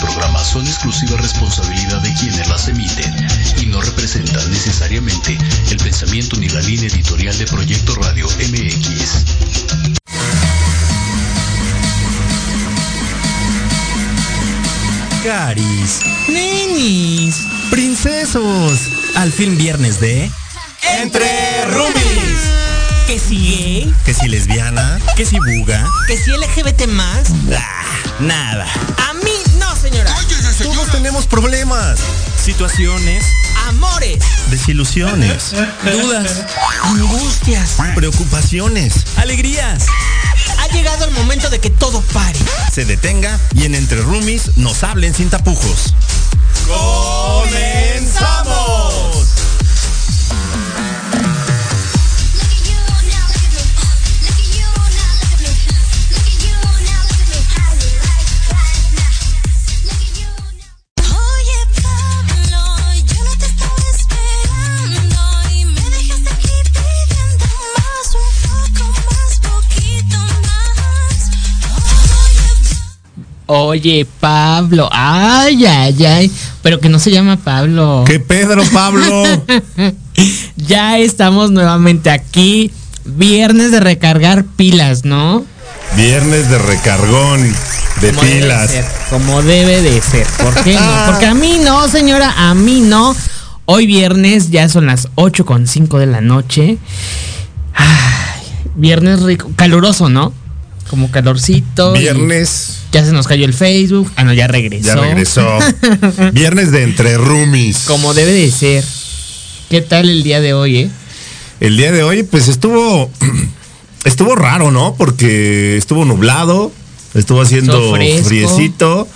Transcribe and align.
vertidas 0.00 0.06
en 0.06 0.06
este 0.06 0.06
programa 0.06 0.44
son 0.44 0.66
exclusiva 0.66 1.16
responsabilidad 1.16 2.00
de 2.00 2.14
quienes 2.14 2.48
las 2.48 2.68
emiten 2.68 3.14
y 3.60 3.66
no 3.66 3.80
representan 3.80 4.50
necesariamente 4.50 5.36
el 5.70 5.76
pensamiento 5.78 6.36
ni 6.36 6.48
la 6.48 6.60
línea 6.60 6.88
editorial 6.88 7.36
de 7.38 7.46
Proyecto 7.46 7.94
Radio 7.96 8.26
MX. 8.26 9.24
Caris, 15.22 16.00
nenis, 16.28 17.36
princesos, 17.70 18.80
al 19.16 19.32
fin 19.32 19.56
viernes 19.56 20.00
de 20.00 20.30
Entre 20.98 21.66
Rumis. 21.66 22.40
Que 23.06 23.18
si 23.18 23.36
gay, 23.38 23.94
que 24.04 24.14
si 24.14 24.28
lesbiana, 24.28 24.98
que 25.16 25.26
si 25.26 25.36
buga, 25.36 25.84
que 26.06 26.16
si 26.16 26.30
LGBT 26.30 26.86
más. 26.86 27.30
Ah, 27.52 27.82
nada. 28.20 28.66
Todos 30.62 30.90
tenemos 30.90 31.26
problemas, 31.26 31.98
situaciones, 32.42 33.24
amores, 33.68 34.18
desilusiones, 34.50 35.52
dudas, 35.82 36.44
angustias, 36.82 37.76
preocupaciones, 37.94 39.06
alegrías. 39.16 39.86
Ha 40.58 40.68
llegado 40.68 41.06
el 41.06 41.12
momento 41.12 41.48
de 41.48 41.60
que 41.60 41.70
todo 41.70 42.02
pare. 42.12 42.38
Se 42.70 42.84
detenga 42.84 43.40
y 43.54 43.64
en 43.64 43.74
Entre 43.74 44.02
Roomies 44.02 44.58
nos 44.58 44.82
hablen 44.84 45.14
sin 45.14 45.30
tapujos. 45.30 45.94
¡Comenzamos! 46.68 48.20
Oye, 73.52 74.06
Pablo, 74.20 74.88
ay, 74.92 75.66
ay, 75.66 76.04
ay, 76.04 76.30
pero 76.62 76.78
que 76.78 76.88
no 76.88 77.00
se 77.00 77.10
llama 77.10 77.36
Pablo. 77.36 78.04
¿Qué 78.06 78.20
Pedro, 78.20 78.62
Pablo? 78.72 79.24
ya 80.56 80.98
estamos 80.98 81.50
nuevamente 81.50 82.10
aquí, 82.10 82.70
viernes 83.04 83.72
de 83.72 83.80
recargar 83.80 84.44
pilas, 84.44 85.04
¿no? 85.04 85.44
Viernes 85.96 86.48
de 86.48 86.58
recargón 86.58 87.42
de 88.00 88.10
como 88.10 88.20
pilas. 88.20 88.70
Debe 88.70 88.82
ser, 88.84 88.92
como 89.10 89.42
debe 89.42 89.82
de 89.82 90.00
ser. 90.00 90.28
¿Por 90.28 90.54
qué 90.62 90.74
no? 90.74 90.92
Porque 91.06 91.26
a 91.26 91.34
mí 91.34 91.58
no, 91.64 91.88
señora, 91.88 92.32
a 92.36 92.54
mí 92.54 92.80
no. 92.82 93.16
Hoy 93.64 93.86
viernes 93.86 94.50
ya 94.50 94.68
son 94.68 94.86
las 94.86 95.08
8 95.16 95.44
con 95.44 95.66
5 95.66 95.98
de 95.98 96.06
la 96.06 96.20
noche. 96.20 96.78
Ay, 97.74 98.42
viernes 98.76 99.22
rico, 99.22 99.50
caluroso, 99.56 100.08
¿no? 100.08 100.32
Como 100.90 101.08
calorcito. 101.12 101.92
Viernes. 101.92 102.80
Ya 102.90 103.04
se 103.04 103.12
nos 103.12 103.28
cayó 103.28 103.44
el 103.44 103.54
Facebook. 103.54 104.10
Ah, 104.16 104.24
no, 104.24 104.32
ya 104.32 104.48
regresó. 104.48 104.88
Ya 104.88 104.96
regresó. 104.96 105.58
Viernes 106.32 106.72
de 106.72 106.82
entre 106.82 107.16
roomies. 107.16 107.84
Como 107.86 108.12
debe 108.12 108.32
de 108.32 108.50
ser. 108.50 108.84
¿Qué 109.68 109.82
tal 109.82 110.08
el 110.08 110.24
día 110.24 110.40
de 110.40 110.52
hoy, 110.52 110.78
eh? 110.78 110.90
El 111.60 111.76
día 111.76 111.92
de 111.92 112.02
hoy, 112.02 112.24
pues 112.24 112.48
estuvo. 112.48 113.08
Estuvo 114.04 114.34
raro, 114.34 114.70
¿no? 114.70 114.94
Porque 114.96 115.76
estuvo 115.76 116.06
nublado, 116.06 116.72
estuvo 117.12 117.42
haciendo 117.42 117.94
friecito, 118.24 119.06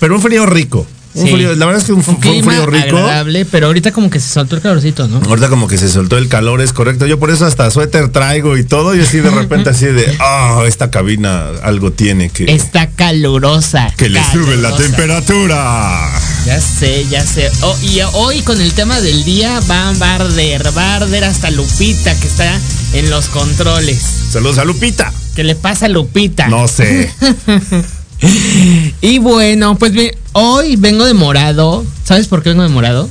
pero 0.00 0.16
un 0.16 0.20
frío 0.20 0.46
rico. 0.46 0.84
Un 1.14 1.26
sí. 1.26 1.32
frío, 1.32 1.54
la 1.54 1.66
verdad 1.66 1.80
es 1.82 1.86
que 1.86 1.92
un, 1.92 1.98
un, 1.98 2.04
fue 2.04 2.30
un 2.30 2.44
frío 2.44 2.64
rico. 2.64 2.96
agradable, 2.96 3.44
pero 3.44 3.66
ahorita 3.66 3.92
como 3.92 4.08
que 4.08 4.18
se 4.18 4.28
soltó 4.28 4.56
el 4.56 4.62
calorcito, 4.62 5.08
¿no? 5.08 5.18
Ahorita 5.18 5.50
como 5.50 5.68
que 5.68 5.76
se 5.76 5.88
soltó 5.88 6.16
el 6.16 6.28
calor, 6.28 6.62
es 6.62 6.72
correcto. 6.72 7.06
Yo 7.06 7.18
por 7.18 7.30
eso 7.30 7.44
hasta 7.44 7.70
suéter 7.70 8.08
traigo 8.08 8.56
y 8.56 8.64
todo, 8.64 8.94
y 8.94 9.00
así 9.00 9.18
de 9.18 9.30
repente 9.30 9.70
así 9.70 9.86
de, 9.86 10.16
ah, 10.20 10.56
oh, 10.58 10.64
esta 10.64 10.90
cabina 10.90 11.48
algo 11.62 11.92
tiene 11.92 12.30
que... 12.30 12.44
Está 12.44 12.88
calurosa. 12.88 13.92
Que 13.96 14.06
calurosa. 14.06 14.36
le 14.36 14.44
sube 14.44 14.56
la 14.56 14.74
temperatura. 14.74 16.10
Ya 16.46 16.60
sé, 16.60 17.06
ya 17.10 17.24
sé. 17.24 17.50
Oh, 17.60 17.76
y 17.82 18.00
hoy 18.14 18.40
con 18.40 18.60
el 18.60 18.72
tema 18.72 19.00
del 19.00 19.22
día 19.24 19.60
van 19.66 19.98
barder, 19.98 20.72
barder 20.72 21.24
hasta 21.24 21.50
Lupita, 21.50 22.18
que 22.18 22.26
está 22.26 22.58
en 22.94 23.10
los 23.10 23.26
controles. 23.26 24.02
Saludos 24.30 24.58
a 24.58 24.64
Lupita. 24.64 25.12
¿Qué 25.36 25.44
le 25.44 25.54
pasa 25.54 25.86
a 25.86 25.88
Lupita? 25.88 26.48
No 26.48 26.68
sé. 26.68 27.12
y 29.00 29.18
bueno, 29.18 29.76
pues 29.78 29.92
bien, 29.92 30.12
hoy 30.32 30.76
vengo 30.76 31.04
de 31.04 31.14
morado. 31.14 31.84
¿Sabes 32.04 32.28
por 32.28 32.42
qué 32.42 32.50
vengo 32.50 32.62
de 32.62 32.68
morado? 32.68 33.08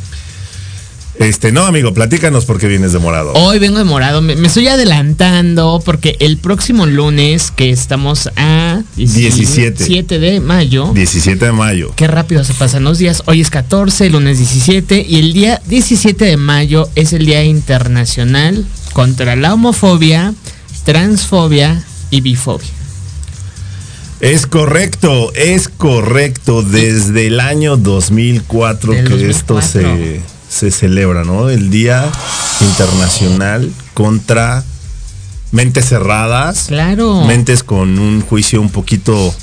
Este, 1.19 1.52
no, 1.52 1.66
amigo, 1.66 1.94
platícanos 1.94 2.46
por 2.46 2.58
qué 2.58 2.68
vienes 2.68 2.94
de 2.94 3.00
morado. 3.00 3.34
Hoy 3.34 3.60
vengo 3.60 3.78
de 3.78 3.84
morado. 3.84 4.22
Me, 4.22 4.36
me, 4.36 4.48
estoy 4.48 4.68
adelantando 4.69 5.81
porque 5.86 6.16
el 6.19 6.38
próximo 6.38 6.86
lunes, 6.86 7.52
que 7.52 7.69
estamos 7.69 8.30
a 8.38 8.81
17. 8.96 9.86
17 9.86 10.19
de 10.19 10.40
mayo. 10.40 10.92
17 10.94 11.46
de 11.46 11.52
mayo. 11.52 11.94
Qué 11.96 12.08
rápido 12.08 12.44
se 12.44 12.54
pasan 12.54 12.86
los 12.86 12.98
días. 12.98 13.24
Hoy 13.28 13.42
es 13.42 13.50
14, 13.50 14.10
lunes 14.10 14.38
17. 14.38 15.06
Y 15.08 15.19
el 15.19 15.34
día 15.34 15.62
17 15.68 16.25
de 16.25 16.38
mayo 16.38 16.90
es 16.96 17.13
el 17.13 17.25
Día 17.25 17.44
Internacional 17.44 18.66
contra 18.94 19.36
la 19.36 19.54
homofobia, 19.54 20.34
transfobia 20.86 21.84
y 22.10 22.22
bifobia. 22.22 22.81
Es 24.21 24.45
correcto, 24.45 25.33
es 25.33 25.68
correcto. 25.68 26.62
Desde 26.62 27.27
el 27.27 27.39
año 27.39 27.75
2004 27.75 28.94
Del 28.94 29.03
que 29.03 29.09
2004. 29.09 29.59
esto 29.59 29.62
se, 29.62 30.21
se 30.47 30.69
celebra, 30.69 31.23
¿no? 31.23 31.50
El 31.50 31.71
Día 31.71 32.09
Internacional 32.62 33.71
contra 33.95 34.63
mentes 35.51 35.89
cerradas. 35.89 36.65
Claro. 36.68 37.25
Mentes 37.25 37.63
con 37.63 37.97
un 37.97 38.21
juicio 38.21 38.62
un 38.62 38.69
poquito 38.69 39.33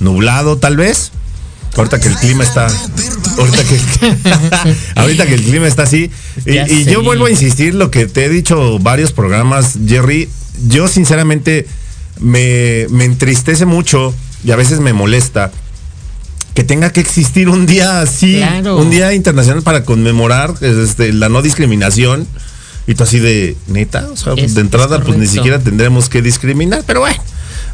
nublado, 0.00 0.58
tal 0.58 0.76
vez. 0.76 1.12
Ahorita 1.76 2.00
que 2.00 2.08
el 2.08 2.16
clima 2.16 2.42
está. 2.42 2.66
Ahorita 3.38 3.62
que, 3.62 3.80
ahorita 4.96 5.26
que 5.26 5.34
el 5.34 5.42
clima 5.42 5.68
está 5.68 5.84
así. 5.84 6.10
Y, 6.44 6.58
y 6.58 6.84
yo 6.86 7.02
vuelvo 7.04 7.26
a 7.26 7.30
insistir 7.30 7.74
lo 7.74 7.92
que 7.92 8.06
te 8.06 8.24
he 8.24 8.28
dicho 8.28 8.80
varios 8.80 9.12
programas, 9.12 9.78
Jerry. 9.86 10.28
Yo 10.66 10.88
sinceramente 10.88 11.66
me, 12.20 12.86
me 12.90 13.04
entristece 13.04 13.66
mucho 13.66 14.14
y 14.44 14.50
a 14.50 14.56
veces 14.56 14.80
me 14.80 14.92
molesta 14.92 15.50
que 16.54 16.64
tenga 16.64 16.90
que 16.90 17.00
existir 17.00 17.48
un 17.50 17.66
día 17.66 18.00
así, 18.00 18.36
Claro. 18.36 18.78
un 18.78 18.90
día 18.90 19.12
internacional 19.12 19.62
para 19.62 19.84
conmemorar 19.84 20.54
este, 20.62 21.12
la 21.12 21.28
no 21.28 21.42
discriminación. 21.42 22.26
Y 22.88 22.94
tú 22.94 23.02
así 23.02 23.18
de 23.18 23.56
neta, 23.66 24.06
o 24.12 24.16
sea, 24.16 24.34
Es- 24.36 24.54
de 24.54 24.60
entrada 24.60 24.98
es 24.98 25.04
pues 25.04 25.18
ni 25.18 25.26
siquiera 25.26 25.58
tendremos 25.58 26.08
que 26.08 26.22
discriminar, 26.22 26.84
pero 26.86 27.00
bueno, 27.00 27.20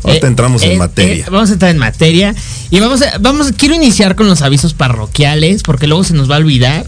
ahorita 0.04 0.26
Eh, 0.26 0.30
entramos 0.30 0.62
en 0.62 0.72
eh, 0.72 0.76
materia. 0.78 1.24
eh, 1.26 1.30
vamos 1.30 1.50
a 1.50 1.52
entrar 1.52 1.70
en 1.70 1.76
materia. 1.78 2.34
Y 2.70 2.80
vamos 2.80 3.02
a, 3.02 3.18
vamos, 3.18 3.52
quiero 3.56 3.74
iniciar 3.74 4.16
con 4.16 4.26
los 4.26 4.40
avisos 4.40 4.72
parroquiales, 4.72 5.62
porque 5.62 5.86
luego 5.86 6.02
se 6.02 6.14
nos 6.14 6.30
va 6.30 6.36
a 6.36 6.38
olvidar. 6.38 6.86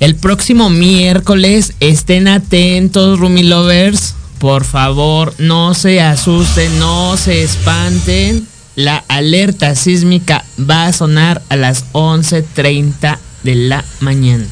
El 0.00 0.16
próximo 0.16 0.68
miércoles, 0.68 1.74
estén 1.78 2.26
atentos, 2.26 3.20
Rumi 3.20 3.44
Lovers. 3.44 4.14
Por 4.42 4.64
favor, 4.64 5.32
no 5.38 5.72
se 5.72 6.00
asusten, 6.00 6.76
no 6.80 7.16
se 7.16 7.44
espanten. 7.44 8.44
La 8.74 9.04
alerta 9.06 9.76
sísmica 9.76 10.44
va 10.58 10.86
a 10.86 10.92
sonar 10.92 11.42
a 11.48 11.54
las 11.54 11.84
11.30 11.92 13.18
de 13.44 13.54
la 13.54 13.84
mañana. 14.00 14.44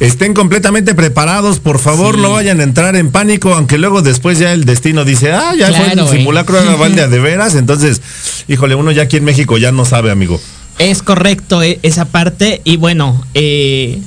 Estén 0.00 0.34
completamente 0.34 0.96
preparados, 0.96 1.60
por 1.60 1.78
favor, 1.78 2.16
Sí. 2.16 2.22
no 2.22 2.32
vayan 2.32 2.58
a 2.58 2.64
entrar 2.64 2.96
en 2.96 3.12
pánico, 3.12 3.54
aunque 3.54 3.78
luego 3.78 4.02
después 4.02 4.40
ya 4.40 4.52
el 4.52 4.64
destino 4.64 5.04
dice, 5.04 5.30
ah, 5.30 5.54
ya 5.56 5.68
fue 5.68 5.76
Claro, 5.92 6.08
el 6.10 6.16
eh. 6.16 6.18
simulacro 6.18 6.60
de 6.60 6.64
Naval 6.68 6.96
de 6.96 7.02
a 7.02 7.06
de 7.06 7.20
veras, 7.20 7.54
entonces, 7.54 8.02
híjole, 8.48 8.74
uno 8.74 8.90
ya 8.90 9.02
aquí 9.04 9.18
en 9.18 9.24
México 9.24 9.58
ya 9.58 9.70
no 9.70 9.84
sabe, 9.84 10.10
amigo. 10.10 10.40
Es 10.80 11.04
correcto 11.04 11.62
eh, 11.62 11.78
esa 11.84 12.06
parte. 12.06 12.62
Y 12.64 12.78
bueno, 12.78 13.24
eh, 13.34 14.02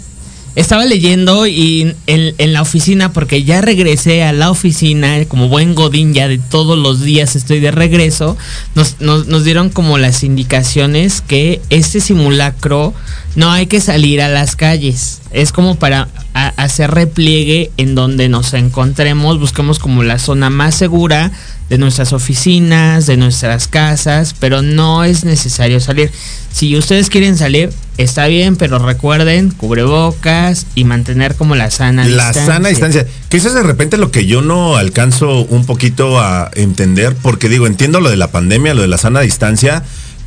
estaba 0.56 0.86
leyendo 0.86 1.48
y 1.48 1.96
en, 2.08 2.54
la 2.54 2.62
oficina, 2.62 3.12
porque 3.12 3.44
ya 3.44 3.62
regresé 3.62 4.24
a 4.24 4.32
la 4.32 4.50
oficina, 4.50 5.26
como 5.26 5.50
buen 5.50 5.76
Godín, 5.76 6.14
ya 6.14 6.28
de 6.28 6.38
todos 6.38 6.78
los 6.78 7.02
días 7.02 7.36
estoy 7.36 7.60
de 7.60 7.72
regreso, 7.72 8.38
nos, 8.74 9.02
nos, 9.02 9.28
nos 9.28 9.44
dieron 9.44 9.70
como 9.70 9.98
las 9.98 10.24
indicaciones 10.24 11.22
que 11.22 11.62
este 11.70 12.00
simulacro 12.00 12.94
no 13.36 13.52
hay 13.52 13.68
que 13.68 13.82
salir 13.82 14.22
a 14.22 14.30
las 14.30 14.56
calles. 14.56 15.22
Es 15.32 15.52
como 15.52 15.76
para 15.76 16.08
hacer 16.34 16.92
repliegue 16.92 17.72
en 17.78 17.96
donde 17.96 18.30
nos 18.30 18.54
encontremos, 18.54 19.40
busquemos 19.40 19.80
como 19.80 20.04
la 20.04 20.20
zona 20.20 20.50
más 20.50 20.76
segura 20.76 21.32
de 21.70 21.78
nuestras 21.78 22.14
oficinas, 22.14 23.06
de 23.08 23.18
nuestras 23.18 23.68
casas, 23.68 24.36
pero 24.40 24.62
no 24.62 25.04
es 25.04 25.24
necesario 25.24 25.80
salir. 25.80 26.12
Si 26.52 26.78
ustedes 26.78 27.10
quieren 27.10 27.38
salir, 27.38 27.72
está 27.98 28.28
bien, 28.28 28.56
pero 28.56 28.80
recuerden 28.80 29.50
cubrebocas 29.52 30.68
y 30.76 30.84
mantener 30.84 31.36
como 31.36 31.56
la 31.56 31.72
sana 31.72 32.04
La 32.04 32.28
distancia. 32.28 32.46
sana 32.46 32.70
distancia. 32.70 33.08
Que 33.30 33.38
eso 33.38 33.48
es 33.50 33.54
de 33.54 33.64
repente 33.64 33.98
lo 33.98 34.12
que 34.12 34.26
yo 34.26 34.42
no 34.42 34.78
alcanzo 34.78 35.42
un 35.46 35.66
poquito 35.66 36.20
a 36.20 36.52
entender, 36.54 37.16
porque 37.22 37.50
digo, 37.50 37.68
entiendo 37.68 38.00
lo 38.00 38.10
de 38.10 38.18
la 38.18 38.32
pandemia, 38.32 38.74
lo 38.74 38.82
de 38.84 38.88
la 38.88 38.98
sana 38.98 39.22
distancia, 39.22 39.84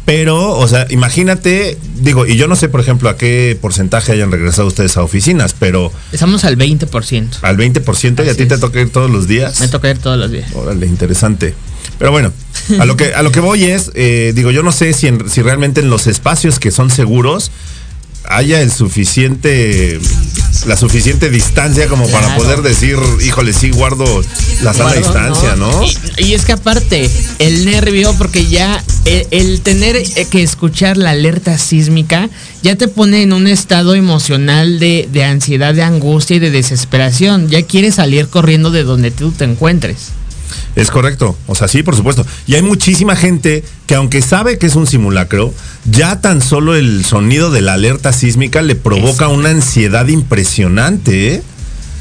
pero, 0.08 0.56
o 0.56 0.66
sea, 0.66 0.86
imagínate, 0.88 1.76
digo, 1.96 2.26
y 2.26 2.38
yo 2.38 2.48
no 2.48 2.56
sé, 2.56 2.70
por 2.70 2.80
ejemplo, 2.80 3.10
a 3.10 3.18
qué 3.18 3.58
porcentaje 3.60 4.10
hayan 4.10 4.32
regresado 4.32 4.66
ustedes 4.66 4.96
a 4.96 5.02
oficinas, 5.02 5.52
pero... 5.52 5.92
Estamos 6.12 6.46
al 6.46 6.56
20%. 6.56 7.40
Al 7.42 7.58
20% 7.58 8.24
y 8.24 8.28
a 8.30 8.34
ti 8.34 8.46
te 8.46 8.56
toca 8.56 8.80
ir 8.80 8.88
todos 8.88 9.10
los 9.10 9.28
días. 9.28 9.60
Me 9.60 9.68
toca 9.68 9.90
ir 9.90 9.98
todos 9.98 10.18
los 10.18 10.30
días. 10.30 10.50
Órale, 10.54 10.86
interesante. 10.86 11.52
Pero 11.98 12.10
bueno, 12.10 12.32
a 12.80 12.86
lo 12.86 12.96
que, 12.96 13.12
a 13.12 13.22
lo 13.22 13.32
que 13.32 13.40
voy 13.40 13.64
es, 13.64 13.90
eh, 13.96 14.32
digo, 14.34 14.50
yo 14.50 14.62
no 14.62 14.72
sé 14.72 14.94
si, 14.94 15.10
si 15.28 15.42
realmente 15.42 15.82
en 15.82 15.90
los 15.90 16.06
espacios 16.06 16.58
que 16.58 16.70
son 16.70 16.88
seguros 16.88 17.50
haya 18.28 18.60
el 18.60 18.70
suficiente 18.70 19.98
la 20.66 20.76
suficiente 20.76 21.30
distancia 21.30 21.88
como 21.88 22.08
para 22.08 22.36
poder 22.36 22.62
decir, 22.62 22.96
híjole, 23.24 23.52
sí 23.52 23.70
guardo 23.70 24.04
la 24.62 24.74
sana 24.74 24.94
distancia, 24.94 25.56
¿no? 25.56 25.70
Y, 26.18 26.34
es 26.34 26.44
que 26.44 26.52
aparte, 26.52 27.08
el 27.38 27.64
nervio, 27.64 28.14
porque 28.18 28.46
ya 28.46 28.82
el, 29.04 29.60
tener 29.60 29.96
eh, 29.96 30.26
que 30.30 30.42
escuchar 30.42 30.96
la 30.96 31.10
alerta 31.10 31.58
sísmica 31.58 32.28
ya 32.62 32.76
te 32.76 32.88
pone 32.88 33.22
en 33.22 33.32
un 33.32 33.46
estado 33.46 33.94
emocional 33.94 34.78
de, 34.78 35.08
de 35.12 35.24
ansiedad, 35.24 35.74
de 35.74 35.82
angustia 35.82 36.36
y 36.36 36.40
de 36.40 36.50
desesperación. 36.50 37.48
Ya 37.48 37.62
quieres 37.62 37.96
salir 37.96 38.28
corriendo 38.28 38.70
de 38.70 38.82
donde 38.82 39.10
tú 39.10 39.30
te 39.30 39.44
encuentres. 39.44 40.12
Es 40.78 40.92
correcto, 40.92 41.36
o 41.48 41.56
sea, 41.56 41.66
sí, 41.66 41.82
por 41.82 41.96
supuesto. 41.96 42.24
Y 42.46 42.54
hay 42.54 42.62
muchísima 42.62 43.16
gente 43.16 43.64
que 43.88 43.96
aunque 43.96 44.22
sabe 44.22 44.58
que 44.58 44.66
es 44.66 44.76
un 44.76 44.86
simulacro, 44.86 45.52
ya 45.90 46.20
tan 46.20 46.40
solo 46.40 46.76
el 46.76 47.04
sonido 47.04 47.50
de 47.50 47.62
la 47.62 47.72
alerta 47.72 48.12
sísmica 48.12 48.62
le 48.62 48.76
provoca 48.76 49.26
una 49.26 49.50
ansiedad 49.50 50.06
impresionante. 50.06 51.34
¿eh? 51.34 51.42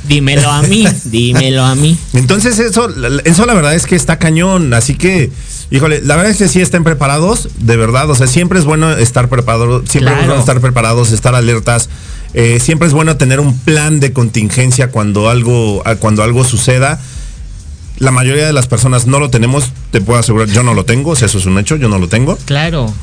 Dímelo 0.07 0.51
a 0.51 0.61
mí, 0.61 0.87
dímelo 1.05 1.63
a 1.65 1.73
mí. 1.73 1.97
Entonces 2.13 2.59
eso, 2.59 2.87
eso 3.25 3.45
la 3.47 3.55
verdad 3.55 3.73
es 3.73 3.87
que 3.87 3.95
está 3.95 4.19
cañón, 4.19 4.71
así 4.75 4.93
que, 4.93 5.31
híjole, 5.71 6.01
la 6.03 6.15
verdad 6.15 6.33
es 6.33 6.37
que 6.37 6.47
sí 6.47 6.61
estén 6.61 6.83
preparados, 6.83 7.49
de 7.57 7.77
verdad, 7.77 8.07
o 8.11 8.13
sea, 8.13 8.27
siempre 8.27 8.59
es 8.59 8.65
bueno 8.65 8.91
estar 8.91 9.27
preparados, 9.27 9.89
siempre 9.89 10.13
es 10.13 10.19
bueno 10.19 10.39
estar 10.39 10.61
preparados, 10.61 11.11
estar 11.13 11.33
alertas. 11.33 11.89
Eh, 12.35 12.59
siempre 12.59 12.87
es 12.87 12.93
bueno 12.93 13.17
tener 13.17 13.39
un 13.39 13.57
plan 13.57 13.99
de 13.99 14.13
contingencia 14.13 14.91
cuando 14.91 15.29
algo, 15.31 15.81
cuando 15.99 16.21
algo 16.21 16.43
suceda 16.43 17.01
la 17.99 18.11
mayoría 18.11 18.45
de 18.45 18.53
las 18.53 18.67
personas 18.67 19.07
no 19.07 19.19
lo 19.19 19.29
tenemos, 19.29 19.71
te 19.91 20.01
puedo 20.01 20.19
asegurar, 20.19 20.47
yo 20.49 20.63
no 20.63 20.73
lo 20.73 20.85
tengo, 20.85 21.11
o 21.11 21.15
sea, 21.15 21.27
eso 21.27 21.37
es 21.37 21.45
un 21.45 21.57
hecho, 21.57 21.75
yo 21.75 21.89
no 21.89 21.99
lo 21.99 22.07
tengo. 22.07 22.37
Claro. 22.45 22.93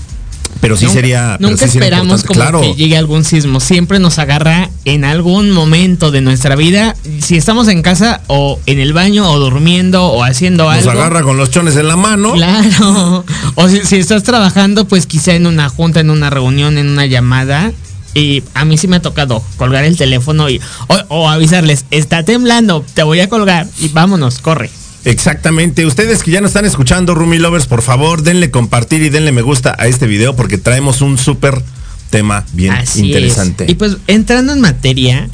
Pero 0.61 0.77
sí 0.77 0.89
sería. 0.89 1.37
Nunca 1.41 1.67
esperamos 1.67 2.25
como 2.25 2.61
que 2.61 2.75
llegue 2.75 2.97
algún 2.97 3.25
sismo. 3.25 3.61
Siempre 3.61 3.99
nos 3.99 4.19
agarra 4.19 4.71
en 4.85 5.05
algún 5.05 5.51
momento 5.51 6.11
de 6.11 6.21
nuestra 6.21 6.57
vida. 6.57 6.97
Si 7.21 7.37
estamos 7.37 7.69
en 7.69 7.83
casa 7.83 8.23
o 8.29 8.59
en 8.67 8.79
el 8.79 8.93
baño 8.93 9.31
o 9.31 9.39
durmiendo 9.39 10.07
o 10.07 10.23
haciendo 10.25 10.71
algo. 10.71 10.87
Nos 10.87 10.95
agarra 10.95 11.23
con 11.23 11.37
los 11.37 11.51
chones 11.51 11.77
en 11.77 11.89
la 11.89 11.97
mano. 11.97 12.33
Claro. 12.33 13.25
O 13.57 13.69
si, 13.69 13.97
estás 13.97 14.23
trabajando, 14.23 14.87
pues 14.87 15.07
quizá 15.07 15.35
en 15.35 15.47
una 15.47 15.69
junta, 15.69 16.01
en 16.01 16.11
una 16.11 16.31
reunión, 16.31 16.79
en 16.79 16.89
una 16.89 17.07
llamada. 17.07 17.73
Y 18.15 18.43
a 18.55 18.65
mí 18.65 18.79
sí 18.79 18.89
me 18.89 18.97
ha 18.97 19.03
tocado 19.03 19.43
colgar 19.57 19.85
el 19.85 19.97
teléfono 19.97 20.49
y 20.49 20.61
o 21.09 21.29
avisarles, 21.29 21.85
está 21.91 22.23
temblando, 22.23 22.85
te 22.95 23.03
voy 23.03 23.21
a 23.21 23.29
colgar 23.29 23.67
y 23.81 23.89
vámonos, 23.89 24.39
corre. 24.39 24.71
Exactamente. 25.05 25.85
Ustedes 25.87 26.23
que 26.23 26.31
ya 26.31 26.41
nos 26.41 26.51
están 26.51 26.65
escuchando, 26.65 27.15
Rumi 27.15 27.39
Lovers, 27.39 27.67
por 27.67 27.83
favor, 27.83 28.23
denle 28.23 28.51
compartir 28.51 29.03
y 29.03 29.11
denle 29.11 29.33
me 29.33 29.43
gusta 29.43 29.75
a 29.79 29.87
este 29.87 30.07
video 30.07 30.35
porque 30.35 30.59
traemos 30.59 31.01
un 31.03 31.19
súper 31.19 31.63
tema 32.11 32.45
bien 32.53 32.75
interesante. 32.97 33.67
Y 33.69 33.75
pues 33.75 33.99
entrando 34.07 34.53
en 34.53 34.61
materia, 34.61 35.29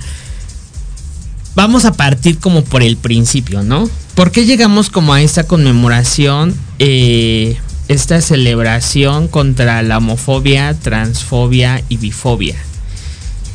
vamos 1.55 1.85
a 1.85 1.93
partir 1.93 2.39
como 2.39 2.65
por 2.65 2.83
el 2.83 2.97
principio, 2.97 3.63
¿no? 3.63 3.89
¿Por 4.15 4.33
qué 4.33 4.45
llegamos 4.45 4.91
como 4.91 5.15
a 5.15 5.23
esta 5.23 5.45
conmemoración, 5.45 6.55
eh, 6.79 7.57
esta 7.89 8.21
celebración 8.21 9.29
contra 9.29 9.83
la 9.83 9.99
homofobia, 9.99 10.75
transfobia 10.75 11.83
y 11.89 11.97
bifobia? 11.97 12.57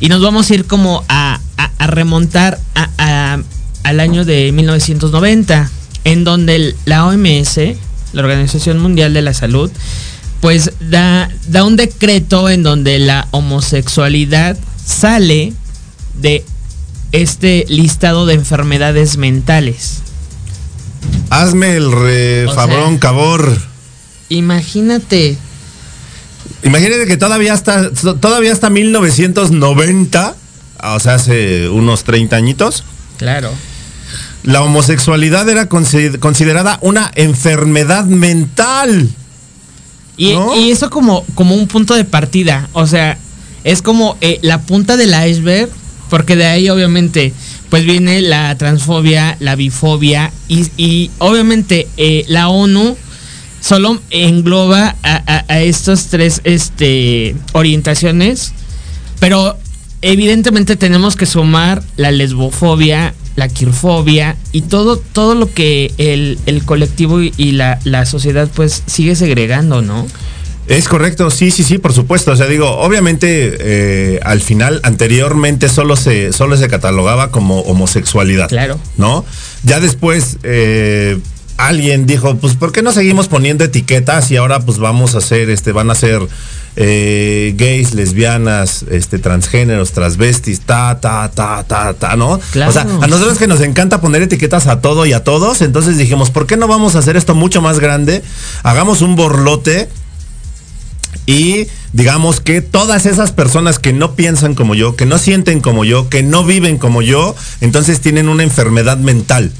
Y 0.00 0.08
nos 0.08 0.22
vamos 0.22 0.50
a 0.50 0.54
ir 0.54 0.66
como 0.66 1.04
a, 1.08 1.40
remontar 1.78 2.58
al 3.82 4.00
año 4.00 4.24
de 4.24 4.50
1990 4.50 5.70
en 6.06 6.22
donde 6.22 6.76
la 6.84 7.04
OMS, 7.04 7.56
la 8.12 8.22
Organización 8.22 8.78
Mundial 8.78 9.12
de 9.12 9.22
la 9.22 9.34
Salud, 9.34 9.72
pues 10.40 10.70
da, 10.78 11.28
da 11.48 11.64
un 11.64 11.74
decreto 11.74 12.48
en 12.48 12.62
donde 12.62 13.00
la 13.00 13.26
homosexualidad 13.32 14.56
sale 14.84 15.52
de 16.14 16.44
este 17.10 17.66
listado 17.68 18.24
de 18.24 18.34
enfermedades 18.34 19.16
mentales. 19.16 19.98
Hazme 21.30 21.76
el 21.76 21.90
refabrón, 21.90 22.98
cabor. 22.98 23.58
Imagínate. 24.28 25.36
Imagínate 26.62 27.06
que 27.06 27.16
todavía 27.16 27.52
hasta, 27.52 27.90
todavía 27.90 28.52
hasta 28.52 28.70
1990, 28.70 30.36
o 30.84 31.00
sea, 31.00 31.14
hace 31.14 31.68
unos 31.68 32.04
30 32.04 32.36
añitos. 32.36 32.84
Claro 33.16 33.50
la 34.46 34.62
homosexualidad 34.62 35.48
era 35.48 35.68
considerada 35.68 36.78
una 36.80 37.10
enfermedad 37.16 38.04
mental. 38.04 39.10
Y, 40.16 40.32
eso 40.70 40.88
como, 40.88 41.24
como 41.34 41.54
un 41.54 41.66
punto 41.66 41.94
de 41.94 42.04
partida. 42.04 42.70
O 42.72 42.86
sea, 42.86 43.18
es 43.64 43.82
como 43.82 44.16
eh, 44.20 44.38
la 44.42 44.62
punta 44.62 44.96
del 44.96 45.14
iceberg, 45.28 45.68
porque 46.08 46.36
de 46.36 46.46
ahí 46.46 46.70
obviamente 46.70 47.32
pues 47.68 47.84
viene 47.84 48.22
la 48.22 48.56
transfobia, 48.56 49.36
la 49.40 49.56
bifobia 49.56 50.32
y, 50.48 51.10
obviamente 51.18 51.88
eh, 51.96 52.24
la 52.28 52.48
ONU 52.48 52.96
solo 53.60 54.00
engloba 54.10 54.94
a, 55.02 55.44
a, 55.48 55.60
estas 55.62 56.06
tres 56.06 56.40
este, 56.44 57.34
orientaciones, 57.52 58.52
pero 59.18 59.58
evidentemente 60.00 60.76
tenemos 60.76 61.16
que 61.16 61.26
sumar 61.26 61.82
la 61.96 62.12
lesbofobia, 62.12 63.12
la 63.36 63.48
quirfobia 63.48 64.36
y 64.50 64.62
todo, 64.62 64.96
todo 64.96 65.34
lo 65.34 65.52
que 65.52 65.92
el, 65.98 66.62
colectivo 66.64 67.20
y, 67.20 67.52
la, 67.52 68.06
sociedad 68.06 68.48
pues 68.54 68.82
sigue 68.86 69.14
segregando, 69.14 69.82
¿no? 69.82 70.06
Es 70.66 70.88
correcto, 70.88 71.30
sí, 71.30 71.52
sí, 71.52 71.62
sí, 71.62 71.78
por 71.78 71.92
supuesto. 71.92 72.32
O 72.32 72.36
sea, 72.36 72.46
digo, 72.46 72.68
obviamente 72.78 73.56
eh, 73.60 74.20
al 74.24 74.40
final, 74.40 74.80
anteriormente 74.82 75.68
solo 75.68 75.94
se, 75.94 76.32
solo 76.32 76.56
se 76.56 76.66
catalogaba 76.66 77.30
como 77.30 77.60
homosexualidad. 77.60 78.48
Claro. 78.48 78.80
¿No? 78.96 79.24
Ya 79.62 79.78
después 79.78 80.38
eh, 80.42 81.18
alguien 81.56 82.06
dijo, 82.06 82.36
pues, 82.36 82.54
¿por 82.54 82.72
qué 82.72 82.82
no 82.82 82.90
seguimos 82.90 83.28
poniendo 83.28 83.62
etiquetas 83.62 84.30
y 84.32 84.36
ahora 84.36 84.58
pues 84.60 84.78
vamos 84.78 85.14
a 85.14 85.18
hacer, 85.18 85.50
este, 85.50 85.70
van 85.70 85.90
a 85.90 85.94
ser 85.94 86.20
eh, 86.76 87.54
gays, 87.56 87.94
lesbianas, 87.94 88.84
este, 88.90 89.18
transgéneros, 89.18 89.92
transvestis, 89.92 90.60
ta, 90.60 91.00
ta, 91.00 91.30
ta, 91.34 91.64
ta, 91.64 91.94
ta, 91.94 92.16
¿no? 92.16 92.38
Claro. 92.52 92.70
O 92.70 92.72
sea, 92.72 92.82
a 92.82 93.06
nosotros 93.06 93.38
que 93.38 93.46
nos 93.46 93.60
encanta 93.62 94.00
poner 94.00 94.22
etiquetas 94.22 94.66
a 94.66 94.80
todo 94.80 95.06
y 95.06 95.12
a 95.12 95.24
todos, 95.24 95.62
entonces 95.62 95.96
dijimos, 95.96 96.30
¿por 96.30 96.46
qué 96.46 96.56
no 96.56 96.68
vamos 96.68 96.94
a 96.94 96.98
hacer 96.98 97.16
esto 97.16 97.34
mucho 97.34 97.62
más 97.62 97.80
grande? 97.80 98.22
Hagamos 98.62 99.00
un 99.00 99.16
borlote 99.16 99.88
y 101.24 101.66
digamos 101.92 102.40
que 102.40 102.60
todas 102.60 103.06
esas 103.06 103.32
personas 103.32 103.78
que 103.78 103.92
no 103.92 104.14
piensan 104.14 104.54
como 104.54 104.74
yo, 104.74 104.96
que 104.96 105.06
no 105.06 105.18
sienten 105.18 105.60
como 105.60 105.84
yo, 105.84 106.08
que 106.08 106.22
no 106.22 106.44
viven 106.44 106.78
como 106.78 107.00
yo, 107.02 107.34
entonces 107.60 108.00
tienen 108.00 108.28
una 108.28 108.42
enfermedad 108.42 108.98
mental. 108.98 109.50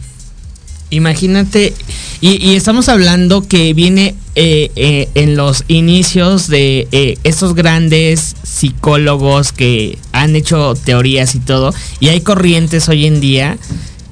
Imagínate, 0.90 1.74
y, 2.20 2.54
estamos 2.54 2.88
hablando 2.88 3.46
que 3.46 3.74
viene 3.74 4.14
eh, 4.36 4.70
eh, 4.76 5.08
en 5.14 5.36
los 5.36 5.64
inicios 5.66 6.46
de 6.46 6.86
eh, 6.92 7.18
estos 7.24 7.54
grandes 7.54 8.36
psicólogos 8.44 9.50
que 9.50 9.98
han 10.12 10.36
hecho 10.36 10.74
teorías 10.74 11.34
y 11.34 11.40
todo, 11.40 11.74
y 11.98 12.08
hay 12.08 12.20
corrientes 12.20 12.88
hoy 12.88 13.06
en 13.06 13.20
día 13.20 13.58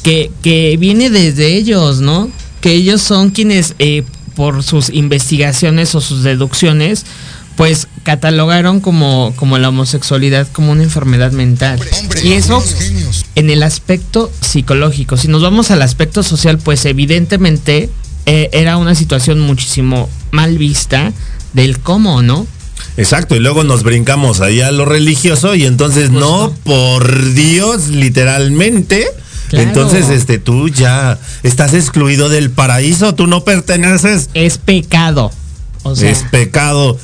que, 0.02 0.32
que 0.42 0.76
viene 0.76 1.10
desde 1.10 1.54
ellos, 1.54 2.00
¿no? 2.00 2.28
Que 2.60 2.72
ellos 2.72 3.00
son 3.02 3.30
quienes 3.30 3.76
por 4.34 4.64
sus 4.64 4.90
investigaciones 4.90 5.94
o 5.94 6.00
sus 6.00 6.24
deducciones, 6.24 7.06
pues 7.56 7.88
catalogaron 8.02 8.80
como, 8.80 9.32
como 9.36 9.58
la 9.58 9.68
homosexualidad 9.68 10.48
como 10.52 10.72
una 10.72 10.82
enfermedad 10.82 11.32
mental. 11.32 11.80
y 12.22 12.32
eso 12.32 12.62
en 13.34 13.50
el 13.50 13.62
aspecto 13.62 14.30
psicológico. 14.40 15.16
Si 15.16 15.28
nos 15.28 15.42
vamos 15.42 15.70
al 15.70 15.82
aspecto 15.82 16.22
social, 16.22 16.58
pues 16.58 16.84
evidentemente 16.84 17.90
eh, 18.26 18.50
era 18.52 18.76
una 18.76 18.94
situación 18.94 19.40
muchísimo 19.40 20.08
mal 20.30 20.58
vista 20.58 21.12
del 21.52 21.78
cómo, 21.78 22.22
¿no? 22.22 22.46
Exacto, 22.96 23.34
y 23.34 23.40
luego 23.40 23.64
nos 23.64 23.82
brincamos 23.82 24.40
ahí 24.40 24.60
a 24.60 24.70
lo 24.70 24.84
religioso 24.84 25.54
y 25.54 25.64
entonces 25.64 26.10
no, 26.10 26.54
por 26.64 27.34
Dios, 27.34 27.88
literalmente. 27.88 29.06
Entonces, 29.50 30.08
este, 30.08 30.38
tú 30.38 30.68
ya 30.68 31.18
estás 31.42 31.74
excluido 31.74 32.28
del 32.28 32.50
paraíso, 32.50 33.14
tú 33.14 33.26
no 33.26 33.44
perteneces. 33.44 34.30
Es 34.34 34.58
pecado. 34.58 35.30
es 36.00 36.24
pecado. 36.30 36.98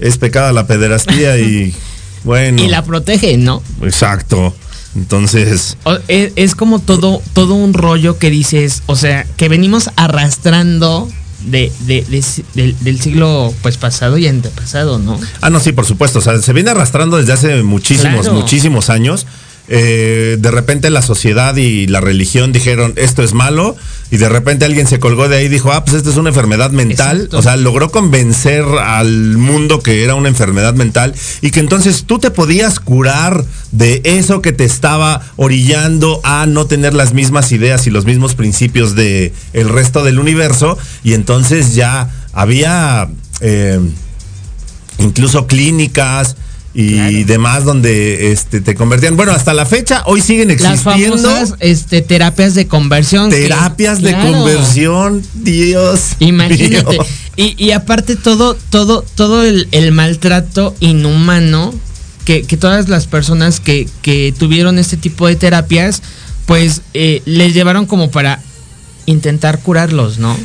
Es 0.00 0.18
pecado 0.18 0.52
la 0.52 0.66
pederastía 0.66 1.38
y 1.38 1.74
bueno. 2.24 2.62
Y 2.62 2.68
la 2.68 2.82
protege, 2.82 3.36
¿no? 3.36 3.62
Exacto. 3.82 4.54
Entonces, 4.96 5.76
es, 6.08 6.32
es 6.34 6.54
como 6.56 6.80
todo, 6.80 7.22
todo 7.32 7.54
un 7.54 7.74
rollo 7.74 8.18
que 8.18 8.28
dices, 8.28 8.82
o 8.86 8.96
sea, 8.96 9.24
que 9.36 9.48
venimos 9.48 9.90
arrastrando 9.94 11.08
de, 11.46 11.72
de, 11.80 12.24
del, 12.54 12.76
del, 12.80 13.00
siglo 13.00 13.54
pues 13.62 13.76
pasado 13.76 14.18
y 14.18 14.26
antepasado, 14.26 14.98
¿no? 14.98 15.18
Ah, 15.40 15.50
no, 15.50 15.60
sí, 15.60 15.72
por 15.72 15.86
supuesto. 15.86 16.18
O 16.18 16.22
sea, 16.22 16.40
se 16.40 16.52
viene 16.52 16.70
arrastrando 16.70 17.16
desde 17.16 17.32
hace 17.32 17.62
muchísimos, 17.62 18.22
claro. 18.26 18.34
muchísimos 18.34 18.90
años. 18.90 19.26
Eh, 19.72 20.36
de 20.40 20.50
repente 20.50 20.90
la 20.90 21.00
sociedad 21.00 21.54
y 21.54 21.86
la 21.86 22.00
religión 22.00 22.50
dijeron 22.50 22.92
esto 22.96 23.22
es 23.22 23.34
malo 23.34 23.76
y 24.10 24.16
de 24.16 24.28
repente 24.28 24.64
alguien 24.64 24.88
se 24.88 24.98
colgó 24.98 25.28
de 25.28 25.36
ahí 25.36 25.44
y 25.44 25.48
dijo, 25.48 25.70
ah, 25.70 25.84
pues 25.84 25.96
esto 25.96 26.10
es 26.10 26.16
una 26.16 26.30
enfermedad 26.30 26.72
mental. 26.72 27.16
Exacto. 27.18 27.38
O 27.38 27.42
sea, 27.42 27.56
logró 27.56 27.88
convencer 27.92 28.64
al 28.64 29.38
mundo 29.38 29.78
que 29.78 30.02
era 30.02 30.16
una 30.16 30.28
enfermedad 30.28 30.74
mental 30.74 31.14
y 31.40 31.52
que 31.52 31.60
entonces 31.60 32.02
tú 32.04 32.18
te 32.18 32.32
podías 32.32 32.80
curar 32.80 33.44
de 33.70 34.00
eso 34.02 34.42
que 34.42 34.50
te 34.50 34.64
estaba 34.64 35.22
orillando 35.36 36.20
a 36.24 36.46
no 36.46 36.66
tener 36.66 36.92
las 36.92 37.14
mismas 37.14 37.52
ideas 37.52 37.86
y 37.86 37.90
los 37.90 38.06
mismos 38.06 38.34
principios 38.34 38.96
de 38.96 39.32
el 39.52 39.68
resto 39.68 40.02
del 40.02 40.18
universo 40.18 40.78
y 41.04 41.12
entonces 41.12 41.76
ya 41.76 42.10
había 42.32 43.08
eh, 43.40 43.78
incluso 44.98 45.46
clínicas, 45.46 46.36
y 46.72 46.94
claro. 46.94 47.16
demás 47.26 47.64
donde 47.64 48.32
este 48.32 48.60
te 48.60 48.74
convertían. 48.74 49.16
Bueno, 49.16 49.32
hasta 49.32 49.54
la 49.54 49.66
fecha 49.66 50.02
hoy 50.06 50.20
siguen 50.20 50.50
existiendo 50.50 51.16
las 51.16 51.26
famosas, 51.26 51.54
este 51.60 52.02
terapias 52.02 52.54
de 52.54 52.68
conversión. 52.68 53.30
Terapias 53.30 53.98
que, 53.98 54.06
de 54.06 54.10
claro. 54.12 54.32
conversión, 54.32 55.22
Dios. 55.34 56.10
Imagínate. 56.20 56.98
Y, 57.36 57.54
y, 57.62 57.72
aparte 57.72 58.16
todo 58.16 58.54
todo 58.70 59.04
todo 59.14 59.44
el, 59.44 59.68
el 59.72 59.92
maltrato 59.92 60.74
inhumano 60.80 61.74
que, 62.24 62.42
que, 62.42 62.56
todas 62.56 62.88
las 62.88 63.06
personas 63.06 63.60
que, 63.60 63.88
que 64.02 64.34
tuvieron 64.36 64.78
este 64.78 64.96
tipo 64.96 65.26
de 65.26 65.36
terapias 65.36 66.02
pues 66.46 66.82
eh, 66.94 67.22
les 67.24 67.54
llevaron 67.54 67.86
como 67.86 68.10
para 68.10 68.42
intentar 69.06 69.60
curarlos, 69.60 70.18
¿no? 70.18 70.36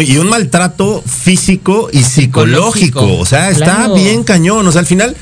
Y 0.00 0.16
un 0.18 0.28
maltrato 0.28 1.02
físico 1.02 1.88
y 1.92 2.02
psicológico. 2.02 3.00
psicológico. 3.00 3.20
O 3.20 3.26
sea, 3.26 3.50
está 3.50 3.64
claro. 3.64 3.94
bien 3.94 4.24
cañón. 4.24 4.66
O 4.66 4.72
sea, 4.72 4.80
al 4.80 4.86
final, 4.86 5.16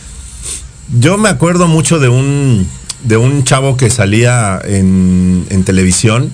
yo 0.98 1.18
me 1.18 1.28
acuerdo 1.28 1.68
mucho 1.68 1.98
de 1.98 2.08
un, 2.08 2.66
de 3.04 3.16
un 3.16 3.44
chavo 3.44 3.76
que 3.76 3.90
salía 3.90 4.60
en, 4.64 5.46
en 5.50 5.64
televisión 5.64 6.32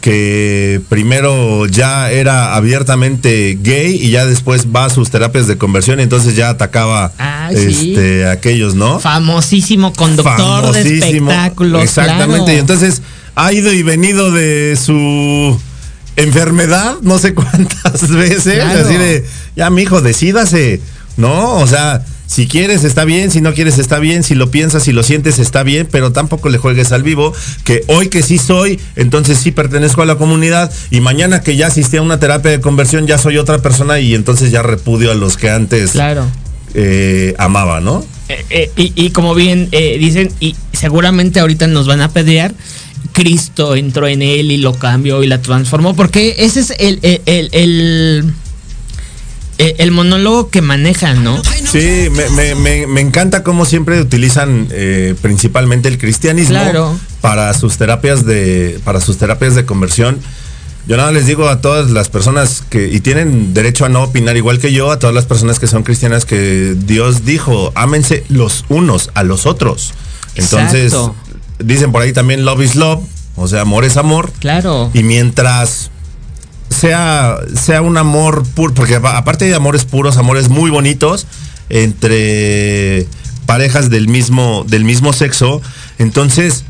que 0.00 0.80
primero 0.88 1.66
ya 1.66 2.10
era 2.10 2.54
abiertamente 2.54 3.58
gay 3.60 3.96
y 4.00 4.10
ya 4.10 4.26
después 4.26 4.68
va 4.74 4.86
a 4.86 4.90
sus 4.90 5.10
terapias 5.10 5.46
de 5.46 5.58
conversión 5.58 6.00
y 6.00 6.02
entonces 6.02 6.34
ya 6.36 6.48
atacaba 6.48 7.12
ah, 7.18 7.50
este 7.52 8.26
a 8.26 8.32
aquellos, 8.32 8.74
¿no? 8.74 8.98
Famosísimo 8.98 9.92
conductor 9.92 10.36
Famosísimo, 10.38 11.30
de 11.30 11.36
espectáculos. 11.36 11.82
Exactamente. 11.82 12.44
Claro. 12.44 12.52
Y 12.52 12.60
entonces 12.60 13.02
ha 13.34 13.52
ido 13.52 13.72
y 13.72 13.82
venido 13.82 14.32
de 14.32 14.76
su 14.82 15.58
enfermedad, 16.22 16.96
no 17.02 17.18
sé 17.18 17.34
cuántas 17.34 18.08
veces, 18.14 18.54
claro. 18.54 18.86
así 18.86 18.96
de, 18.96 19.24
ya 19.56 19.70
mi 19.70 19.82
hijo, 19.82 20.00
decídase, 20.00 20.80
¿no? 21.16 21.56
O 21.56 21.66
sea, 21.66 22.04
si 22.26 22.46
quieres 22.46 22.84
está 22.84 23.04
bien, 23.04 23.32
si 23.32 23.40
no 23.40 23.54
quieres 23.54 23.78
está 23.78 23.98
bien, 23.98 24.22
si 24.22 24.36
lo 24.36 24.52
piensas, 24.52 24.84
si 24.84 24.92
lo 24.92 25.02
sientes 25.02 25.40
está 25.40 25.64
bien, 25.64 25.88
pero 25.90 26.12
tampoco 26.12 26.48
le 26.48 26.58
juegues 26.58 26.92
al 26.92 27.02
vivo, 27.02 27.34
que 27.64 27.82
hoy 27.88 28.08
que 28.08 28.22
sí 28.22 28.38
soy, 28.38 28.78
entonces 28.94 29.38
sí 29.38 29.50
pertenezco 29.50 30.02
a 30.02 30.06
la 30.06 30.14
comunidad 30.14 30.72
y 30.92 31.00
mañana 31.00 31.40
que 31.40 31.56
ya 31.56 31.66
asistí 31.66 31.96
a 31.96 32.02
una 32.02 32.20
terapia 32.20 32.52
de 32.52 32.60
conversión 32.60 33.08
ya 33.08 33.18
soy 33.18 33.36
otra 33.36 33.58
persona 33.58 33.98
y 33.98 34.14
entonces 34.14 34.52
ya 34.52 34.62
repudio 34.62 35.10
a 35.10 35.14
los 35.14 35.36
que 35.36 35.50
antes 35.50 35.90
claro. 35.90 36.24
eh, 36.74 37.34
amaba, 37.36 37.80
¿no? 37.80 38.04
Eh, 38.28 38.44
eh, 38.50 38.70
y, 38.76 38.92
y, 39.06 39.10
como 39.10 39.34
bien 39.34 39.68
eh, 39.72 39.98
dicen, 39.98 40.30
y 40.38 40.54
seguramente 40.72 41.40
ahorita 41.40 41.66
nos 41.66 41.88
van 41.88 42.00
a 42.00 42.12
pedir 42.12 42.54
Cristo 43.12 43.74
entró 43.76 44.06
en 44.06 44.22
él 44.22 44.50
y 44.50 44.58
lo 44.58 44.74
cambió 44.74 45.22
y 45.22 45.26
la 45.26 45.42
transformó, 45.42 45.94
porque 45.94 46.36
ese 46.38 46.60
es 46.60 46.70
el, 46.78 46.98
el, 47.02 47.20
el, 47.26 47.48
el, 47.52 48.34
el 49.78 49.90
monólogo 49.90 50.50
que 50.50 50.62
manejan, 50.62 51.22
¿no? 51.22 51.42
Sí, 51.70 52.08
me, 52.10 52.54
me, 52.54 52.86
me 52.86 53.00
encanta 53.00 53.42
cómo 53.42 53.64
siempre 53.64 54.00
utilizan 54.00 54.68
eh, 54.70 55.14
principalmente 55.20 55.88
el 55.88 55.98
cristianismo 55.98 56.54
claro. 56.54 56.98
para 57.20 57.52
sus 57.54 57.76
terapias 57.76 58.24
de 58.24 58.80
para 58.84 59.00
sus 59.00 59.18
terapias 59.18 59.54
de 59.54 59.64
conversión. 59.64 60.18
Yo 60.86 60.96
nada 60.96 61.12
les 61.12 61.26
digo 61.26 61.48
a 61.48 61.60
todas 61.60 61.90
las 61.90 62.08
personas 62.08 62.64
que, 62.68 62.88
y 62.88 63.00
tienen 63.00 63.52
derecho 63.52 63.84
a 63.84 63.90
no 63.90 64.02
opinar 64.02 64.36
igual 64.36 64.58
que 64.58 64.72
yo, 64.72 64.90
a 64.90 64.98
todas 64.98 65.14
las 65.14 65.26
personas 65.26 65.60
que 65.60 65.66
son 65.66 65.82
cristianas, 65.82 66.24
que 66.24 66.74
Dios 66.74 67.24
dijo, 67.24 67.70
ámense 67.74 68.24
los 68.28 68.64
unos 68.70 69.10
a 69.14 69.22
los 69.22 69.46
otros. 69.46 69.92
Entonces, 70.36 70.92
Exacto 70.92 71.14
dicen 71.64 71.92
por 71.92 72.02
ahí 72.02 72.12
también 72.12 72.44
love 72.44 72.62
is 72.62 72.76
love, 72.76 73.00
o 73.36 73.48
sea, 73.48 73.62
amor 73.62 73.84
es 73.84 73.96
amor. 73.96 74.32
Claro. 74.38 74.90
Y 74.94 75.02
mientras 75.02 75.90
sea, 76.68 77.38
sea 77.54 77.82
un 77.82 77.96
amor 77.96 78.44
puro, 78.54 78.74
porque 78.74 78.96
aparte 78.96 79.44
de 79.44 79.54
amores 79.54 79.84
puros, 79.84 80.16
amores 80.16 80.48
muy 80.48 80.70
bonitos 80.70 81.26
entre 81.68 83.06
parejas 83.46 83.90
del 83.90 84.08
mismo, 84.08 84.64
del 84.68 84.84
mismo 84.84 85.12
sexo, 85.12 85.60
entonces, 85.98 86.64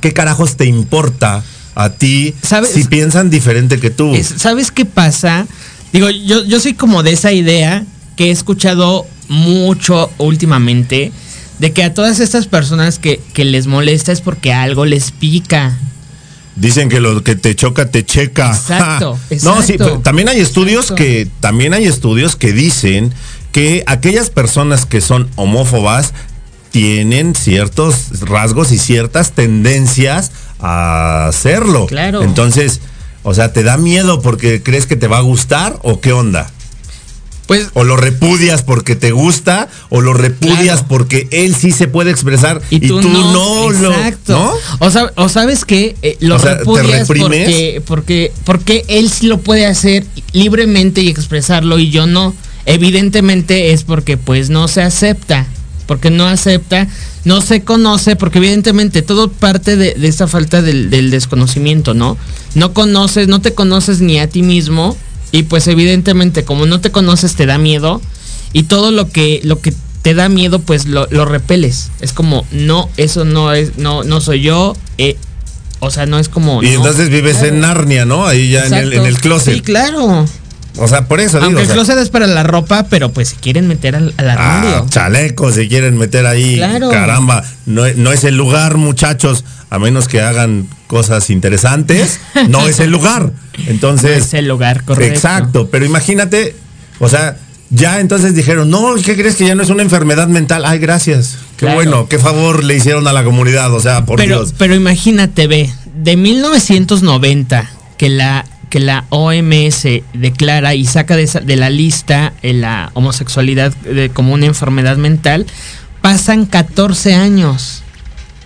¿qué 0.00 0.12
carajos 0.12 0.56
te 0.56 0.66
importa 0.66 1.42
a 1.74 1.90
ti 1.90 2.34
¿Sabes? 2.42 2.70
si 2.70 2.84
piensan 2.84 3.30
diferente 3.30 3.80
que 3.80 3.90
tú? 3.90 4.14
Es, 4.14 4.34
¿Sabes 4.36 4.70
qué 4.70 4.84
pasa? 4.84 5.46
Digo, 5.92 6.10
yo, 6.10 6.44
yo 6.44 6.60
soy 6.60 6.74
como 6.74 7.02
de 7.02 7.12
esa 7.12 7.32
idea 7.32 7.84
que 8.16 8.26
he 8.26 8.30
escuchado 8.30 9.06
mucho 9.28 10.10
últimamente 10.18 11.12
de 11.58 11.72
que 11.72 11.82
a 11.82 11.94
todas 11.94 12.20
estas 12.20 12.46
personas 12.46 12.98
que, 12.98 13.20
que, 13.32 13.44
les 13.44 13.66
molesta 13.66 14.12
es 14.12 14.20
porque 14.20 14.52
algo 14.52 14.84
les 14.84 15.10
pica. 15.10 15.78
Dicen 16.56 16.88
que 16.88 17.00
lo 17.00 17.22
que 17.22 17.36
te 17.36 17.54
choca 17.54 17.90
te 17.90 18.04
checa. 18.04 18.50
Exacto. 18.50 19.18
exacto 19.30 19.60
no, 19.60 19.66
sí, 19.66 20.00
también 20.02 20.28
hay 20.28 20.40
estudios 20.40 20.86
exacto. 20.86 21.02
que 21.02 21.28
también 21.40 21.74
hay 21.74 21.84
estudios 21.84 22.36
que 22.36 22.52
dicen 22.52 23.12
que 23.52 23.84
aquellas 23.86 24.30
personas 24.30 24.86
que 24.86 25.00
son 25.00 25.30
homófobas 25.36 26.12
tienen 26.70 27.34
ciertos 27.34 28.20
rasgos 28.20 28.70
y 28.70 28.78
ciertas 28.78 29.32
tendencias 29.32 30.30
a 30.60 31.26
hacerlo. 31.26 31.86
Claro. 31.86 32.22
Entonces, 32.22 32.80
o 33.22 33.32
sea, 33.34 33.52
¿te 33.52 33.62
da 33.62 33.76
miedo 33.78 34.20
porque 34.20 34.62
crees 34.62 34.86
que 34.86 34.96
te 34.96 35.08
va 35.08 35.18
a 35.18 35.22
gustar 35.22 35.78
o 35.82 36.00
qué 36.00 36.12
onda? 36.12 36.50
Pues, 37.46 37.68
o 37.74 37.84
lo 37.84 37.96
repudias 37.96 38.64
porque 38.64 38.96
te 38.96 39.12
gusta 39.12 39.68
o 39.88 40.00
lo 40.00 40.14
repudias 40.14 40.78
claro. 40.78 40.88
porque 40.88 41.28
él 41.30 41.54
sí 41.54 41.70
se 41.70 41.86
puede 41.86 42.10
expresar 42.10 42.60
y 42.70 42.80
tú, 42.80 42.98
y 42.98 43.02
tú 43.02 43.08
no, 43.08 43.32
no, 43.32 43.70
exacto. 43.70 44.32
lo 44.32 44.38
¿no? 44.38 44.54
o, 44.80 44.90
sab, 44.90 45.12
o 45.14 45.28
sabes 45.28 45.64
que 45.64 45.94
eh, 46.02 46.16
lo 46.18 46.36
o 46.36 46.38
sea, 46.40 46.56
repudias 46.56 47.06
porque, 47.06 47.82
porque 47.86 48.32
porque 48.44 48.84
él 48.88 49.08
sí 49.10 49.28
lo 49.28 49.38
puede 49.38 49.64
hacer 49.64 50.04
libremente 50.32 51.02
y 51.02 51.08
expresarlo 51.08 51.78
y 51.78 51.90
yo 51.90 52.08
no 52.08 52.34
evidentemente 52.64 53.70
es 53.70 53.84
porque 53.84 54.16
pues 54.16 54.50
no 54.50 54.66
se 54.66 54.82
acepta 54.82 55.46
porque 55.86 56.10
no 56.10 56.26
acepta 56.26 56.88
no 57.24 57.42
se 57.42 57.62
conoce 57.62 58.16
porque 58.16 58.38
evidentemente 58.38 59.02
todo 59.02 59.30
parte 59.30 59.76
de, 59.76 59.94
de 59.94 60.08
esta 60.08 60.26
falta 60.26 60.62
del, 60.62 60.90
del 60.90 61.10
desconocimiento 61.12 61.94
no 61.94 62.18
no 62.56 62.72
conoces 62.72 63.28
no 63.28 63.40
te 63.40 63.54
conoces 63.54 64.00
ni 64.00 64.18
a 64.18 64.28
ti 64.28 64.42
mismo 64.42 64.96
y 65.36 65.42
pues 65.42 65.68
evidentemente 65.68 66.44
como 66.44 66.64
no 66.64 66.80
te 66.80 66.90
conoces 66.90 67.34
te 67.34 67.44
da 67.44 67.58
miedo 67.58 68.00
y 68.54 68.62
todo 68.62 68.90
lo 68.90 69.10
que 69.10 69.42
lo 69.44 69.60
que 69.60 69.74
te 70.00 70.14
da 70.14 70.30
miedo 70.30 70.60
pues 70.60 70.86
lo, 70.86 71.06
lo 71.10 71.26
repeles 71.26 71.90
es 72.00 72.14
como 72.14 72.46
no 72.52 72.88
eso 72.96 73.26
no 73.26 73.52
es 73.52 73.76
no 73.76 74.02
no 74.02 74.22
soy 74.22 74.40
yo 74.40 74.74
eh, 74.96 75.18
o 75.80 75.90
sea 75.90 76.06
no 76.06 76.18
es 76.18 76.30
como 76.30 76.62
y 76.62 76.70
no. 76.70 76.76
entonces 76.76 77.10
vives 77.10 77.36
claro. 77.36 77.54
en 77.54 77.60
Narnia 77.60 78.06
no 78.06 78.26
ahí 78.26 78.48
ya 78.48 78.66
en 78.66 78.72
el, 78.72 78.92
en 78.94 79.04
el, 79.04 79.18
closet 79.18 79.56
sí 79.56 79.60
claro 79.60 80.24
o 80.78 80.88
sea, 80.88 81.08
por 81.08 81.20
eso 81.20 81.38
Aunque 81.38 81.60
digo. 81.60 81.60
el 81.60 81.68
closet 81.68 81.94
o 81.94 81.96
sea, 81.96 82.02
es 82.02 82.10
para 82.10 82.26
la 82.26 82.42
ropa, 82.42 82.84
pero 82.90 83.10
pues 83.10 83.30
si 83.30 83.36
quieren 83.36 83.66
meter 83.66 83.96
al, 83.96 84.12
al 84.18 84.30
ah, 84.30 84.84
Chalecos, 84.90 85.54
si 85.54 85.68
quieren 85.68 85.96
meter 85.96 86.26
ahí. 86.26 86.56
Claro. 86.56 86.90
Caramba, 86.90 87.42
no, 87.64 87.84
no 87.94 88.12
es 88.12 88.24
el 88.24 88.36
lugar, 88.36 88.76
muchachos. 88.76 89.42
A 89.68 89.78
menos 89.78 90.06
que 90.08 90.20
hagan 90.20 90.68
cosas 90.86 91.30
interesantes, 91.30 92.20
no 92.48 92.68
es 92.68 92.80
el 92.80 92.90
lugar. 92.90 93.32
Entonces. 93.66 94.18
No 94.18 94.24
es 94.24 94.34
el 94.34 94.48
lugar, 94.48 94.84
correcto. 94.84 95.14
Exacto, 95.14 95.68
pero 95.70 95.84
imagínate, 95.84 96.54
o 97.00 97.08
sea, 97.08 97.36
ya 97.70 98.00
entonces 98.00 98.34
dijeron, 98.34 98.70
no, 98.70 98.94
¿qué 99.04 99.16
crees 99.16 99.36
que 99.36 99.46
ya 99.46 99.54
no 99.54 99.62
es 99.62 99.70
una 99.70 99.82
enfermedad 99.82 100.28
mental? 100.28 100.64
Ay, 100.64 100.78
gracias. 100.78 101.38
Qué 101.56 101.66
claro. 101.66 101.76
bueno, 101.76 102.08
qué 102.08 102.18
favor 102.18 102.62
le 102.64 102.76
hicieron 102.76 103.08
a 103.08 103.12
la 103.12 103.24
comunidad, 103.24 103.72
o 103.72 103.80
sea, 103.80 104.04
por 104.04 104.18
pero, 104.18 104.38
Dios. 104.38 104.54
Pero 104.56 104.74
imagínate, 104.74 105.46
ve, 105.46 105.72
de 105.96 106.16
1990, 106.16 107.70
que 107.96 108.08
la 108.08 108.44
que 108.70 108.80
la 108.80 109.04
OMS 109.10 109.86
declara 110.12 110.74
y 110.74 110.84
saca 110.86 111.16
de, 111.16 111.22
esa, 111.22 111.40
de 111.40 111.56
la 111.56 111.70
lista 111.70 112.32
la 112.42 112.90
homosexualidad 112.94 113.72
de, 113.76 114.10
como 114.10 114.34
una 114.34 114.46
enfermedad 114.46 114.96
mental, 114.96 115.46
pasan 116.00 116.46
14 116.46 117.14
años 117.14 117.84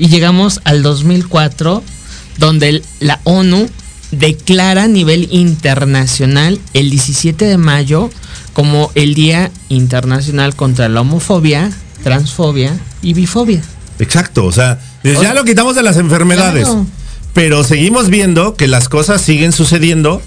y 0.01 0.09
llegamos 0.09 0.63
al 0.65 0.83
2004, 0.83 1.85
donde 2.39 2.83
la 3.01 3.21
ONU 3.25 3.69
declara 4.11 4.85
a 4.85 4.89
nivel 4.89 5.29
internacional 5.31 6.59
el 6.73 6.91
17 6.91 7.45
de 7.45 7.59
mayo 7.59 8.11
como 8.55 8.91
el 8.95 9.15
Día 9.15 9.51
Internacional 9.69 10.57
contra 10.57 10.89
la 10.89 11.03
Homofobia, 11.03 11.71
Transfobia 12.03 12.77
y 13.03 13.13
Bifobia. 13.13 13.63
Exacto, 13.99 14.47
o 14.47 14.53
sea, 14.53 14.81
ya 15.05 15.35
lo 15.35 15.45
quitamos 15.45 15.77
de 15.77 15.83
las 15.83 15.99
enfermedades, 15.99 16.67
pero 17.35 17.63
seguimos 17.63 18.09
viendo 18.09 18.55
que 18.55 18.69
las 18.69 18.89
cosas 18.89 19.21
siguen 19.21 19.53
sucediendo, 19.53 20.23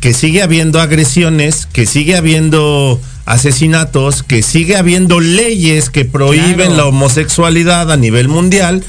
que 0.00 0.14
sigue 0.14 0.42
habiendo 0.42 0.80
agresiones, 0.80 1.66
que 1.70 1.84
sigue 1.84 2.16
habiendo 2.16 2.98
asesinatos, 3.26 4.22
que 4.22 4.42
sigue 4.42 4.76
habiendo 4.76 5.20
leyes 5.20 5.90
que 5.90 6.06
prohíben 6.06 6.78
la 6.78 6.86
homosexualidad 6.86 7.92
a 7.92 7.98
nivel 7.98 8.28
mundial. 8.28 8.82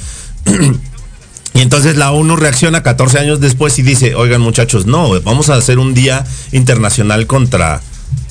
Y 1.53 1.59
entonces 1.59 1.97
la 1.97 2.11
ONU 2.11 2.37
reacciona 2.37 2.81
14 2.81 3.19
años 3.19 3.39
después 3.41 3.77
y 3.77 3.81
dice, 3.81 4.15
oigan 4.15 4.41
muchachos, 4.41 4.85
no, 4.85 5.19
vamos 5.21 5.49
a 5.49 5.55
hacer 5.55 5.79
un 5.79 5.93
día 5.93 6.25
internacional 6.51 7.27
contra 7.27 7.81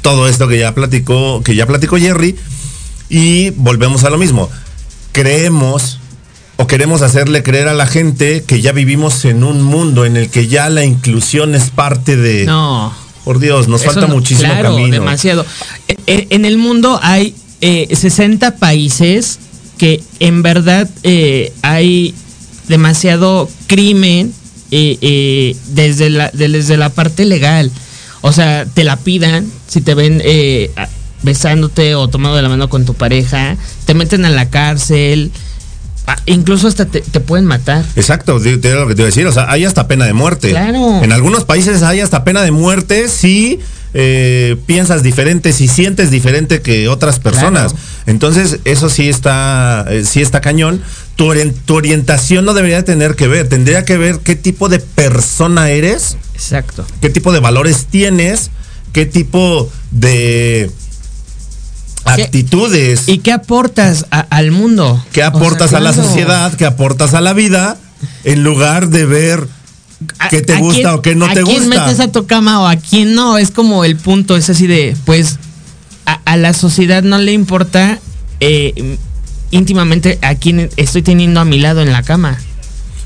todo 0.00 0.26
esto 0.26 0.48
que 0.48 0.58
ya 0.58 0.74
platicó, 0.74 1.42
que 1.42 1.54
ya 1.54 1.66
platicó 1.66 1.96
Jerry. 1.98 2.36
Y 3.08 3.50
volvemos 3.50 4.04
a 4.04 4.10
lo 4.10 4.18
mismo. 4.18 4.48
Creemos 5.12 5.98
o 6.56 6.66
queremos 6.66 7.02
hacerle 7.02 7.42
creer 7.42 7.68
a 7.68 7.74
la 7.74 7.86
gente 7.86 8.44
que 8.44 8.60
ya 8.60 8.72
vivimos 8.72 9.24
en 9.24 9.44
un 9.44 9.62
mundo 9.62 10.04
en 10.04 10.16
el 10.16 10.30
que 10.30 10.46
ya 10.46 10.68
la 10.70 10.84
inclusión 10.84 11.54
es 11.54 11.70
parte 11.70 12.16
de. 12.16 12.46
No. 12.46 12.92
Por 13.24 13.38
Dios, 13.38 13.68
nos 13.68 13.84
falta 13.84 14.06
muchísimo 14.06 14.50
claro, 14.50 14.76
demasiado. 14.76 15.44
E, 15.88 15.96
e, 16.06 16.26
en 16.30 16.46
el 16.46 16.56
mundo 16.56 16.98
hay 17.02 17.34
60 17.60 18.46
eh, 18.46 18.52
países 18.52 19.38
que 19.80 20.02
en 20.18 20.42
verdad 20.42 20.86
eh, 21.04 21.54
hay 21.62 22.14
demasiado 22.68 23.48
crimen 23.66 24.34
eh, 24.70 25.56
desde, 25.68 26.10
la, 26.10 26.30
desde 26.34 26.76
la 26.76 26.90
parte 26.90 27.24
legal. 27.24 27.72
O 28.20 28.30
sea, 28.30 28.66
te 28.66 28.84
la 28.84 28.98
pidan 28.98 29.50
si 29.68 29.80
te 29.80 29.94
ven 29.94 30.20
besándote 31.22 31.94
o 31.94 32.08
tomando 32.08 32.36
de 32.36 32.42
la 32.42 32.50
mano 32.50 32.68
con 32.68 32.84
tu 32.84 32.92
pareja, 32.92 33.56
te 33.86 33.94
meten 33.94 34.26
a 34.26 34.30
la 34.30 34.50
cárcel. 34.50 35.32
Incluso 36.26 36.68
hasta 36.68 36.84
te, 36.84 37.00
pueden 37.20 37.46
matar. 37.46 37.82
Exacto, 37.96 38.34
lo 38.34 38.42
que 38.42 38.58
te 38.58 38.68
iba 38.68 38.84
a 38.84 38.94
decir. 38.94 39.26
O 39.26 39.32
sea, 39.32 39.50
hay 39.50 39.64
hasta 39.64 39.88
pena 39.88 40.04
de 40.04 40.12
muerte. 40.12 40.50
Claro. 40.50 41.02
En 41.02 41.10
algunos 41.12 41.44
países 41.44 41.82
hay 41.82 42.00
hasta 42.00 42.22
pena 42.22 42.42
de 42.42 42.50
muerte 42.50 43.08
si 43.08 43.60
eh, 43.92 44.56
piensas 44.66 45.02
diferente, 45.02 45.52
si 45.52 45.66
sientes 45.66 46.10
diferente 46.10 46.62
que 46.62 46.88
otras 46.88 47.18
personas. 47.18 47.74
Entonces, 48.06 48.60
eso 48.64 48.88
sí 48.88 49.08
está, 49.08 49.84
eh, 49.88 50.04
sí 50.04 50.20
está 50.20 50.40
cañón. 50.40 50.82
Tu, 51.16 51.32
tu, 51.64 51.74
orientación 51.74 52.44
no 52.44 52.54
debería 52.54 52.84
tener 52.84 53.16
que 53.16 53.28
ver, 53.28 53.48
tendría 53.48 53.84
que 53.84 53.96
ver 53.96 54.20
qué 54.20 54.36
tipo 54.36 54.68
de 54.68 54.78
persona 54.78 55.70
eres. 55.70 56.16
Exacto. 56.34 56.86
Qué 57.00 57.10
tipo 57.10 57.32
de 57.32 57.40
valores 57.40 57.86
tienes, 57.90 58.50
qué 58.92 59.06
tipo 59.06 59.70
de 59.90 60.70
actitudes. 62.04 63.08
¿Y 63.08 63.18
qué 63.18 63.32
aportas 63.32 64.06
al 64.10 64.50
mundo? 64.52 65.04
¿Qué 65.12 65.22
aportas 65.22 65.74
a 65.74 65.80
la 65.80 65.92
sociedad? 65.92 66.54
¿Qué 66.54 66.64
aportas 66.64 67.14
a 67.14 67.20
la 67.20 67.32
vida? 67.32 67.76
En 68.24 68.44
lugar 68.44 68.88
de 68.88 69.04
ver 69.04 69.46
qué 70.30 70.42
te 70.42 70.56
gusta 70.56 70.94
o 70.94 71.02
qué 71.02 71.14
no 71.14 71.26
te 71.32 71.42
gusta. 71.42 71.56
¿A 71.56 71.58
quién 71.58 71.68
metes 71.68 72.00
a 72.00 72.12
tu 72.12 72.26
cama 72.26 72.60
o 72.60 72.66
a 72.66 72.76
quién 72.76 73.14
no? 73.14 73.38
Es 73.38 73.50
como 73.50 73.84
el 73.84 73.96
punto, 73.96 74.36
es 74.36 74.50
así 74.50 74.66
de, 74.66 74.96
pues, 75.04 75.38
a, 76.06 76.36
la 76.36 76.52
sociedad 76.54 77.02
no 77.02 77.18
le 77.18 77.32
importa 77.32 78.00
eh, 78.40 78.96
íntimamente 79.50 80.18
a 80.22 80.34
quién 80.34 80.70
estoy 80.76 81.02
teniendo 81.02 81.40
a 81.40 81.44
mi 81.44 81.58
lado 81.60 81.82
en 81.82 81.92
la 81.92 82.02
cama. 82.02 82.38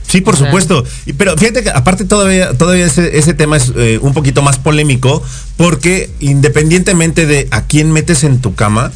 Sí, 0.07 0.21
por 0.21 0.37
supuesto. 0.37 0.85
Pero 1.17 1.37
fíjate 1.37 1.63
que 1.63 1.71
aparte 1.71 2.05
todavía, 2.05 2.57
todavía 2.57 2.87
ese, 2.87 3.35
tema 3.35 3.57
es 3.57 3.73
eh, 3.77 3.99
un 4.01 4.13
poquito 4.13 4.43
más 4.43 4.59
polémico 4.59 5.23
porque 5.57 6.11
independientemente 6.21 7.27
de 7.27 7.49
a 7.51 7.63
quién 7.63 7.91
metes 7.91 8.23
en 8.23 8.41
tu 8.41 8.55
cama, 8.55 8.93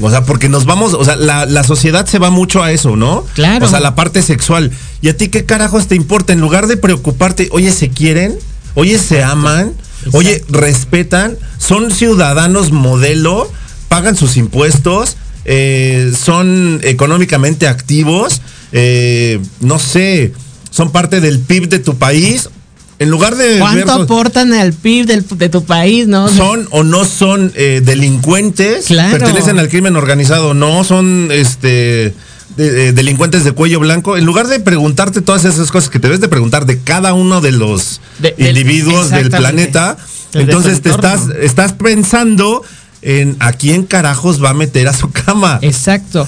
o 0.00 0.10
sea, 0.10 0.24
porque 0.24 0.48
nos 0.48 0.66
vamos, 0.66 0.94
o 0.94 1.04
sea, 1.04 1.16
la, 1.16 1.64
sociedad 1.64 2.06
se 2.06 2.18
va 2.18 2.30
mucho 2.30 2.62
a 2.62 2.72
eso, 2.72 2.96
¿no? 2.96 3.24
Claro. 3.34 3.66
O 3.66 3.68
sea, 3.68 3.80
la 3.80 3.94
parte 3.94 4.22
sexual. 4.22 4.70
¿Y 5.00 5.08
a 5.08 5.16
ti 5.16 5.28
qué 5.28 5.44
carajos 5.44 5.86
te 5.86 5.94
importa? 5.94 6.32
En 6.32 6.40
lugar 6.40 6.66
de 6.66 6.76
preocuparte, 6.76 7.48
oye, 7.52 7.72
¿se 7.72 7.88
quieren? 7.88 8.38
Oye, 8.74 8.98
¿se 8.98 9.22
aman? 9.22 9.72
Oye, 10.12 10.44
¿respetan? 10.48 11.36
¿Son 11.58 11.90
ciudadanos 11.90 12.72
modelo? 12.72 13.50
¿Pagan 13.88 14.16
sus 14.16 14.36
impuestos? 14.36 15.16
Eh, 15.44 16.12
¿Son 16.16 16.80
económicamente 16.82 17.66
activos? 17.66 18.42
Eh, 18.72 19.40
no 19.60 19.78
sé, 19.78 20.32
son 20.70 20.90
parte 20.90 21.20
del 21.20 21.38
PIB 21.40 21.68
de 21.68 21.78
tu 21.78 21.96
país. 21.96 22.50
En 22.98 23.10
lugar 23.10 23.36
de. 23.36 23.58
¿Cuánto 23.58 23.92
aportan 23.92 24.52
al 24.52 24.72
PIB 24.72 25.06
de 25.06 25.48
tu 25.48 25.64
país, 25.64 26.06
no? 26.06 26.28
Son 26.28 26.66
o 26.70 26.82
no 26.82 27.04
son 27.04 27.52
eh, 27.54 27.82
delincuentes. 27.84 28.86
Pertenecen 28.86 29.58
al 29.58 29.68
crimen 29.68 29.96
organizado. 29.96 30.54
No 30.54 30.82
son 30.84 31.28
este. 31.30 32.14
delincuentes 32.56 33.44
de 33.44 33.52
cuello 33.52 33.80
blanco, 33.80 34.16
en 34.16 34.24
lugar 34.24 34.46
de 34.46 34.60
preguntarte 34.60 35.20
todas 35.20 35.44
esas 35.44 35.70
cosas 35.70 35.90
que 35.90 35.98
te 35.98 36.08
debes 36.08 36.20
de 36.20 36.28
preguntar 36.28 36.64
de 36.64 36.78
cada 36.80 37.12
uno 37.12 37.42
de 37.42 37.52
los 37.52 38.00
individuos 38.38 39.10
del, 39.10 39.30
planeta, 39.30 39.98
entonces 40.32 40.80
te 40.80 40.88
estás, 40.88 41.28
estás 41.38 41.74
pensando 41.74 42.62
en 43.02 43.36
a 43.40 43.52
quién 43.52 43.84
carajos 43.84 44.42
va 44.42 44.50
a 44.50 44.54
meter 44.54 44.88
a 44.88 44.94
su 44.94 45.10
cama. 45.10 45.58
Exacto. 45.60 46.26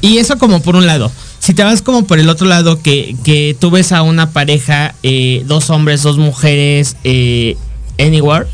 Y 0.00 0.18
eso 0.18 0.36
como 0.36 0.62
por 0.62 0.74
un 0.74 0.86
lado 0.86 1.12
si 1.48 1.54
te 1.54 1.64
vas 1.64 1.80
como 1.80 2.04
por 2.04 2.18
el 2.18 2.28
otro 2.28 2.46
lado, 2.46 2.82
que, 2.82 3.16
que 3.24 3.56
tú 3.58 3.70
ves 3.70 3.92
a 3.92 4.02
una 4.02 4.32
pareja, 4.32 4.94
eh, 5.02 5.44
dos 5.46 5.70
hombres, 5.70 6.02
dos 6.02 6.18
mujeres, 6.18 6.98
eh, 7.04 7.56
anywhere, 7.98 8.46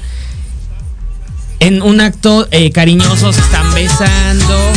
en 1.58 1.82
un 1.82 2.00
acto 2.00 2.46
eh, 2.52 2.70
cariñoso 2.70 3.32
se 3.32 3.40
están 3.40 3.74
besando. 3.74 4.72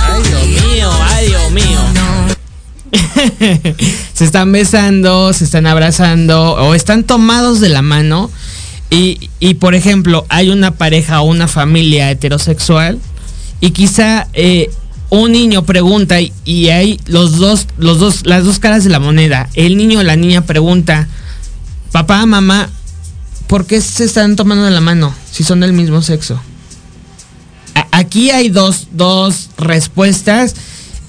Ay, 0.00 0.22
Dios 0.22 0.46
mío, 0.46 0.90
ay, 1.02 1.26
Dios 1.26 1.50
mío. 1.50 1.80
se 4.14 4.24
están 4.24 4.52
besando, 4.52 5.32
se 5.32 5.42
están 5.42 5.66
abrazando 5.66 6.52
o 6.52 6.74
están 6.74 7.02
tomados 7.02 7.58
de 7.58 7.70
la 7.70 7.82
mano. 7.82 8.30
Y, 8.88 9.30
y 9.40 9.54
por 9.54 9.74
ejemplo, 9.74 10.26
hay 10.28 10.50
una 10.50 10.76
pareja 10.76 11.22
o 11.22 11.24
una 11.24 11.48
familia 11.48 12.08
heterosexual 12.08 13.00
y 13.60 13.72
quizá 13.72 14.28
eh, 14.32 14.70
un 15.12 15.32
niño 15.32 15.62
pregunta 15.64 16.16
y, 16.22 16.68
hay 16.70 16.98
los 17.06 17.36
dos, 17.36 17.66
los 17.76 17.98
dos, 17.98 18.24
las 18.24 18.44
dos 18.44 18.58
caras 18.58 18.82
de 18.82 18.88
la 18.88 18.98
moneda. 18.98 19.46
El 19.52 19.76
niño 19.76 19.98
o 19.98 20.02
la 20.02 20.16
niña 20.16 20.46
pregunta, 20.46 21.06
papá, 21.90 22.24
mamá, 22.24 22.70
¿por 23.46 23.66
qué 23.66 23.82
se 23.82 24.04
están 24.04 24.36
tomando 24.36 24.70
la 24.70 24.80
mano 24.80 25.14
si 25.30 25.44
son 25.44 25.60
del 25.60 25.74
mismo 25.74 26.00
sexo? 26.00 26.40
aquí 27.90 28.30
hay 28.30 28.48
dos, 28.48 28.88
dos 28.92 29.50
respuestas. 29.58 30.54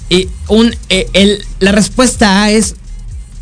Y 0.09 0.27
un, 0.49 0.75
eh, 0.89 1.07
el, 1.13 1.45
la 1.59 1.71
respuesta 1.71 2.43
A 2.43 2.51
es, 2.51 2.75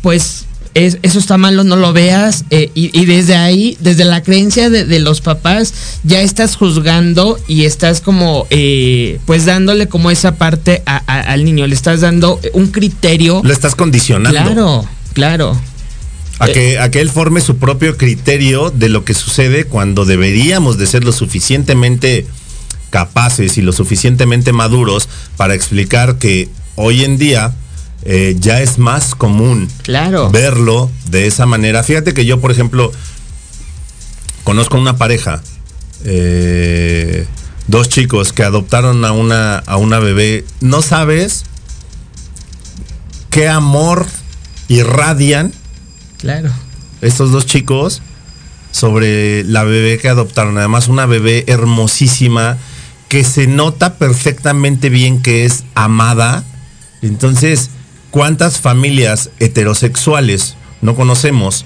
pues 0.00 0.44
eso 0.74 1.18
está 1.18 1.36
malo, 1.38 1.64
no 1.64 1.76
lo 1.76 1.92
veas. 1.92 2.44
Eh, 2.50 2.70
y, 2.74 3.04
desde 3.04 3.34
ahí, 3.34 3.76
desde 3.80 4.04
la 4.04 4.22
creencia 4.22 4.70
de, 4.70 4.98
los 4.98 5.20
papás, 5.20 5.74
ya 6.04 6.20
estás 6.20 6.56
juzgando 6.56 7.38
y 7.46 7.64
estás 7.64 8.00
como, 8.00 8.46
eh, 8.50 9.20
pues 9.26 9.44
dándole 9.44 9.88
como 9.88 10.10
esa 10.10 10.36
parte 10.36 10.82
al 10.86 11.44
niño, 11.44 11.66
le 11.66 11.74
estás 11.74 12.00
dando 12.00 12.40
un 12.52 12.68
criterio. 12.68 13.40
Lo 13.44 13.52
estás 13.52 13.74
condicionando. 13.74 14.30
Claro, 14.30 14.84
claro. 15.12 15.60
A 16.38 16.48
que, 16.48 16.78
a 16.78 16.90
que 16.90 17.00
él 17.00 17.10
forme 17.10 17.40
su 17.40 17.58
propio 17.58 17.96
criterio 17.96 18.70
de 18.70 18.88
lo 18.88 19.04
que 19.04 19.14
sucede 19.14 19.64
cuando 19.64 20.04
deberíamos 20.04 20.76
de 20.76 20.86
ser 20.86 21.04
lo 21.04 21.12
suficientemente 21.12 22.26
capaces 22.90 23.58
y 23.58 23.62
lo 23.62 23.72
suficientemente 23.72 24.52
maduros 24.52 25.08
para 25.36 25.54
explicar 25.54 26.18
que 26.18 26.48
hoy 26.74 27.04
en 27.04 27.16
día 27.16 27.54
eh, 28.04 28.36
ya 28.38 28.60
es 28.60 28.78
más 28.78 29.14
común 29.14 29.68
claro. 29.82 30.30
verlo 30.30 30.90
de 31.06 31.26
esa 31.26 31.46
manera. 31.46 31.82
Fíjate 31.82 32.14
que 32.14 32.24
yo, 32.24 32.40
por 32.40 32.50
ejemplo, 32.50 32.90
conozco 34.44 34.76
una 34.76 34.96
pareja, 34.96 35.42
eh, 36.04 37.26
dos 37.68 37.88
chicos 37.88 38.32
que 38.32 38.42
adoptaron 38.42 39.04
a 39.04 39.12
una, 39.12 39.58
a 39.58 39.76
una 39.76 39.98
bebé. 40.00 40.44
No 40.60 40.82
sabes 40.82 41.44
qué 43.30 43.48
amor 43.48 44.06
irradian. 44.68 45.52
Claro. 46.18 46.50
Estos 47.00 47.30
dos 47.30 47.46
chicos 47.46 48.02
sobre 48.72 49.44
la 49.44 49.64
bebé 49.64 49.98
que 49.98 50.08
adoptaron. 50.08 50.58
Además, 50.58 50.88
una 50.88 51.06
bebé 51.06 51.44
hermosísima 51.46 52.58
que 53.08 53.22
se 53.24 53.46
nota 53.46 53.94
perfectamente 53.94 54.88
bien 54.88 55.20
que 55.22 55.44
es 55.44 55.64
amada. 55.74 56.44
Entonces, 57.02 57.70
¿Cuántas 58.12 58.60
familias 58.60 59.30
heterosexuales 59.40 60.56
no 60.82 60.94
conocemos 60.94 61.64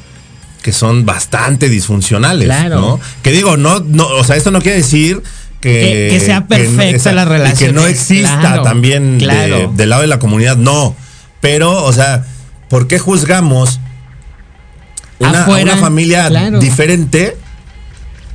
que 0.63 0.71
son 0.71 1.05
bastante 1.05 1.69
disfuncionales? 1.69 2.47
Claro. 2.47 3.01
Que 3.23 3.33
digo, 3.33 3.57
no, 3.57 3.81
no, 3.81 4.07
o 4.07 4.23
sea, 4.23 4.37
esto 4.37 4.53
no 4.53 4.61
quiere 4.61 4.79
decir 4.79 5.25
que, 5.61 6.23
sea 6.25 6.47
perfecta 6.47 7.13
la 7.13 7.25
relación. 7.25 7.59
que 7.59 7.73
no 7.73 7.85
exista 7.85 8.63
también 8.63 9.19
del 9.19 9.89
lado 9.91 10.03
de 10.03 10.07
la 10.07 10.21
comunidad, 10.21 10.57
no. 10.57 10.95
Pero, 11.41 11.83
o 11.83 11.93
sea, 11.93 12.25
¿por 12.69 12.87
qué 12.87 13.01
juzgamos 13.01 13.81
una, 15.19 15.49
una 15.49 15.77
familia 15.79 16.31
diferente 16.61 17.37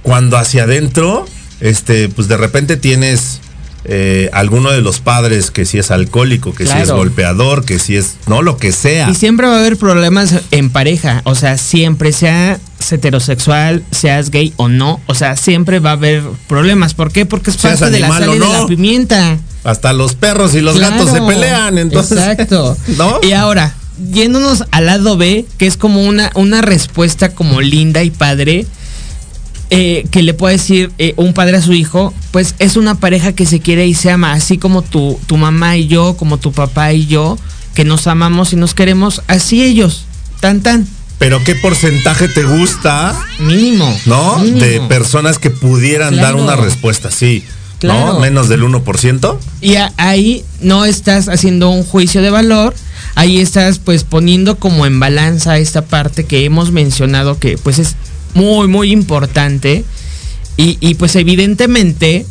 cuando 0.01 0.37
hacia 0.37 0.63
adentro, 0.63 1.25
este, 1.61 2.09
pues 2.09 2.27
de 2.27 2.35
repente 2.35 2.75
tienes 2.75 3.39
eh, 3.85 4.29
alguno 4.33 4.71
de 4.71 4.81
los 4.81 4.99
padres 4.99 5.49
que 5.51 5.65
si 5.65 5.77
es 5.79 5.89
alcohólico, 5.91 6.53
que 6.53 6.65
si 6.65 6.71
es 6.71 6.83
Claro. 6.83 6.97
golpeador, 6.97 7.65
que 7.65 7.79
si 7.79 7.95
es, 7.97 8.15
no, 8.27 8.41
lo 8.41 8.57
que 8.57 8.71
sea. 8.71 9.09
Y 9.09 9.15
siempre 9.15 9.47
va 9.47 9.55
a 9.55 9.59
haber 9.59 9.77
problemas 9.77 10.35
en 10.51 10.69
pareja, 10.69 11.21
o 11.25 11.33
sea, 11.35 11.57
siempre, 11.57 12.11
sea 12.11 12.59
heterosexual, 12.91 13.83
seas 13.91 14.29
gay 14.31 14.53
o 14.57 14.67
no, 14.67 14.99
o 15.07 15.15
sea, 15.15 15.35
siempre 15.37 15.79
va 15.79 15.91
a 15.91 15.93
haber 15.93 16.21
problemas. 16.47 16.93
¿Por 16.93 17.11
qué? 17.11 17.25
Porque 17.25 17.49
es 17.51 17.57
parte 17.57 17.89
de 17.89 17.99
la 17.99 18.09
sal 18.09 18.29
o 18.29 18.35
y 18.35 18.39
de 18.39 18.45
no. 18.45 18.53
la 18.61 18.67
pimienta. 18.67 19.37
Hasta 19.63 19.93
los 19.93 20.15
perros 20.15 20.55
y 20.55 20.61
los 20.61 20.79
gatos 20.79 21.05
se 21.05 21.11
Claro, 21.17 21.27
pelean, 21.27 21.77
entonces. 21.77 22.17
Exacto. 22.17 22.77
¿No? 22.97 23.19
Y 23.23 23.31
ahora, 23.33 23.75
yéndonos 24.11 24.65
al 24.71 24.85
lado 24.87 25.17
B, 25.17 25.45
que 25.57 25.67
es 25.67 25.77
como 25.77 26.03
una, 26.03 26.31
una 26.35 26.61
respuesta 26.61 27.33
como 27.33 27.61
linda 27.61 28.03
y 28.03 28.09
padre, 28.11 28.65
eh, 29.71 30.05
que 30.11 30.21
le 30.21 30.33
puede 30.35 30.57
decir 30.57 30.91
eh, 30.99 31.13
un 31.17 31.33
padre 31.33 31.57
a 31.57 31.61
su 31.61 31.73
hijo, 31.73 32.13
pues 32.31 32.53
es 32.59 32.75
una 32.77 32.95
pareja 32.95 33.33
que 33.33 33.45
se 33.47 33.59
quiere 33.61 33.87
y 33.87 33.93
se 33.95 34.11
ama, 34.11 34.33
así 34.33 34.57
como 34.59 34.81
tu, 34.83 35.17
tu 35.27 35.37
mamá 35.37 35.77
y 35.77 35.87
yo, 35.87 36.15
como 36.17 36.37
tu 36.37 36.51
papá 36.51 36.93
y 36.93 37.07
yo, 37.07 37.37
que 37.73 37.83
nos 37.85 38.05
amamos 38.07 38.53
y 38.53 38.57
nos 38.57 38.73
queremos, 38.75 39.21
así 39.27 39.63
ellos, 39.63 40.05
tan 40.41 40.61
tan, 40.61 40.87
Pero 41.19 41.41
¿qué 41.43 41.55
porcentaje 41.55 42.27
te 42.27 42.43
gusta, 42.43 43.17
mínimo. 43.39 43.97
no? 44.05 44.37
mínimo. 44.39 44.59
De 44.59 44.81
personas 44.81 45.39
que 45.39 45.49
pudieran 45.51 46.15
dar 46.17 46.35
una 46.35 46.55
respuesta 46.55 47.07
así. 47.07 47.43
Claro. 47.79 48.13
¿No? 48.13 48.19
Menos 48.19 48.47
del 48.47 48.61
1%. 48.63 49.39
Y 49.61 49.75
a- 49.77 49.91
ahí 49.97 50.43
no 50.61 50.85
estás 50.85 51.27
haciendo 51.29 51.69
un 51.71 51.83
juicio 51.83 52.21
de 52.21 52.29
valor, 52.29 52.75
ahí 53.15 53.39
estás 53.39 53.79
pues 53.79 54.03
poniendo 54.03 54.57
como 54.59 54.85
en 54.85 54.99
balanza 54.99 55.57
esta 55.57 55.81
parte 55.83 56.25
que 56.25 56.45
hemos 56.45 56.71
mencionado 56.71 57.39
que 57.39 57.57
pues 57.57 57.79
es 57.79 57.95
muy 58.33 58.67
muy 58.67 58.91
importante. 58.91 59.83
Y, 60.57 60.77
y, 60.81 60.95
pues 60.95 61.15
evidentemente 61.15 62.25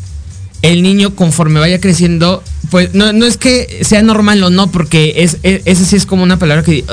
el 0.63 0.83
niño 0.83 1.15
conforme 1.17 1.59
vaya 1.59 1.81
creciendo 1.81 2.43
pues 2.71 2.93
no, 2.95 3.13
no 3.15 3.25
es 3.25 3.39
que 3.39 3.81
sea 3.83 4.03
normal 4.03 4.43
o 4.45 4.51
no 4.51 4.71
porque 4.71 5.15
es, 5.17 5.39
es- 5.43 5.63
esa 5.65 5.85
sí 5.87 5.97
es 5.97 6.05
como 6.07 6.23
una 6.23 6.39
palabra 6.39 6.63
que 6.63 6.85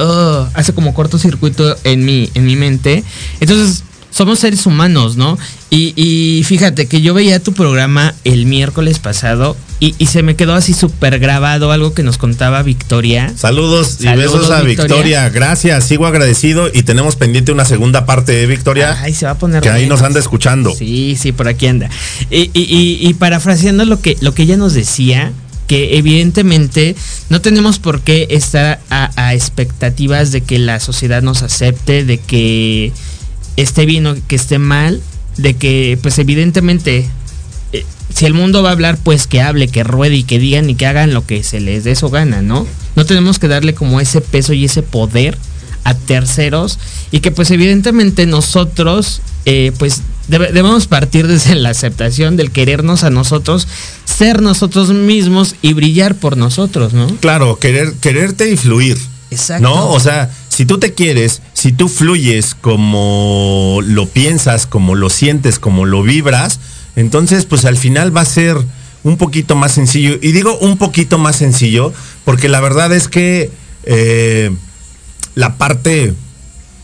hace 0.54 0.74
como 0.74 0.94
cortocircuito 0.94 1.76
en 1.84 2.06
mi 2.06 2.30
en 2.34 2.46
mi 2.46 2.56
mente. 2.56 3.04
Entonces 3.42 3.84
somos 4.18 4.40
seres 4.40 4.66
humanos, 4.66 5.16
¿no? 5.16 5.38
Y, 5.70 5.94
y 5.96 6.44
fíjate 6.44 6.88
que 6.88 7.02
yo 7.02 7.14
veía 7.14 7.40
tu 7.42 7.54
programa 7.54 8.14
el 8.24 8.46
miércoles 8.48 8.98
pasado 9.00 9.56
y, 9.80 9.94
y 10.00 10.08
se 10.08 10.24
me 10.24 10.36
quedó 10.36 10.56
así 10.56 10.74
súper 10.74 11.20
grabado 11.20 11.72
algo 11.72 11.94
que 11.94 12.02
nos 12.02 12.18
contaba 12.18 12.64
Victoria. 12.64 13.32
Saludos 13.38 13.98
y 14.00 14.06
Saludos, 14.06 14.34
besos 14.34 14.52
a 14.52 14.62
Victoria. 14.62 14.96
Victoria. 14.96 15.30
Gracias, 15.30 15.84
sigo 15.88 16.08
agradecido 16.08 16.70
y 16.74 16.82
tenemos 16.84 17.16
pendiente 17.16 17.52
una 17.52 17.66
segunda 17.66 18.06
parte 18.08 18.32
de 18.32 18.48
Victoria. 18.48 18.98
Ay, 19.02 19.14
se 19.14 19.26
va 19.26 19.34
a 19.34 19.38
poner 19.38 19.62
que 19.62 19.70
ahí 19.70 19.86
nos 19.86 20.02
anda 20.02 20.20
escuchando. 20.20 20.74
Sí, 20.74 21.16
sí, 21.20 21.32
por 21.32 21.48
aquí 21.48 21.68
anda. 21.68 21.90
Y, 22.32 22.50
y, 22.54 22.62
y- 22.64 23.08
y 23.08 23.14
parafraseando 23.14 23.86
lo 23.86 24.02
que, 24.02 24.18
lo 24.22 24.34
que 24.34 24.44
ella 24.44 24.58
nos 24.58 24.74
decía, 24.74 25.32
que 25.68 25.98
evidentemente 25.98 26.96
no 27.30 27.42
tenemos 27.42 27.78
por 27.78 28.00
qué 28.02 28.28
estar 28.32 28.80
a, 28.90 29.12
a 29.18 29.34
expectativas 29.36 30.32
de 30.32 30.42
que 30.42 30.58
la 30.60 30.80
sociedad 30.80 31.22
nos 31.22 31.44
acepte, 31.44 32.04
de 32.06 32.18
que 32.20 32.94
esté 33.58 33.86
bien 33.86 34.08
o 34.08 34.16
que 34.28 34.36
esté 34.38 34.58
mal, 34.60 35.02
de 35.38 35.56
que 35.56 36.00
pues 36.02 36.18
evidentemente 36.20 37.06
eh, 37.74 37.86
si 38.14 38.26
el 38.26 38.34
mundo 38.34 38.64
va 38.64 38.70
a 38.70 38.72
hablar, 38.72 38.98
pues 39.04 39.28
que 39.28 39.42
hable, 39.42 39.68
que 39.68 39.84
ruede 39.84 40.16
y 40.16 40.24
que 40.24 40.40
digan 40.40 40.70
y 40.70 40.76
que 40.76 40.86
hagan 40.88 41.14
lo 41.14 41.26
que 41.26 41.44
se 41.44 41.60
les 41.60 41.84
dé 41.84 41.96
su 41.96 42.10
gana, 42.10 42.42
¿no? 42.42 42.66
No 42.96 43.06
tenemos 43.06 43.38
que 43.38 43.48
darle 43.50 43.74
como 43.74 44.00
ese 44.00 44.22
peso 44.22 44.54
y 44.54 44.66
ese 44.66 44.82
poder 44.82 45.38
a 45.84 45.94
terceros 45.94 46.80
y 47.12 47.20
que 47.20 47.32
pues 47.32 47.52
evidentemente 47.52 48.26
nosotros 48.26 49.22
eh, 49.46 49.72
pues 49.78 50.02
debe- 50.28 50.52
debemos 50.52 50.88
partir 50.88 51.28
desde 51.28 51.56
la 51.56 51.70
aceptación 51.70 52.36
del 52.36 52.52
querernos 52.52 53.04
a 53.04 53.10
nosotros, 53.10 53.68
ser 54.06 54.42
nosotros 54.42 54.90
mismos 54.90 55.56
y 55.62 55.74
brillar 55.74 56.16
por 56.16 56.36
nosotros, 56.38 56.94
¿no? 56.94 57.08
Claro, 57.18 57.58
querer, 57.60 57.94
quererte 58.02 58.50
y 58.52 58.58
fluir. 58.58 58.98
Exacto. 59.30 59.64
¿No? 59.64 59.90
O 59.92 60.00
sea, 60.00 60.30
si 60.58 60.66
tú 60.66 60.80
te 60.80 60.96
quieres, 60.96 61.44
si 61.54 61.72
tú 61.72 61.88
fluyes 61.88 62.56
como 62.60 63.78
lo 63.84 64.08
piensas, 64.08 64.66
como 64.66 64.96
lo 64.96 65.12
sientes, 65.12 65.60
como 65.60 65.86
lo 65.86 66.02
vibras, 66.02 66.60
entonces 66.96 67.46
pues 67.46 67.64
al 67.66 67.78
final 67.78 68.16
va 68.18 68.22
a 68.22 68.26
ser 68.26 68.58
un 69.04 69.18
poquito 69.18 69.56
más 69.56 69.74
sencillo. 69.74 70.18
Y 70.20 70.32
digo 70.32 70.58
un 70.58 70.80
poquito 70.80 71.20
más 71.20 71.36
sencillo 71.36 71.94
porque 72.26 72.50
la 72.50 72.60
verdad 72.60 72.92
es 72.92 73.08
que 73.08 73.52
eh, 73.84 74.50
la 75.36 75.58
parte 75.58 76.16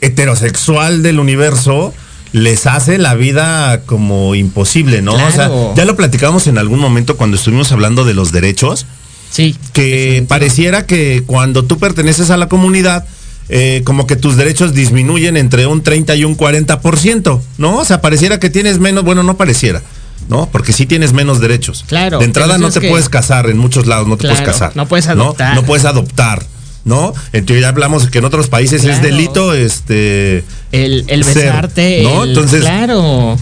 heterosexual 0.01 1.01
del 1.01 1.17
universo 1.17 1.95
les 2.31 2.67
hace 2.67 2.99
la 2.99 3.15
vida 3.15 3.81
como 3.87 4.35
imposible, 4.35 5.01
¿no? 5.01 5.15
O 5.15 5.31
sea, 5.31 5.49
ya 5.75 5.83
lo 5.85 5.95
platicamos 5.95 6.45
en 6.45 6.59
algún 6.59 6.77
momento 6.79 7.17
cuando 7.17 7.37
estuvimos 7.37 7.71
hablando 7.71 8.05
de 8.05 8.13
los 8.13 8.31
derechos 8.31 8.85
Sí. 9.31 9.55
que 9.73 10.23
pareciera 10.27 10.85
que 10.85 11.23
cuando 11.25 11.65
tú 11.65 11.79
perteneces 11.79 12.29
a 12.29 12.37
la 12.37 12.47
comunidad, 12.49 13.07
eh, 13.49 13.81
como 13.85 14.07
que 14.07 14.15
tus 14.15 14.37
derechos 14.37 14.73
disminuyen 14.73 15.37
entre 15.37 15.67
un 15.67 15.81
30 15.83 16.15
y 16.15 16.23
un 16.23 16.37
40%, 16.37 17.39
¿no? 17.57 17.77
O 17.77 17.85
sea, 17.85 18.01
pareciera 18.01 18.39
que 18.39 18.49
tienes 18.49 18.79
menos, 18.79 19.03
bueno, 19.03 19.23
no 19.23 19.35
pareciera, 19.37 19.81
¿no? 20.29 20.47
Porque 20.51 20.73
sí 20.73 20.85
tienes 20.85 21.13
menos 21.13 21.39
derechos. 21.39 21.83
Claro, 21.87 22.19
De 22.19 22.25
entrada 22.25 22.57
no 22.57 22.71
te 22.71 22.79
que- 22.79 22.89
puedes 22.89 23.09
casar 23.09 23.49
en 23.49 23.57
muchos 23.57 23.85
lados, 23.87 24.07
no 24.07 24.15
te 24.17 24.21
Claro, 24.21 24.35
puedes 24.37 24.51
casar. 24.53 24.71
no 24.75 24.87
puedes 24.87 25.07
adoptar. 25.07 25.55
No, 25.55 25.63
puedes 25.63 25.85
adoptar, 25.85 26.45
¿no? 26.85 27.13
Entonces 27.33 27.61
ya 27.61 27.69
hablamos 27.69 28.07
que 28.07 28.19
en 28.19 28.25
otros 28.25 28.47
países 28.47 28.83
es 28.85 29.01
delito, 29.01 29.53
este... 29.53 30.43
El, 30.71 31.05
el 31.07 31.23
ser, 31.23 31.35
besarte, 31.45 32.01
¿no? 32.03 32.23
el- 32.23 32.29
Entonces- 32.29 32.61
claro. 32.61 33.37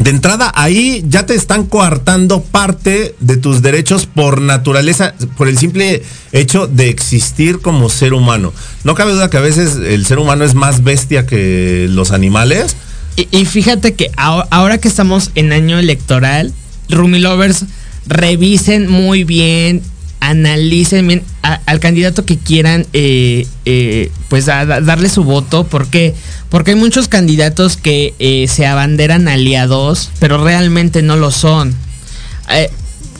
De 0.00 0.08
entrada, 0.08 0.50
ahí 0.56 1.04
ya 1.06 1.26
te 1.26 1.34
están 1.34 1.66
coartando 1.66 2.42
parte 2.42 3.14
de 3.20 3.36
tus 3.36 3.60
derechos 3.60 4.06
por 4.06 4.40
naturaleza, 4.40 5.12
por 5.36 5.46
el 5.46 5.58
simple 5.58 6.02
hecho 6.32 6.66
de 6.66 6.88
existir 6.88 7.60
como 7.60 7.90
ser 7.90 8.14
humano. 8.14 8.54
No 8.82 8.94
cabe 8.94 9.12
duda 9.12 9.28
que 9.28 9.36
a 9.36 9.42
veces 9.42 9.76
el 9.76 10.06
ser 10.06 10.18
humano 10.18 10.44
es 10.44 10.54
más 10.54 10.82
bestia 10.84 11.26
que 11.26 11.86
los 11.90 12.12
animales. 12.12 12.76
Y, 13.16 13.44
fíjate 13.44 13.92
que 13.92 14.10
ahora, 14.16 14.48
ahora 14.50 14.78
que 14.78 14.88
estamos 14.88 15.32
en 15.34 15.52
año 15.52 15.78
electoral, 15.78 16.54
Rumi 16.88 17.18
Lovers, 17.18 17.66
revisen 18.06 18.90
muy 18.90 19.24
bien, 19.24 19.82
analicen 20.20 21.08
bien 21.08 21.22
al 21.42 21.80
candidato 21.80 22.24
que 22.24 22.38
quieran, 22.38 22.86
eh, 22.92 23.46
eh, 23.64 24.12
pues 24.28 24.46
darle 24.46 25.08
su 25.08 25.24
voto. 25.24 25.64
¿Por 25.64 25.88
qué? 25.88 26.14
Porque 26.48 26.72
hay 26.72 26.76
muchos 26.76 27.08
candidatos 27.08 27.76
que 27.76 28.14
eh, 28.18 28.46
se 28.48 28.66
abanderan 28.66 29.28
aliados, 29.28 30.10
pero 30.18 30.42
realmente 30.42 31.02
no 31.02 31.16
lo 31.16 31.30
son. 31.30 31.74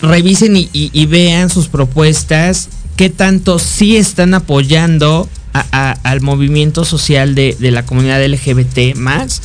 Revisen 0.03 0.57
y, 0.57 1.07
vean 1.07 1.51
sus 1.51 1.69
propuestas, 1.69 2.69
qué 2.97 3.11
tanto 3.11 3.59
sí 3.59 3.97
están 3.97 4.35
apoyando 4.35 5.29
al 5.73 6.21
movimiento 6.21 6.85
social 6.85 7.35
de, 7.35 7.57
de 7.59 7.71
la 7.71 7.85
comunidad 7.85 8.25
LGBT 8.25 8.97
más 8.97 9.43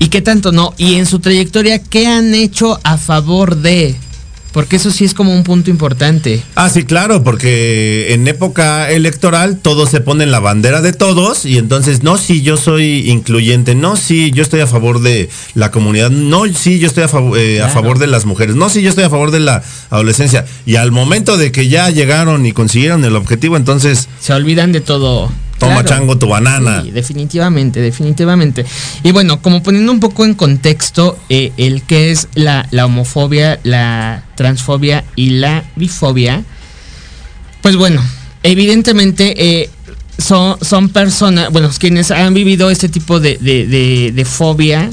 y 0.00 0.08
qué 0.08 0.22
tanto 0.22 0.50
no. 0.50 0.74
Y 0.78 0.96
en 0.96 1.06
su 1.06 1.20
trayectoria, 1.20 1.80
qué 1.80 2.08
han 2.08 2.34
hecho 2.34 2.80
a 2.82 2.98
favor 2.98 3.56
de. 3.56 3.94
Porque 4.52 4.76
eso 4.76 4.90
sí 4.90 5.04
es 5.04 5.14
como 5.14 5.32
un 5.32 5.44
punto 5.44 5.70
importante. 5.70 6.42
Ah, 6.56 6.68
sí, 6.70 6.84
claro, 6.84 7.22
porque 7.22 8.12
en 8.14 8.26
época 8.26 8.90
electoral 8.90 9.58
todos 9.58 9.90
se 9.90 10.00
ponen 10.00 10.30
la 10.32 10.40
bandera 10.40 10.80
de 10.80 10.92
todos 10.92 11.44
y 11.44 11.56
entonces, 11.58 12.02
no, 12.02 12.18
sí, 12.18 12.42
yo 12.42 12.56
soy 12.56 13.08
incluyente, 13.10 13.74
no, 13.76 13.96
sí, 13.96 14.32
yo 14.32 14.42
estoy 14.42 14.60
a 14.60 14.66
favor 14.66 15.00
de 15.02 15.28
la 15.54 15.70
comunidad, 15.70 16.10
no, 16.10 16.42
sí, 16.52 16.78
yo 16.80 16.88
estoy 16.88 17.04
a, 17.04 17.08
favor- 17.08 17.38
eh, 17.38 17.62
a 17.62 17.68
favor 17.68 17.98
de 18.00 18.08
las 18.08 18.24
mujeres, 18.26 18.56
no, 18.56 18.68
sí, 18.68 18.82
yo 18.82 18.88
estoy 18.90 19.04
a 19.04 19.10
favor 19.10 19.30
de 19.30 19.40
la 19.40 19.62
adolescencia. 19.90 20.44
Y 20.66 20.76
al 20.76 20.90
momento 20.90 21.36
de 21.36 21.52
que 21.52 21.68
ya 21.68 21.90
llegaron 21.90 22.44
y 22.44 22.52
consiguieron 22.52 23.04
el 23.04 23.14
objetivo, 23.16 23.56
entonces, 23.56 24.08
Se 24.20 24.32
olvidan 24.32 24.72
de 24.72 24.80
todo. 24.80 25.30
Toma 25.60 25.84
chango 25.84 26.18
tu 26.18 26.26
banana. 26.26 26.82
Sí, 26.82 26.90
definitivamente, 26.90 27.80
definitivamente. 27.80 28.64
Y 29.04 29.12
bueno, 29.12 29.40
como 29.40 29.62
poniendo 29.62 29.92
un 29.92 30.00
poco 30.00 30.24
en 30.24 30.34
contexto 30.34 31.16
eh, 31.28 31.52
el 31.56 31.82
que 31.82 32.10
es 32.10 32.26
la, 32.34 32.66
la 32.72 32.86
homofobia, 32.86 33.60
la 33.62 34.24
transfobia 34.34 35.04
y 35.14 35.30
la 35.30 35.62
bifobia, 35.76 36.42
pues 37.62 37.76
bueno, 37.76 38.02
evidentemente 38.42 39.60
eh, 39.62 39.70
son, 40.18 40.56
son 40.64 40.88
personas, 40.88 41.50
bueno, 41.50 41.70
quienes 41.78 42.10
han 42.10 42.34
vivido 42.34 42.70
este 42.70 42.88
tipo 42.88 43.20
de, 43.20 43.36
de- 43.40 43.66
de- 43.66 44.12
de 44.12 44.24
fobia 44.24 44.90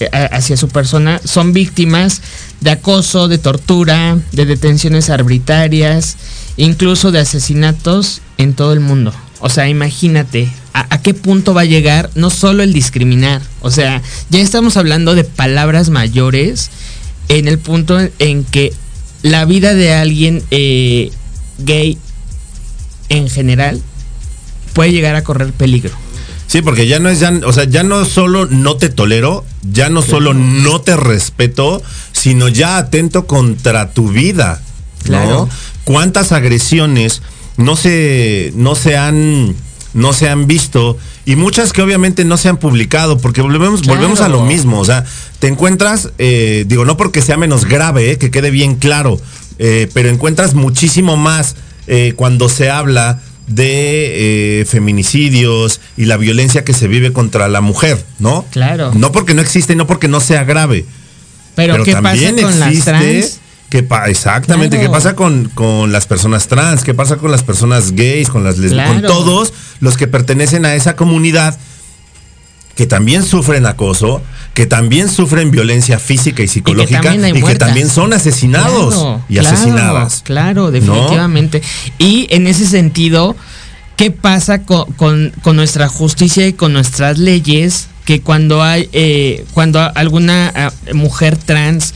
eh, 0.00 0.08
hacia 0.32 0.56
su 0.56 0.68
persona 0.68 1.20
son 1.24 1.52
víctimas 1.52 2.20
de 2.60 2.70
acoso, 2.72 3.28
de 3.28 3.38
tortura, 3.38 4.18
de 4.32 4.46
detenciones 4.46 5.10
arbitrarias, 5.10 6.16
incluso 6.56 7.10
de 7.12 7.20
asesinatos 7.20 8.20
en 8.36 8.54
todo 8.54 8.72
el 8.72 8.80
mundo. 8.80 9.12
O 9.40 9.48
sea, 9.48 9.68
imagínate 9.68 10.48
a, 10.72 10.86
a 10.94 11.02
qué 11.02 11.14
punto 11.14 11.54
va 11.54 11.60
a 11.62 11.64
llegar 11.64 12.10
no 12.14 12.30
solo 12.30 12.62
el 12.62 12.72
discriminar, 12.72 13.40
o 13.60 13.70
sea, 13.70 14.02
ya 14.30 14.40
estamos 14.40 14.76
hablando 14.76 15.14
de 15.14 15.24
palabras 15.24 15.90
mayores 15.90 16.70
en 17.28 17.48
el 17.48 17.58
punto 17.58 17.98
en, 18.18 18.44
que 18.44 18.72
la 19.22 19.44
vida 19.44 19.74
de 19.74 19.92
alguien 19.92 20.42
eh, 20.50 21.10
gay 21.58 21.98
en 23.08 23.28
general 23.28 23.80
puede 24.72 24.92
llegar 24.92 25.14
a 25.14 25.24
correr 25.24 25.52
peligro. 25.52 25.92
Sí, 26.46 26.62
porque 26.62 26.86
ya 26.86 26.98
no 26.98 27.10
es 27.10 27.20
ya, 27.20 27.30
o 27.44 27.52
sea, 27.52 27.64
ya 27.64 27.82
no 27.82 28.06
solo 28.06 28.46
no 28.46 28.76
te 28.76 28.88
tolero, 28.88 29.44
ya 29.70 29.90
no 29.90 30.00
solo 30.00 30.32
no 30.32 30.80
te 30.80 30.96
respeto, 30.96 31.82
sino 32.12 32.48
ya 32.48 32.78
atento 32.78 33.26
contra 33.26 33.90
tu 33.90 34.08
vida. 34.08 34.62
Claro. 35.02 35.48
¿Cuántas 35.84 36.32
agresiones 36.32 37.20
no 37.58 37.76
se, 37.76 38.52
no 38.54 38.74
se 38.74 38.96
han 38.96 39.54
no 39.94 40.12
se 40.12 40.28
han 40.28 40.46
visto 40.46 40.96
y 41.24 41.36
muchas 41.36 41.72
que 41.72 41.82
obviamente 41.82 42.24
no 42.24 42.36
se 42.36 42.48
han 42.48 42.58
publicado 42.58 43.18
porque 43.18 43.42
volvemos, 43.42 43.82
volvemos 43.82 44.20
a 44.20 44.28
lo 44.28 44.42
mismo, 44.44 44.78
o 44.78 44.84
sea, 44.84 45.04
te 45.40 45.48
encuentras, 45.48 46.10
eh, 46.18 46.64
digo, 46.66 46.84
no 46.84 46.96
porque 46.96 47.20
sea 47.20 47.36
menos 47.36 47.64
grave, 47.64 48.12
eh, 48.12 48.18
que 48.18 48.30
quede 48.30 48.50
bien 48.50 48.76
claro, 48.76 49.20
eh, 49.58 49.88
pero 49.92 50.08
encuentras 50.08 50.54
muchísimo 50.54 51.16
más 51.16 51.56
cuando 52.16 52.50
se 52.50 52.68
habla 52.68 53.22
de 53.46 54.66
feminicidios 54.68 55.80
y 55.96 56.04
la 56.04 56.18
violencia 56.18 56.62
que 56.62 56.74
se 56.74 56.86
vive 56.86 57.14
contra 57.14 57.48
la 57.48 57.62
mujer, 57.62 58.04
¿no? 58.18 58.44
Claro. 58.50 58.92
No 58.94 59.10
porque 59.10 59.32
no 59.32 59.40
existe, 59.40 59.74
no 59.74 59.86
porque 59.86 60.06
no 60.06 60.20
sea 60.20 60.44
grave. 60.44 60.84
Pero, 61.54 61.82
¿qué 61.82 61.92
también 61.92 62.36
pasa 62.36 62.46
con 62.46 62.62
existe, 62.62 62.92
las 62.92 63.00
trans? 63.00 63.40
¿Qué 63.68 63.86
exactamente, 64.06 64.80
¿qué 64.80 64.88
pasa 64.88 65.14
con, 65.14 65.50
con, 65.50 65.92
las 65.92 66.06
personas 66.06 66.48
trans? 66.48 66.84
¿Qué 66.84 66.94
pasa 66.94 67.16
con 67.16 67.30
las 67.30 67.42
personas 67.42 67.92
gays, 67.92 68.30
con 68.30 68.42
las 68.42 68.56
lesbianas, 68.56 69.02
con 69.02 69.02
todos 69.02 69.52
los 69.80 69.98
que 69.98 70.06
pertenecen 70.06 70.64
a 70.64 70.74
esa 70.74 70.96
comunidad 70.96 71.58
que 72.76 72.86
también 72.86 73.22
sufren 73.24 73.66
acoso, 73.66 74.22
que 74.54 74.64
también 74.64 75.10
sufren 75.10 75.50
violencia 75.50 75.98
física 75.98 76.42
y 76.42 76.48
psicológica 76.48 77.14
y 77.14 77.42
que 77.42 77.56
también, 77.56 77.90
son 77.90 78.14
asesinados 78.14 79.20
y 79.28 79.36
asesinadas? 79.36 80.22
Claro, 80.24 80.70
definitivamente. 80.70 81.60
Y 81.98 82.26
en 82.30 82.46
ese 82.46 82.66
sentido, 82.66 83.36
¿qué 83.96 84.10
pasa 84.10 84.62
con, 84.62 84.86
con, 84.94 85.56
nuestra 85.56 85.88
justicia 85.88 86.46
y 86.46 86.54
con 86.54 86.72
nuestras 86.72 87.18
leyes? 87.18 87.88
Que 88.06 88.22
cuando 88.22 88.62
hay, 88.62 88.88
eh, 88.94 89.44
cuando 89.52 89.80
alguna 89.94 90.50
ah, 90.54 90.72
mujer 90.94 91.36
trans 91.36 91.92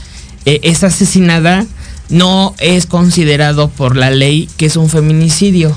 eh, 0.46 0.60
es 0.62 0.84
asesinada, 0.84 1.66
no 2.08 2.54
es 2.58 2.86
considerado 2.86 3.68
por 3.68 3.96
la 3.96 4.10
ley 4.10 4.48
que 4.56 4.66
es 4.66 4.76
un 4.76 4.88
feminicidio. 4.88 5.76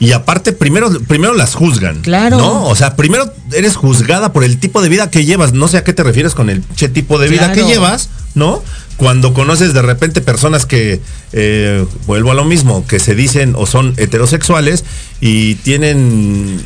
Y 0.00 0.12
aparte, 0.12 0.52
primero, 0.52 0.90
primero 1.06 1.34
las 1.34 1.54
juzgan. 1.54 2.00
Claro. 2.00 2.38
¿No? 2.38 2.64
O 2.64 2.74
sea, 2.74 2.96
primero 2.96 3.30
eres 3.52 3.76
juzgada 3.76 4.32
por 4.32 4.44
el 4.44 4.58
tipo 4.58 4.80
de 4.80 4.88
vida 4.88 5.10
que 5.10 5.26
llevas. 5.26 5.52
No 5.52 5.68
sé 5.68 5.76
a 5.76 5.84
qué 5.84 5.92
te 5.92 6.02
refieres 6.02 6.34
con 6.34 6.48
el 6.48 6.64
che 6.74 6.88
tipo 6.88 7.18
de 7.18 7.28
vida 7.28 7.52
que 7.52 7.64
llevas, 7.64 8.08
¿no? 8.34 8.62
Cuando 8.96 9.34
conoces 9.34 9.74
de 9.74 9.82
repente 9.82 10.22
personas 10.22 10.64
que, 10.64 11.02
eh, 11.32 11.84
vuelvo 12.06 12.30
a 12.30 12.34
lo 12.34 12.46
mismo, 12.46 12.86
que 12.86 12.98
se 12.98 13.14
dicen 13.14 13.54
o 13.56 13.66
son 13.66 13.92
heterosexuales 13.98 14.84
y 15.20 15.56
tienen, 15.56 16.62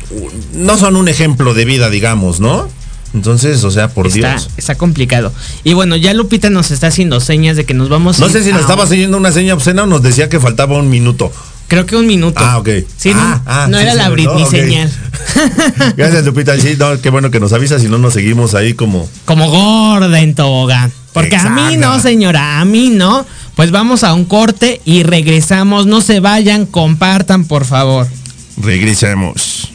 no 0.53 0.77
son 0.77 0.95
un 0.95 1.09
ejemplo 1.09 1.53
de 1.53 1.65
vida, 1.65 1.89
digamos, 1.89 2.39
¿no? 2.39 2.69
Entonces, 3.15 3.63
o 3.63 3.71
sea, 3.71 3.87
por 3.87 4.11
Dios. 4.11 4.49
Está 4.57 4.75
complicado. 4.75 5.31
Y 5.63 5.73
bueno, 5.73 5.95
ya 5.95 6.13
Lupita 6.13 6.49
nos 6.49 6.69
está 6.71 6.87
haciendo 6.87 7.21
señas 7.21 7.55
de 7.55 7.65
que 7.65 7.73
nos 7.73 7.87
vamos. 7.87 8.19
No 8.19 8.27
sé 8.27 8.43
si 8.43 8.51
nos 8.51 8.61
estaba 8.61 8.83
haciendo 8.83 9.17
una 9.17 9.31
seña 9.31 9.53
obscena 9.53 9.83
o 9.83 9.85
nos 9.85 10.03
decía 10.03 10.27
que 10.27 10.39
faltaba 10.39 10.77
un 10.77 10.89
minuto. 10.89 11.31
Creo 11.67 11.85
que 11.85 11.95
un 11.95 12.05
minuto. 12.05 12.39
Ah, 12.43 12.59
ok. 12.59 12.69
Sí, 12.97 13.11
no, 13.11 13.19
ah, 13.19 13.41
ah, 13.45 13.67
no 13.69 13.79
era 13.79 13.95
la 13.95 14.09
Britney 14.09 14.45
señal. 14.45 14.91
Gracias, 15.97 16.25
Lupita. 16.25 16.59
Sí, 16.59 16.75
no, 16.77 16.99
qué 17.01 17.09
bueno 17.09 17.31
que 17.31 17.39
nos 17.39 17.53
avisas, 17.53 17.81
si 17.81 17.87
no 17.87 17.97
nos 17.97 18.13
seguimos 18.13 18.53
ahí 18.53 18.73
como. 18.73 19.09
Como 19.23 19.49
gorda 19.49 20.19
en 20.19 20.35
toga. 20.35 20.91
Porque 21.13 21.37
a 21.37 21.49
mí 21.49 21.77
no, 21.77 21.97
señora, 21.99 22.59
a 22.59 22.65
mí 22.65 22.89
no. 22.89 23.25
Pues 23.55 23.71
vamos 23.71 24.03
a 24.03 24.13
un 24.13 24.25
corte 24.25 24.81
y 24.83 25.03
regresamos. 25.03 25.87
No 25.87 26.01
se 26.01 26.19
vayan, 26.19 26.65
compartan, 26.65 27.45
por 27.45 27.63
favor. 27.63 28.07
Regresamos. 28.57 29.74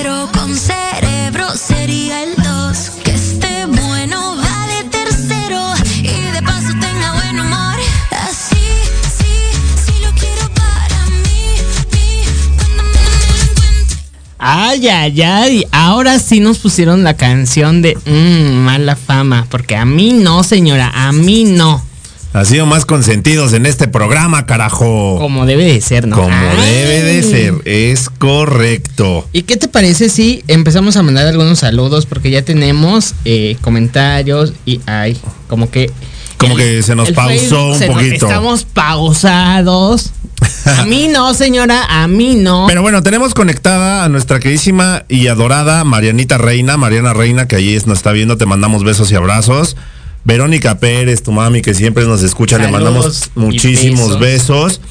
Ay, 14.43 14.87
ay, 14.87 15.21
ay. 15.21 15.67
Ahora 15.71 16.17
sí 16.17 16.39
nos 16.39 16.57
pusieron 16.57 17.03
la 17.03 17.15
canción 17.15 17.83
de 17.83 17.95
mmm, 18.05 18.65
mala 18.65 18.95
fama. 18.95 19.45
Porque 19.51 19.75
a 19.75 19.85
mí 19.85 20.13
no, 20.13 20.43
señora. 20.43 20.91
A 20.95 21.11
mí 21.11 21.43
no. 21.43 21.85
Ha 22.33 22.43
sido 22.43 22.65
más 22.65 22.85
consentidos 22.85 23.53
en 23.53 23.67
este 23.67 23.87
programa, 23.87 24.47
carajo. 24.47 25.17
Como 25.19 25.45
debe 25.45 25.65
de 25.65 25.79
ser, 25.79 26.07
¿no? 26.07 26.15
Como 26.15 26.35
Ay. 26.35 26.71
debe 26.71 27.03
de 27.03 27.23
ser. 27.23 27.53
Es 27.65 28.09
correcto. 28.09 29.27
¿Y 29.31 29.43
qué 29.43 29.57
te 29.57 29.67
parece 29.67 30.09
si 30.09 30.43
empezamos 30.47 30.97
a 30.97 31.03
mandar 31.03 31.27
algunos 31.27 31.59
saludos? 31.59 32.07
Porque 32.07 32.31
ya 32.31 32.41
tenemos 32.41 33.13
eh, 33.25 33.57
comentarios 33.61 34.53
y 34.65 34.81
ay, 34.87 35.17
como 35.47 35.69
que. 35.69 35.91
Como 36.41 36.55
que 36.55 36.83
se 36.83 36.95
nos 36.95 37.11
pausó 37.11 37.71
un 37.71 37.79
poquito. 37.87 38.25
estamos 38.27 38.65
pausados. 38.65 40.11
A 40.65 40.85
mí 40.85 41.07
no, 41.07 41.33
señora, 41.33 41.85
a 41.87 42.07
mí 42.07 42.35
no. 42.35 42.65
Pero 42.67 42.81
bueno, 42.81 43.03
tenemos 43.03 43.33
conectada 43.33 44.03
a 44.03 44.09
nuestra 44.09 44.39
queridísima 44.39 45.05
y 45.07 45.27
adorada 45.27 45.83
Marianita 45.83 46.37
Reina, 46.37 46.77
Mariana 46.77 47.13
Reina, 47.13 47.47
que 47.47 47.55
allí 47.55 47.77
nos 47.85 47.99
está 47.99 48.11
viendo, 48.11 48.37
te 48.37 48.45
mandamos 48.45 48.83
besos 48.83 49.11
y 49.11 49.15
abrazos. 49.15 49.77
Verónica 50.23 50.77
Pérez, 50.77 51.23
tu 51.23 51.31
mami, 51.31 51.61
que 51.61 51.73
siempre 51.73 52.05
nos 52.05 52.21
escucha, 52.21 52.57
le 52.57 52.67
mandamos 52.67 53.31
muchísimos 53.35 54.19
besos. 54.19 54.81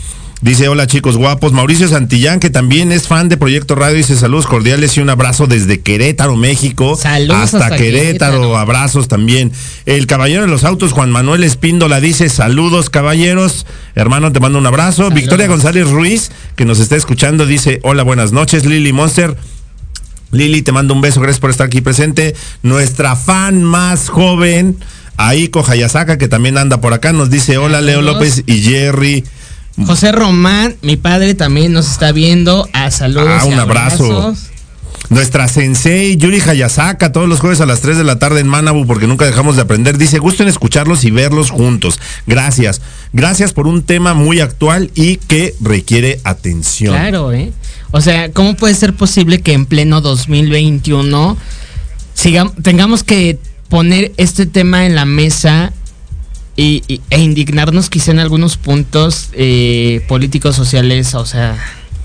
Dice, 0.42 0.68
hola 0.68 0.86
chicos 0.86 1.18
guapos. 1.18 1.52
Mauricio 1.52 1.86
Santillán, 1.86 2.40
que 2.40 2.48
también 2.48 2.92
es 2.92 3.06
fan 3.06 3.28
de 3.28 3.36
Proyecto 3.36 3.74
Radio, 3.74 3.96
dice 3.96 4.16
saludos 4.16 4.46
cordiales 4.46 4.96
y 4.96 5.00
un 5.00 5.10
abrazo 5.10 5.46
desde 5.46 5.80
Querétaro, 5.80 6.34
México. 6.34 6.96
Saludos 6.96 7.36
hasta, 7.36 7.58
hasta 7.58 7.76
Querétaro, 7.76 8.38
Querétaro. 8.38 8.56
abrazos 8.56 9.06
también. 9.06 9.52
El 9.84 10.06
caballero 10.06 10.40
de 10.40 10.48
los 10.48 10.64
autos, 10.64 10.92
Juan 10.92 11.10
Manuel 11.10 11.44
Espíndola, 11.44 12.00
dice 12.00 12.30
saludos 12.30 12.88
caballeros. 12.88 13.66
Hermano, 13.94 14.32
te 14.32 14.40
mando 14.40 14.58
un 14.58 14.66
abrazo. 14.66 15.10
Victoria 15.10 15.46
González 15.46 15.90
Ruiz, 15.90 16.30
que 16.56 16.64
nos 16.64 16.80
está 16.80 16.96
escuchando, 16.96 17.44
dice 17.44 17.78
hola, 17.82 18.02
buenas 18.02 18.32
noches. 18.32 18.64
Lili 18.64 18.94
Monster. 18.94 19.36
Lili, 20.30 20.62
te 20.62 20.72
mando 20.72 20.94
un 20.94 21.02
beso, 21.02 21.20
gracias 21.20 21.40
por 21.40 21.50
estar 21.50 21.66
aquí 21.66 21.82
presente. 21.82 22.34
Nuestra 22.62 23.14
fan 23.14 23.62
más 23.62 24.08
joven, 24.08 24.78
Aiko 25.18 25.62
Hayasaka, 25.68 26.16
que 26.16 26.28
también 26.28 26.56
anda 26.56 26.80
por 26.80 26.94
acá, 26.94 27.12
nos 27.12 27.28
dice 27.28 27.58
hola 27.58 27.82
Leo. 27.82 28.00
López 28.00 28.42
y 28.46 28.62
Jerry. 28.62 29.22
José 29.86 30.12
Román, 30.12 30.76
mi 30.82 30.96
padre 30.96 31.34
también 31.34 31.72
nos 31.72 31.90
está 31.90 32.12
viendo. 32.12 32.68
A 32.72 32.90
saludos. 32.90 33.28
Ah, 33.28 33.44
un 33.46 33.54
abrazo. 33.58 34.04
abrazos. 34.04 34.46
Nuestra 35.08 35.48
sensei 35.48 36.16
Yuri 36.16 36.40
Hayasaka, 36.40 37.10
todos 37.10 37.28
los 37.28 37.40
jueves 37.40 37.60
a 37.60 37.66
las 37.66 37.80
3 37.80 37.96
de 37.98 38.04
la 38.04 38.20
tarde 38.20 38.40
en 38.40 38.46
Manabu, 38.46 38.86
porque 38.86 39.08
nunca 39.08 39.24
dejamos 39.24 39.56
de 39.56 39.62
aprender. 39.62 39.98
Dice, 39.98 40.18
gusto 40.18 40.44
en 40.44 40.48
escucharlos 40.48 41.04
y 41.04 41.10
verlos 41.10 41.50
juntos. 41.50 41.98
Gracias. 42.28 42.80
Gracias 43.12 43.52
por 43.52 43.66
un 43.66 43.82
tema 43.82 44.14
muy 44.14 44.38
actual 44.40 44.90
y 44.94 45.16
que 45.16 45.54
requiere 45.60 46.20
atención. 46.22 46.94
Claro, 46.94 47.32
¿eh? 47.32 47.50
O 47.90 48.00
sea, 48.00 48.30
¿cómo 48.30 48.54
puede 48.54 48.74
ser 48.74 48.94
posible 48.94 49.40
que 49.40 49.52
en 49.52 49.66
pleno 49.66 50.00
2021 50.00 51.36
sigam- 52.16 52.52
tengamos 52.62 53.02
que 53.02 53.38
poner 53.68 54.12
este 54.16 54.46
tema 54.46 54.86
en 54.86 54.94
la 54.94 55.06
mesa 55.06 55.72
y, 56.60 56.82
y- 56.88 57.00
e 57.08 57.18
indignarnos 57.18 57.88
quizá 57.88 58.10
en 58.10 58.18
algunos 58.18 58.58
puntos 58.58 59.30
eh, 59.32 60.04
políticos, 60.08 60.54
sociales, 60.56 61.14
o 61.14 61.24
sea, 61.24 61.56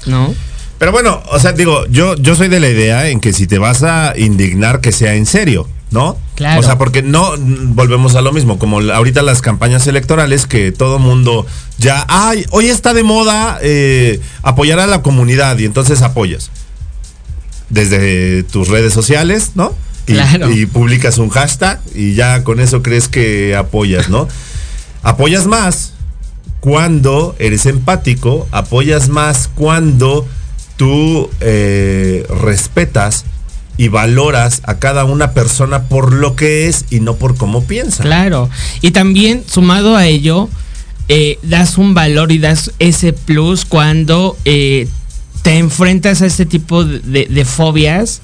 ¿no? 0.05 0.33
Pero 0.77 0.93
bueno, 0.93 1.21
o 1.29 1.39
sea, 1.39 1.51
digo, 1.51 1.85
yo, 1.87 2.15
yo 2.15 2.35
soy 2.35 2.47
de 2.47 2.61
la 2.61 2.69
idea 2.69 3.09
en 3.09 3.19
que 3.19 3.33
si 3.33 3.47
te 3.47 3.57
vas 3.59 3.83
a 3.83 4.13
indignar, 4.17 4.79
que 4.79 4.93
sea 4.93 5.15
en 5.15 5.25
serio, 5.25 5.67
¿no? 5.91 6.17
Claro. 6.35 6.61
O 6.61 6.63
sea, 6.63 6.77
porque 6.77 7.01
no, 7.01 7.33
volvemos 7.37 8.15
a 8.15 8.21
lo 8.21 8.31
mismo, 8.31 8.57
como 8.57 8.79
ahorita 8.79 9.21
las 9.23 9.41
campañas 9.41 9.87
electorales, 9.87 10.47
que 10.47 10.71
todo 10.71 10.99
mundo 10.99 11.45
ya, 11.77 12.05
ay, 12.07 12.45
hoy 12.51 12.67
está 12.67 12.93
de 12.93 13.03
moda 13.03 13.59
eh, 13.61 14.21
apoyar 14.41 14.79
a 14.79 14.87
la 14.87 15.01
comunidad 15.01 15.57
y 15.57 15.65
entonces 15.65 16.01
apoyas. 16.01 16.49
Desde 17.69 18.43
tus 18.43 18.69
redes 18.69 18.93
sociales, 18.93 19.51
¿no? 19.55 19.73
Y, 20.07 20.13
Claro. 20.13 20.51
y 20.51 20.65
publicas 20.67 21.17
un 21.17 21.29
hashtag 21.29 21.79
y 21.95 22.13
ya 22.13 22.43
con 22.43 22.59
eso 22.59 22.81
crees 22.83 23.07
que 23.07 23.55
apoyas, 23.55 24.09
¿no? 24.09 24.27
apoyas 25.03 25.45
más 25.47 25.93
cuando 26.59 27.35
eres 27.39 27.65
empático, 27.65 28.47
apoyas 28.51 29.09
más 29.09 29.47
cuando 29.53 30.27
tú 30.77 31.29
eh, 31.41 32.25
respetas 32.41 33.25
y 33.77 33.89
valoras 33.89 34.61
a 34.65 34.79
cada 34.79 35.05
una 35.05 35.31
persona 35.33 35.83
por 35.83 36.11
lo 36.13 36.35
que 36.35 36.67
es 36.67 36.85
y 36.89 37.01
no 37.01 37.15
por 37.15 37.35
cómo 37.35 37.65
piensa. 37.65 38.03
Claro. 38.03 38.49
Y 38.81 38.91
también, 38.91 39.43
sumado 39.47 39.95
a 39.95 40.05
ello, 40.07 40.49
eh, 41.07 41.37
das 41.43 41.77
un 41.77 41.93
valor 41.93 42.31
y 42.31 42.39
das 42.39 42.71
ese 42.79 43.13
plus 43.13 43.65
cuando 43.65 44.37
eh, 44.45 44.87
te 45.43 45.57
enfrentas 45.57 46.21
a 46.21 46.25
este 46.25 46.45
tipo 46.45 46.83
de, 46.83 46.99
de- 46.99 47.27
de 47.29 47.45
fobias 47.45 48.21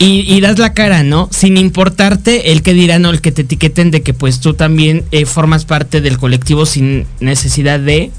y, 0.00 0.24
y 0.34 0.40
das 0.40 0.58
la 0.58 0.72
cara, 0.72 1.02
¿no? 1.02 1.28
Sin 1.30 1.58
importarte 1.58 2.52
el 2.52 2.62
que 2.62 2.72
dirán 2.72 3.04
o 3.04 3.10
el 3.10 3.20
que 3.20 3.32
te 3.32 3.42
etiqueten 3.42 3.90
de 3.90 4.02
que 4.02 4.14
pues 4.14 4.40
tú 4.40 4.54
también 4.54 5.04
eh, 5.10 5.26
formas 5.26 5.66
parte 5.66 6.00
del 6.00 6.16
colectivo 6.16 6.64
sin 6.64 7.06
necesidad 7.20 7.78
de... 7.78 8.10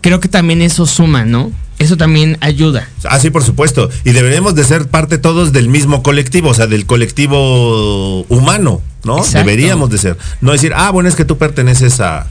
Creo 0.00 0.18
que 0.18 0.28
también 0.28 0.62
eso 0.62 0.86
suma, 0.86 1.26
¿no? 1.26 1.52
Eso 1.78 1.98
también 1.98 2.38
ayuda. 2.40 2.88
Ah, 3.04 3.20
sí, 3.20 3.28
por 3.28 3.44
supuesto. 3.44 3.90
Y 4.04 4.12
deberíamos 4.12 4.54
de 4.54 4.64
ser 4.64 4.88
parte 4.88 5.18
todos 5.18 5.52
del 5.52 5.68
mismo 5.68 6.02
colectivo, 6.02 6.48
o 6.48 6.54
sea, 6.54 6.66
del 6.66 6.86
colectivo 6.86 8.22
humano, 8.30 8.80
¿no? 9.04 9.18
Exacto. 9.18 9.40
Deberíamos 9.40 9.90
de 9.90 9.98
ser. 9.98 10.16
No 10.40 10.52
decir, 10.52 10.72
ah, 10.74 10.90
bueno, 10.90 11.10
es 11.10 11.16
que 11.16 11.26
tú 11.26 11.36
perteneces 11.36 12.00
a 12.00 12.28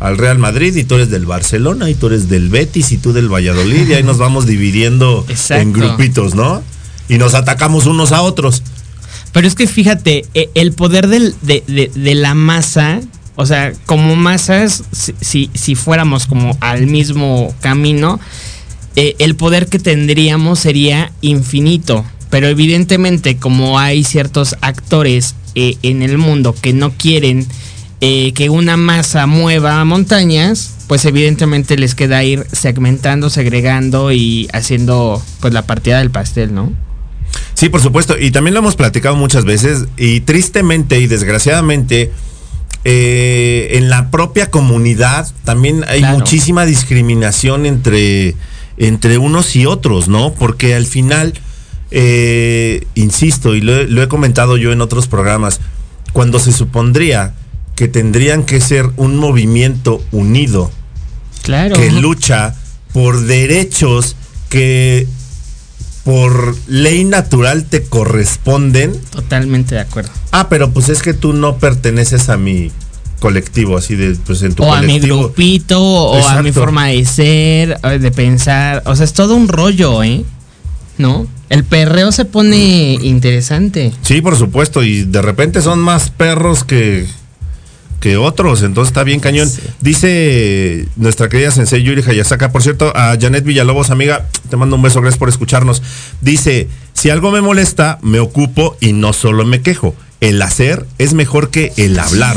al 0.00 0.18
Real 0.18 0.38
Madrid 0.38 0.74
y 0.74 0.82
tú 0.82 0.96
eres 0.96 1.10
del 1.10 1.26
Barcelona 1.26 1.88
y 1.88 1.94
tú 1.94 2.08
eres 2.08 2.28
del 2.28 2.48
Betis 2.48 2.90
y 2.90 2.98
tú 2.98 3.12
del 3.12 3.32
Valladolid 3.32 3.88
y 3.88 3.94
ahí 3.94 4.02
nos 4.02 4.18
vamos 4.18 4.46
dividiendo 4.46 5.24
Exacto. 5.28 5.62
en 5.62 5.72
grupitos, 5.72 6.34
¿no? 6.34 6.64
Y 7.12 7.18
nos 7.18 7.34
atacamos 7.34 7.86
unos 7.86 8.10
a 8.12 8.22
otros. 8.22 8.62
Pero 9.32 9.46
es 9.46 9.54
que 9.54 9.66
fíjate, 9.66 10.24
e- 10.34 10.48
el 10.54 10.72
poder 10.72 11.08
de, 11.08 11.32
de- 11.42 11.90
de 11.94 12.14
la 12.14 12.34
masa, 12.34 13.00
o 13.36 13.44
sea, 13.44 13.72
como 13.86 14.16
masas, 14.16 14.82
si, 15.20 15.50
si- 15.52 15.74
fuéramos 15.74 16.26
como 16.26 16.56
al 16.60 16.86
mismo 16.86 17.54
camino, 17.60 18.18
eh, 18.96 19.14
el 19.18 19.36
poder 19.36 19.66
que 19.66 19.78
tendríamos 19.78 20.58
sería 20.60 21.12
infinito. 21.20 22.04
Pero 22.30 22.46
evidentemente, 22.48 23.36
como 23.36 23.78
hay 23.78 24.04
ciertos 24.04 24.56
actores 24.62 25.34
eh, 25.54 25.76
en 25.82 26.00
el 26.02 26.16
mundo 26.16 26.54
que 26.58 26.72
no 26.72 26.92
quieren 26.92 27.46
que 28.34 28.50
una 28.50 28.76
masa 28.76 29.26
mueva 29.26 29.84
montañas, 29.84 30.74
pues 30.88 31.04
evidentemente 31.04 31.76
les 31.76 31.94
queda 31.94 32.24
ir 32.24 32.44
segmentando, 32.50 33.30
segregando 33.30 34.10
y 34.10 34.48
haciendo 34.52 35.22
pues 35.40 35.52
la 35.54 35.62
partida 35.66 35.98
del 36.00 36.10
pastel, 36.10 36.52
¿no? 36.52 36.72
Sí, 37.54 37.68
por 37.68 37.80
supuesto. 37.80 38.18
Y 38.18 38.30
también 38.30 38.54
lo 38.54 38.60
hemos 38.60 38.76
platicado 38.76 39.14
muchas 39.16 39.44
veces. 39.44 39.86
Y 39.96 40.20
tristemente 40.20 40.98
y 40.98 41.06
desgraciadamente, 41.06 42.10
eh, 42.84 43.68
en 43.72 43.88
la 43.90 44.10
propia 44.10 44.50
comunidad 44.50 45.28
también 45.44 45.84
hay 45.86 46.00
Claro. 46.00 46.18
muchísima 46.18 46.64
discriminación 46.66 47.64
entre, 47.66 48.34
entre 48.76 49.18
unos 49.18 49.54
y 49.54 49.66
otros, 49.66 50.08
¿no? 50.08 50.32
Porque 50.34 50.74
al 50.74 50.86
final, 50.86 51.34
eh, 51.90 52.84
insisto, 52.94 53.54
y 53.54 53.60
lo, 53.60 53.76
he- 53.76 53.86
lo 53.86 54.02
he 54.02 54.08
comentado 54.08 54.56
yo 54.56 54.72
en 54.72 54.80
otros 54.80 55.06
programas, 55.06 55.60
cuando 56.12 56.38
se 56.40 56.52
supondría 56.52 57.34
que 57.76 57.86
tendrían 57.88 58.42
que 58.44 58.60
ser 58.60 58.90
un 58.96 59.16
movimiento 59.16 60.02
unido, 60.10 60.70
Claro. 61.42 61.74
que 61.76 61.90
lucha 61.90 62.54
por 62.92 63.20
derechos 63.22 64.16
que 64.48 65.06
por 66.04 66.56
ley 66.66 67.04
natural 67.04 67.64
te 67.64 67.82
corresponden. 67.84 68.98
Totalmente 69.10 69.74
de 69.76 69.82
acuerdo. 69.82 70.10
Ah, 70.30 70.48
pero 70.48 70.72
pues 70.72 70.88
es 70.88 71.02
que 71.02 71.14
tú 71.14 71.32
no 71.32 71.58
perteneces 71.58 72.28
a 72.28 72.36
mi 72.36 72.70
colectivo, 73.20 73.76
así 73.76 73.94
de, 73.94 74.16
pues 74.26 74.42
en 74.42 74.54
tu 74.54 74.64
o 74.64 74.72
a 74.72 74.82
mi 74.82 74.98
grupito, 74.98 75.80
o 75.80 76.26
a 76.26 76.42
mi 76.42 76.50
forma 76.50 76.88
de 76.88 77.04
ser, 77.04 77.80
de 77.80 78.10
pensar. 78.10 78.82
O 78.86 78.96
sea, 78.96 79.04
es 79.04 79.12
todo 79.12 79.36
un 79.36 79.46
rollo, 79.46 80.02
¿eh? 80.02 80.24
¿No? 80.98 81.26
El 81.48 81.64
perreo 81.64 82.10
se 82.12 82.24
pone 82.24 82.94
interesante. 83.00 83.92
Sí, 84.02 84.20
por 84.20 84.36
supuesto, 84.36 84.82
y 84.82 85.04
de 85.04 85.22
repente 85.22 85.62
son 85.62 85.78
más 85.78 86.10
perros 86.10 86.64
que, 86.64 87.06
que 88.02 88.16
otros, 88.16 88.64
entonces 88.64 88.90
está 88.90 89.04
bien 89.04 89.20
cañón. 89.20 89.48
Dice 89.80 90.88
nuestra 90.96 91.28
querida 91.28 91.52
Sensei 91.52 91.84
Yuri 91.84 92.02
Hayasaka, 92.02 92.50
por 92.50 92.60
cierto, 92.60 92.92
a 92.96 93.16
Janet 93.18 93.44
Villalobos, 93.44 93.90
amiga, 93.90 94.26
te 94.50 94.56
mando 94.56 94.74
un 94.74 94.82
beso, 94.82 95.00
gracias 95.00 95.20
por 95.20 95.28
escucharnos. 95.28 95.82
Dice, 96.20 96.68
si 96.94 97.10
algo 97.10 97.30
me 97.30 97.40
molesta, 97.40 98.00
me 98.02 98.18
ocupo 98.18 98.76
y 98.80 98.92
no 98.92 99.12
solo 99.12 99.46
me 99.46 99.62
quejo. 99.62 99.94
El 100.20 100.42
hacer 100.42 100.84
es 100.98 101.14
mejor 101.14 101.50
que 101.50 101.72
el 101.76 101.96
hablar. 101.96 102.36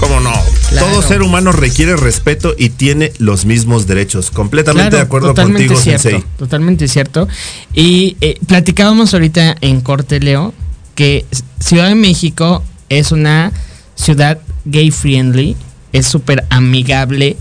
¿Cómo 0.00 0.20
no? 0.20 0.32
Claro. 0.70 0.86
Todo 0.86 1.02
ser 1.02 1.20
humano 1.20 1.52
requiere 1.52 1.94
respeto 1.94 2.54
y 2.56 2.70
tiene 2.70 3.12
los 3.18 3.44
mismos 3.44 3.86
derechos. 3.86 4.30
Completamente 4.30 4.96
de 4.96 5.02
acuerdo 5.02 5.28
totalmente 5.28 5.66
contigo, 5.66 5.82
cierto, 5.82 6.02
Sensei. 6.02 6.24
Totalmente 6.38 6.88
cierto. 6.88 7.28
Y 7.74 8.16
eh, 8.22 8.38
platicábamos 8.46 9.12
ahorita 9.12 9.56
en 9.60 9.82
corte, 9.82 10.20
Leo, 10.20 10.54
que 10.94 11.26
Ciudad 11.60 11.88
de 11.88 11.94
México 11.94 12.62
es 12.88 13.12
una 13.12 13.52
ciudad 13.94 14.38
gay 14.64 14.90
friendly, 14.90 15.56
es 15.92 16.06
súper 16.06 16.44
amigable. 16.50 17.36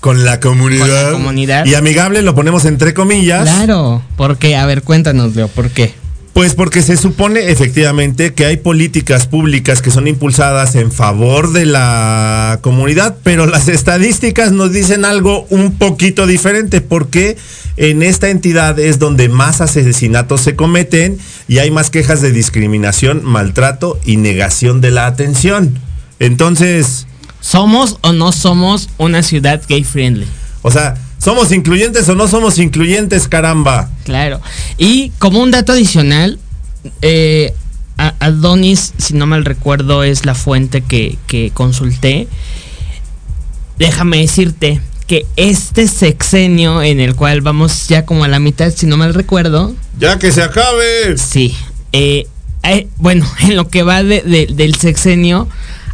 Con 0.00 0.24
la 0.24 0.40
comunidad. 0.40 0.86
Con 0.86 0.94
la 0.94 1.12
comunidad. 1.12 1.66
Y 1.66 1.74
amigable 1.74 2.22
lo 2.22 2.34
ponemos 2.34 2.64
entre 2.64 2.94
comillas. 2.94 3.42
Claro, 3.42 4.02
porque, 4.16 4.56
a 4.56 4.66
ver, 4.66 4.82
cuéntanos, 4.82 5.34
Leo, 5.34 5.48
¿por 5.48 5.70
qué? 5.70 5.94
Pues 6.36 6.54
porque 6.54 6.82
se 6.82 6.98
supone 6.98 7.50
efectivamente 7.50 8.34
que 8.34 8.44
hay 8.44 8.58
políticas 8.58 9.26
públicas 9.26 9.80
que 9.80 9.90
son 9.90 10.06
impulsadas 10.06 10.74
en 10.74 10.92
favor 10.92 11.54
de 11.54 11.64
la 11.64 12.58
comunidad, 12.60 13.16
pero 13.22 13.46
las 13.46 13.68
estadísticas 13.68 14.52
nos 14.52 14.70
dicen 14.70 15.06
algo 15.06 15.46
un 15.48 15.78
poquito 15.78 16.26
diferente, 16.26 16.82
porque 16.82 17.38
en 17.78 18.02
esta 18.02 18.28
entidad 18.28 18.78
es 18.78 18.98
donde 18.98 19.30
más 19.30 19.62
asesinatos 19.62 20.42
se 20.42 20.56
cometen 20.56 21.16
y 21.48 21.56
hay 21.56 21.70
más 21.70 21.88
quejas 21.88 22.20
de 22.20 22.32
discriminación, 22.32 23.24
maltrato 23.24 23.98
y 24.04 24.18
negación 24.18 24.82
de 24.82 24.90
la 24.90 25.06
atención. 25.06 25.78
Entonces, 26.18 27.06
¿Somos 27.40 27.96
o 28.02 28.12
no 28.12 28.32
somos 28.32 28.90
una 28.98 29.22
ciudad 29.22 29.62
gay 29.66 29.84
friendly? 29.84 30.26
o 30.60 30.70
sea, 30.70 30.96
¿somos 31.26 31.50
incluyentes 31.50 32.08
o 32.08 32.14
no 32.14 32.28
somos 32.28 32.56
incluyentes, 32.60 33.26
caramba? 33.26 33.90
Claro. 34.04 34.40
Y 34.78 35.10
como 35.18 35.40
un 35.42 35.50
dato 35.50 35.72
adicional, 35.72 36.38
eh, 37.02 37.52
Adonis, 37.96 38.92
si 38.98 39.14
no 39.14 39.26
mal 39.26 39.44
recuerdo, 39.44 40.04
es 40.04 40.24
la 40.24 40.36
fuente 40.36 40.82
que, 40.82 41.18
que 41.26 41.50
consulté. 41.52 42.28
Déjame 43.76 44.18
decirte 44.18 44.80
que 45.08 45.26
este 45.34 45.88
sexenio 45.88 46.80
en 46.82 47.00
el 47.00 47.16
cual 47.16 47.40
vamos 47.40 47.88
ya 47.88 48.04
como 48.06 48.22
a 48.22 48.28
la 48.28 48.38
mitad, 48.38 48.70
si 48.72 48.86
no 48.86 48.96
mal 48.96 49.12
recuerdo, 49.12 49.74
Ya 49.98 50.20
que 50.20 50.30
se 50.30 50.42
acabe. 50.42 51.18
sí. 51.18 51.56
eh, 51.92 52.28
eh, 52.62 52.86
bueno, 52.98 53.26
en 53.40 53.56
lo 53.56 53.68
que 53.68 53.82
va 53.82 54.04
de- 54.04 54.22
de- 54.22 54.46
del 54.52 54.76
sexenio, 54.76 55.48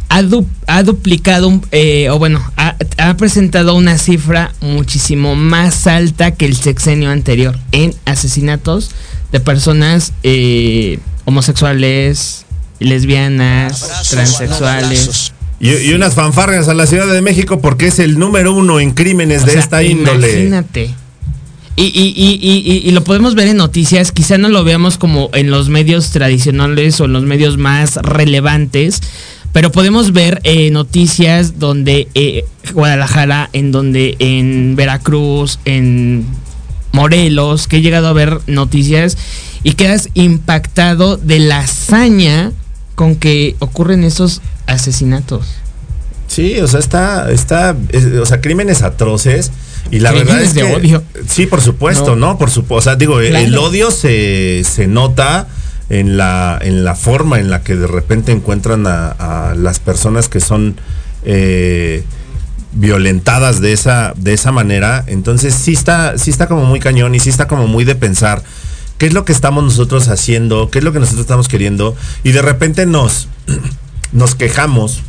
ha, 0.09 0.21
du- 0.21 0.47
ha 0.67 0.83
duplicado, 0.83 1.47
un- 1.47 1.65
eh, 1.71 2.09
o 2.09 2.19
bueno, 2.19 2.43
ha, 2.57 2.75
ha 2.97 3.17
presentado 3.17 3.75
una 3.75 3.97
cifra 3.97 4.53
muchísimo 4.61 5.35
más 5.35 5.87
alta 5.87 6.31
que 6.31 6.45
el 6.45 6.55
sexenio 6.55 7.09
anterior 7.09 7.57
en 7.71 7.93
asesinatos 8.05 8.91
de 9.31 9.39
personas 9.39 10.13
eh, 10.23 10.99
homosexuales, 11.25 12.45
lesbianas, 12.79 14.07
transexuales. 14.09 15.33
Y, 15.59 15.69
y 15.69 15.93
unas 15.93 16.13
fanfarrias 16.13 16.67
a 16.67 16.73
la 16.73 16.85
Ciudad 16.87 17.07
de 17.11 17.21
México 17.21 17.61
porque 17.61 17.87
es 17.87 17.99
el 17.99 18.19
número 18.19 18.53
uno 18.53 18.79
en 18.79 18.91
crímenes 18.91 19.43
O 19.43 19.45
de 19.45 19.51
sea, 19.53 19.61
esta 19.61 19.83
índole. 19.83 20.27
Imagínate. 20.31 20.93
Y, 21.75 21.85
y- 21.85 22.13
y- 22.15 22.39
y- 22.39 22.71
y- 22.71 22.87
y 22.87 22.91
lo 22.91 23.03
podemos 23.03 23.33
ver 23.33 23.47
en 23.47 23.57
noticias, 23.57 24.11
quizá 24.11 24.37
no 24.37 24.47
lo 24.49 24.63
veamos 24.63 24.97
como 24.99 25.31
en 25.33 25.49
los 25.49 25.69
medios 25.69 26.11
tradicionales 26.11 26.99
o 27.01 27.05
en 27.05 27.13
los 27.13 27.23
medios 27.23 27.57
más 27.57 27.95
relevantes, 27.95 29.01
pero 29.53 29.71
podemos 29.71 30.11
ver 30.11 30.41
eh, 30.43 30.69
noticias 30.71 31.57
donde 31.59 32.09
eh, 32.15 32.43
Guadalajara, 32.73 33.49
en 33.53 33.71
donde 33.71 34.15
en 34.19 34.75
Veracruz, 34.75 35.59
en 35.63 36.25
Morelos, 36.91 37.67
que 37.67 37.77
he 37.77 37.81
llegado 37.81 38.07
a 38.07 38.13
ver 38.13 38.39
noticias 38.47 39.17
y 39.63 39.73
quedas 39.73 40.09
impactado 40.13 41.17
de 41.17 41.39
la 41.39 41.59
hazaña 41.59 42.51
con 42.95 43.15
que 43.15 43.55
ocurren 43.59 44.03
esos 44.03 44.41
asesinatos. 44.67 45.45
Sí, 46.27 46.59
o 46.59 46.67
sea, 46.67 46.79
está, 46.79 47.31
está, 47.31 47.75
es- 47.89 48.05
o 48.05 48.25
sea, 48.25 48.41
crímenes 48.41 48.81
atroces. 48.81 49.51
Y 49.91 49.99
la 49.99 50.11
verdad 50.11 50.41
es 50.41 50.53
de 50.53 50.61
que, 50.61 50.73
odio. 50.75 51.03
Sí, 51.27 51.45
por 51.45 51.61
supuesto, 51.61 52.15
No. 52.15 52.27
¿no? 52.33 52.37
Por 52.37 52.49
supuesto. 52.49 52.75
O 52.75 52.81
sea, 52.81 52.95
digo, 52.95 53.19
el- 53.19 53.57
odio 53.57 53.91
se, 53.91 54.63
se 54.63 54.87
nota 54.87 55.47
en 55.99 56.17
la, 56.17 56.57
en 56.59 56.83
la 56.83 56.95
forma 56.95 57.39
en 57.39 57.51
la 57.51 57.61
que 57.61 57.75
de 57.75 57.85
repente 57.85 58.31
encuentran 58.31 58.87
a, 58.87 59.09
a 59.09 59.53
las 59.53 59.79
personas 59.79 60.27
que 60.27 60.39
son 60.39 60.75
eh, 61.23 62.03
violentadas 62.71 63.61
de 63.61 63.73
esa, 63.73 64.13
de 64.17 64.33
esa 64.33 64.51
manera. 64.51 65.03
Entonces 65.05 65.53
sí 65.53 65.73
está, 65.73 66.17
sí 66.17 66.31
está 66.31 66.47
como 66.47 66.65
muy 66.65 66.79
cañón 66.79 67.13
y 67.13 67.19
sí 67.19 67.29
está 67.29 67.47
como 67.47 67.67
muy 67.67 67.85
de 67.85 67.93
pensar 67.93 68.41
qué 68.97 69.05
es 69.05 69.13
lo 69.13 69.23
que 69.23 69.33
estamos 69.33 69.63
nosotros 69.63 70.07
haciendo, 70.07 70.71
qué 70.71 70.79
es 70.79 70.83
lo 70.83 70.93
que 70.93 70.99
nosotros 70.99 71.21
estamos 71.21 71.47
queriendo. 71.47 71.95
Y 72.23 72.31
de 72.31 72.41
repente 72.41 72.87
nos, 72.87 73.27
nos 74.11 74.33
quejamos 74.33 75.03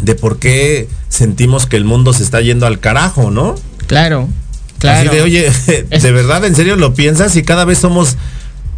de 0.00 0.14
por 0.14 0.38
qué 0.38 0.88
sentimos 1.08 1.66
que 1.66 1.76
el 1.76 1.84
mundo 1.84 2.12
se 2.12 2.22
está 2.22 2.40
yendo 2.40 2.68
al 2.68 2.78
carajo, 2.78 3.32
¿no? 3.32 3.56
Claro, 3.88 4.28
claro. 4.78 5.10
Así 5.10 5.16
de, 5.16 5.22
oye, 5.22 5.50
de 5.90 6.12
verdad, 6.12 6.44
en 6.44 6.54
serio 6.54 6.76
lo 6.76 6.94
piensas 6.94 7.34
y 7.34 7.42
cada 7.42 7.64
vez 7.64 7.78
somos 7.78 8.16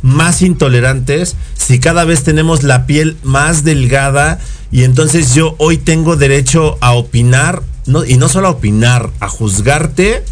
más 0.02 0.42
intolerantes, 0.42 1.36
si 1.56 1.78
cada 1.78 2.04
vez 2.04 2.22
tenemos 2.22 2.62
la 2.62 2.86
piel 2.86 3.16
más 3.22 3.64
delgada 3.64 4.38
y 4.72 4.84
entonces 4.84 5.34
yo 5.34 5.54
hoy 5.58 5.76
tengo 5.78 6.16
derecho 6.16 6.78
a 6.80 6.92
opinar, 6.92 7.62
no, 7.86 8.04
y 8.04 8.16
no 8.16 8.28
solo 8.28 8.48
a 8.48 8.52
opinar, 8.52 9.10
a 9.20 9.28
juzgarte, 9.28 10.24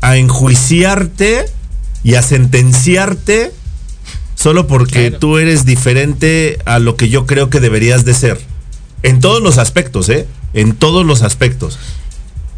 a 0.00 0.16
enjuiciarte 0.16 1.46
y 2.04 2.14
a 2.14 2.22
sentenciarte 2.22 3.52
solo 4.34 4.66
porque 4.68 5.08
Claro. 5.08 5.18
tú 5.18 5.38
eres 5.38 5.64
diferente 5.64 6.58
a 6.64 6.78
lo 6.78 6.94
que 6.96 7.08
yo 7.08 7.26
creo 7.26 7.50
que 7.50 7.58
deberías 7.60 8.04
de 8.04 8.14
ser. 8.14 8.40
En 9.02 9.20
todos 9.20 9.42
los 9.42 9.58
aspectos, 9.58 10.08
¿eh? 10.08 10.26
En 10.54 10.74
todos 10.74 11.04
los 11.04 11.22
aspectos. 11.22 11.78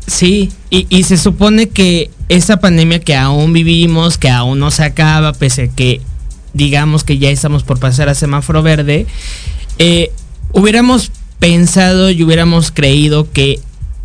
Sí, 0.06 0.50
y, 0.70 0.86
y 0.90 1.04
se 1.04 1.16
supone 1.16 1.68
que 1.68 2.10
esa 2.28 2.58
pandemia 2.58 3.00
que 3.00 3.14
aún 3.16 3.52
vivimos, 3.52 4.18
que 4.18 4.28
aún 4.28 4.58
no 4.58 4.70
se 4.70 4.82
acaba, 4.84 5.32
pese 5.32 5.64
a 5.64 5.68
que 5.68 6.00
digamos 6.52 7.04
que 7.04 7.18
ya 7.18 7.30
estamos 7.30 7.62
por 7.62 7.78
pasar 7.78 8.08
a 8.08 8.14
semáforo 8.14 8.62
verde, 8.62 9.06
eh, 9.78 10.10
hubiéramos 10.52 11.12
pensado 11.38 12.10
y 12.10 12.22
hubiéramos 12.22 12.70
creído 12.70 13.30
que 13.30 13.60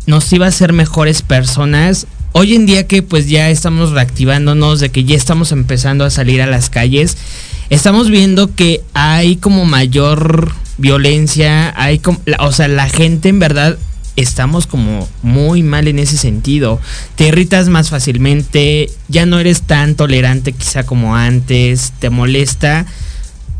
nos 0.06 0.32
iba 0.32 0.46
a 0.46 0.52
ser 0.52 0.72
mejores 0.72 1.22
personas. 1.22 2.06
Hoy 2.32 2.54
en 2.54 2.66
día 2.66 2.86
que 2.86 3.02
pues 3.02 3.28
ya 3.28 3.50
estamos 3.50 3.90
reactivándonos, 3.90 4.80
de 4.80 4.90
que 4.90 5.04
ya 5.04 5.16
estamos 5.16 5.52
empezando 5.52 6.04
a 6.04 6.10
salir 6.10 6.42
a 6.42 6.46
las 6.46 6.70
calles, 6.70 7.16
estamos 7.70 8.10
viendo 8.10 8.54
que 8.54 8.82
hay 8.94 9.36
como 9.36 9.64
mayor 9.64 10.52
violencia, 10.78 11.72
hay 11.76 11.98
como, 11.98 12.20
o 12.38 12.52
sea, 12.52 12.68
la 12.68 12.88
gente 12.88 13.28
en 13.28 13.38
verdad 13.38 13.78
estamos 14.16 14.66
como 14.66 15.08
muy 15.22 15.62
mal 15.62 15.88
en 15.88 15.98
ese 15.98 16.16
sentido. 16.16 16.80
Te 17.14 17.28
irritas 17.28 17.68
más 17.68 17.90
fácilmente, 17.90 18.90
ya 19.08 19.26
no 19.26 19.38
eres 19.38 19.62
tan 19.62 19.94
tolerante 19.94 20.52
quizá 20.52 20.84
como 20.84 21.14
antes, 21.14 21.92
te 21.98 22.10
molesta 22.10 22.86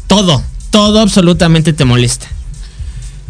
todo, 0.07 0.43
todo 0.71 1.01
absolutamente 1.01 1.73
te 1.73 1.85
molesta. 1.85 2.27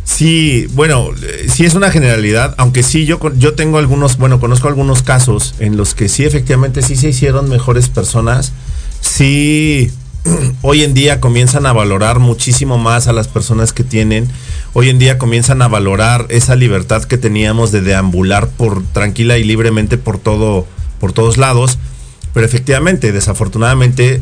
Sí, 0.04 0.66
bueno, 0.72 1.10
eh, 1.20 1.48
sí 1.52 1.64
es 1.64 1.74
una 1.74 1.90
generalidad, 1.90 2.54
aunque 2.58 2.84
sí 2.84 3.06
yo 3.06 3.18
yo 3.36 3.54
tengo 3.54 3.78
algunos, 3.78 4.18
bueno, 4.18 4.38
conozco 4.38 4.68
algunos 4.68 5.02
casos 5.02 5.54
en 5.58 5.76
los 5.76 5.94
que 5.94 6.08
sí 6.08 6.24
efectivamente 6.24 6.80
sí 6.82 6.94
se 6.94 7.08
hicieron 7.08 7.48
mejores 7.48 7.88
personas, 7.88 8.52
sí 9.00 9.90
hoy 10.62 10.84
en 10.84 10.94
día 10.94 11.20
comienzan 11.20 11.66
a 11.66 11.72
valorar 11.72 12.20
muchísimo 12.20 12.78
más 12.78 13.08
a 13.08 13.12
las 13.12 13.26
personas 13.26 13.72
que 13.72 13.82
tienen, 13.82 14.28
hoy 14.78 14.90
en 14.90 14.98
día 14.98 15.16
comienzan 15.16 15.62
a 15.62 15.68
valorar 15.68 16.26
esa 16.28 16.54
libertad 16.54 17.02
que 17.04 17.16
teníamos 17.16 17.72
de 17.72 17.80
deambular 17.80 18.46
por 18.46 18.82
tranquila 18.84 19.38
y 19.38 19.44
libremente 19.44 19.96
por 19.96 20.18
todo 20.18 20.66
por 21.00 21.14
todos 21.14 21.38
lados, 21.38 21.78
pero 22.34 22.44
efectivamente, 22.44 23.10
desafortunadamente 23.10 24.20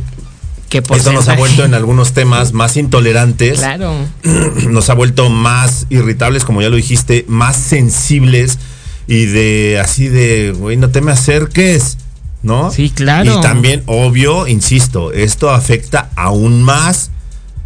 esto 0.71 1.13
nos 1.13 1.29
ha 1.29 1.35
vuelto 1.35 1.65
en 1.65 1.75
algunos 1.75 2.13
temas 2.13 2.53
más 2.53 2.77
intolerantes 2.77 3.59
Claro. 3.59 3.95
nos 4.71 4.91
ha 4.91 4.95
vuelto 4.95 5.29
más 5.29 5.87
irritables, 5.91 6.45
como 6.45 6.63
ya 6.63 6.69
lo 6.69 6.77
dijiste, 6.77 7.25
más 7.27 7.57
sensibles 7.57 8.61
y 9.09 9.25
de 9.27 9.81
así 9.81 10.07
de, 10.07 10.53
güey, 10.57 10.77
no 10.77 10.91
te 10.91 11.01
me 11.01 11.11
acerques, 11.11 11.99
¿no? 12.45 12.71
Sí, 12.71 12.91
claro. 12.91 13.39
Y 13.39 13.43
también, 13.43 13.83
obvio, 13.87 14.47
insisto, 14.47 15.13
esto 15.13 15.51
afecta 15.51 16.11
aún 16.15 16.63
más 16.63 17.11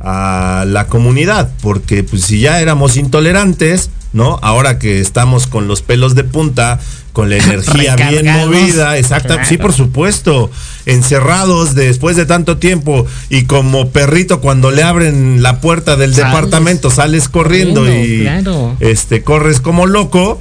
a 0.01 0.65
la 0.67 0.87
comunidad, 0.87 1.51
porque 1.63 2.05
pues 2.05 2.23
si 2.23 2.41
ya 2.41 2.61
éramos 2.61 2.97
intolerantes, 2.97 3.91
¿no? 4.13 4.39
Ahora 4.43 4.79
que 4.79 5.01
estamos 5.01 5.47
con 5.47 5.67
los 5.69 5.83
pelos 5.83 6.15
de 6.15 6.25
punta, 6.25 6.79
con 7.13 7.29
la 7.31 7.37
energía 7.45 7.97
bien 7.97 8.27
movida, 8.27 8.97
exacto, 8.97 9.35
Claro. 9.35 9.49
sí, 9.49 9.59
por 9.59 9.73
supuesto, 9.73 10.51
encerrados 10.87 11.75
después 11.75 12.17
de 12.17 12.27
tanto 12.27 12.59
tiempo 12.59 13.07
y 13.29 13.45
como 13.45 13.91
perrito 13.91 14.41
cuando 14.41 14.71
le 14.71 14.83
abren 14.85 15.43
la 15.43 15.61
puerta 15.61 15.97
del 15.97 16.15
Sales. 16.15 16.27
departamento 16.33 16.91
sales 16.91 17.29
corriendo 17.29 17.81
Corriendo, 17.81 18.15
y 18.15 18.21
claro. 18.23 18.77
este 18.81 19.23
corres 19.25 19.61
como 19.61 19.87
loco, 19.87 20.41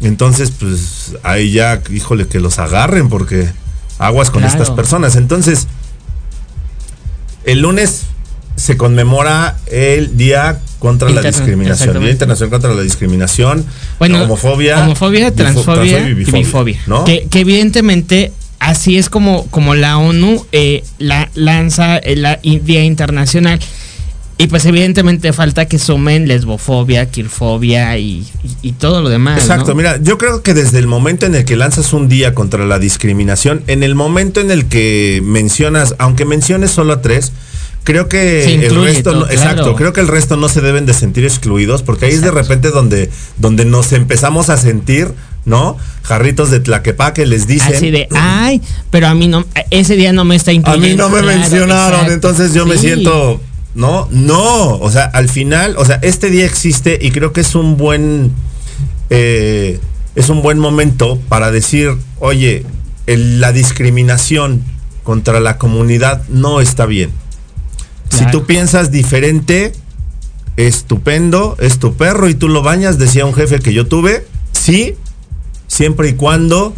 entonces 0.00 0.50
pues 0.50 1.12
ahí 1.22 1.52
ya, 1.52 1.80
híjole, 1.92 2.26
que 2.26 2.40
los 2.40 2.58
agarren 2.58 3.08
porque 3.08 3.48
aguas 3.98 4.30
con 4.30 4.42
Claro. 4.42 4.52
estas 4.52 4.74
personas. 4.74 5.14
Entonces, 5.16 5.68
el 7.44 7.60
lunes 7.60 8.02
se 8.66 8.76
conmemora 8.76 9.56
el 9.70 10.16
Día 10.16 10.58
contra 10.78 11.08
la 11.10 11.22
discriminación, 11.22 12.00
Día. 12.00 12.10
Internacional 12.10 12.50
contra 12.50 12.74
la 12.74 12.82
Discriminación, 12.82 13.64
Bueno, 13.98 14.22
homofobia, 14.24 14.82
homofobia, 14.82 15.32
transfobia 15.34 16.08
y 16.08 16.12
y 16.12 16.14
bifobia. 16.24 16.78
¿no? 16.86 17.04
Que, 17.04 17.26
que 17.30 17.40
evidentemente 17.40 18.32
así 18.58 18.98
es 18.98 19.08
como, 19.08 19.46
como 19.50 19.74
la 19.74 19.98
ONU 19.98 20.44
eh, 20.52 20.82
la 20.98 21.30
lanza 21.34 21.96
el 21.98 22.22
la 22.22 22.38
i- 22.42 22.58
Día 22.58 22.82
Internacional. 22.84 23.60
Y 24.38 24.48
pues 24.48 24.66
evidentemente 24.66 25.32
falta 25.32 25.64
que 25.66 25.78
sumen 25.78 26.28
lesbofobia, 26.28 27.10
quirfobia 27.10 27.96
y, 27.96 28.18
y- 28.44 28.68
y 28.68 28.72
todo 28.72 29.00
lo 29.00 29.08
demás. 29.08 29.40
Exacto, 29.40 29.68
¿no? 29.70 29.76
mira, 29.76 29.98
yo 30.02 30.18
creo 30.18 30.42
que 30.42 30.52
desde 30.52 30.78
el 30.78 30.86
momento 30.86 31.24
en 31.24 31.34
el 31.34 31.46
que 31.46 31.56
lanzas 31.56 31.94
un 31.94 32.06
día 32.08 32.34
contra 32.34 32.66
la 32.66 32.78
discriminación, 32.78 33.62
en 33.66 33.82
el 33.82 33.94
momento 33.94 34.42
en 34.42 34.50
el 34.50 34.66
que 34.66 35.22
mencionas, 35.24 35.94
aunque 35.98 36.26
menciones 36.26 36.70
solo 36.70 36.92
a 36.92 37.00
tres, 37.00 37.32
creo 37.86 38.08
que 38.10 38.44
el 38.66 38.74
resto, 38.84 39.12
todo, 39.12 39.20
no- 39.20 39.26
claro. 39.28 39.40
exacto, 39.50 39.74
creo 39.76 39.92
que 39.94 40.00
el 40.02 40.08
resto 40.08 40.36
no 40.36 40.50
se 40.50 40.60
deben 40.60 40.84
de 40.84 40.92
sentir 40.92 41.24
excluidos, 41.24 41.82
porque 41.82 42.04
ahí 42.06 42.12
es 42.12 42.20
de 42.20 42.30
repente 42.32 42.68
donde, 42.70 43.08
donde 43.38 43.64
nos 43.64 43.92
empezamos 43.92 44.50
a 44.50 44.58
sentir, 44.58 45.12
¿no? 45.46 45.78
Jarritos 46.02 46.50
de 46.50 46.60
tlaquepaque 46.60 47.24
les 47.24 47.46
dicen. 47.46 47.74
Así 47.74 47.90
de, 47.90 48.08
ay, 48.14 48.60
pero 48.90 49.06
a 49.06 49.14
mí 49.14 49.28
no, 49.28 49.46
ese 49.70 49.96
día 49.96 50.12
no 50.12 50.24
me 50.24 50.36
está 50.36 50.50
A 50.50 50.54
incluyendo. 50.54 50.86
mí 50.88 50.94
no 50.96 51.08
me 51.08 51.22
Claro, 51.22 51.38
mencionaron, 51.40 51.92
exacto. 52.00 52.12
entonces 52.12 52.52
yo 52.52 52.66
me 52.66 52.76
siento. 52.76 53.40
No, 53.76 54.08
no. 54.10 54.78
O 54.78 54.90
sea, 54.90 55.04
al 55.04 55.28
final, 55.28 55.76
o 55.78 55.84
sea, 55.84 55.98
este 56.02 56.28
día 56.30 56.44
existe 56.46 56.98
y 57.00 57.10
creo 57.12 57.32
que 57.32 57.40
es 57.42 57.54
un 57.54 57.76
buen. 57.76 58.32
eh, 59.10 59.78
es 60.16 60.28
un 60.30 60.42
buen 60.42 60.58
momento 60.58 61.18
para 61.28 61.50
decir, 61.50 61.90
oye, 62.18 62.64
el- 63.06 63.40
la 63.40 63.52
discriminación 63.52 64.62
contra 65.04 65.38
la 65.40 65.58
comunidad 65.58 66.22
no 66.28 66.60
está 66.60 66.86
bien. 66.86 67.10
Si 68.10 68.26
tú 68.30 68.44
piensas 68.44 68.90
diferente, 68.90 69.72
estupendo, 70.56 71.56
es 71.60 71.78
tu 71.78 71.94
perro 71.94 72.28
y 72.28 72.34
tú 72.34 72.48
lo 72.48 72.62
bañas, 72.62 72.98
decía 72.98 73.26
un 73.26 73.34
jefe 73.34 73.60
que 73.60 73.72
yo 73.72 73.86
tuve, 73.86 74.26
sí, 74.52 74.96
siempre 75.66 76.08
y 76.08 76.12
cuando 76.14 76.74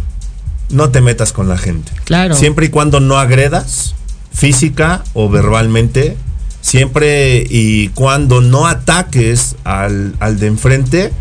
no 0.70 0.90
te 0.90 1.00
metas 1.00 1.32
con 1.32 1.48
la 1.48 1.56
gente. 1.56 1.92
Claro. 2.04 2.34
Siempre 2.34 2.66
y 2.66 2.68
cuando 2.70 3.00
no 3.00 3.18
agredas 3.18 3.94
física 4.32 5.04
o 5.14 5.28
verbalmente, 5.28 6.16
siempre 6.60 7.46
y 7.48 7.88
cuando 7.88 8.40
no 8.40 8.66
ataques 8.66 9.56
al, 9.64 10.14
al 10.20 10.38
de 10.38 10.46
enfrente, 10.48 11.12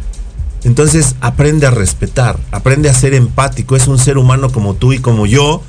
entonces 0.63 1.15
aprende 1.21 1.67
a 1.67 1.71
respetar, 1.71 2.37
aprende 2.51 2.89
a 2.89 2.93
ser 2.93 3.13
empático, 3.13 3.75
es 3.75 3.87
un 3.87 3.99
ser 3.99 4.17
humano 4.17 4.51
como 4.51 4.73
tú 4.73 4.93
y 4.93 4.99
como 4.99 5.25
yo, 5.25 5.63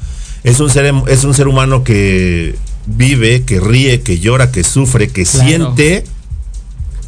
es 0.45 0.61
un 0.61 0.71
ser, 0.71 0.93
es 1.07 1.25
un 1.25 1.35
ser 1.35 1.49
humano 1.49 1.85
que 1.85 2.57
vive, 2.97 3.43
que 3.43 3.61
ríe, 3.61 4.01
que 4.01 4.19
llora, 4.19 4.51
que 4.51 4.65
sufre, 4.65 5.09
que 5.09 5.25
Claro. 5.25 5.47
siente, 5.49 6.05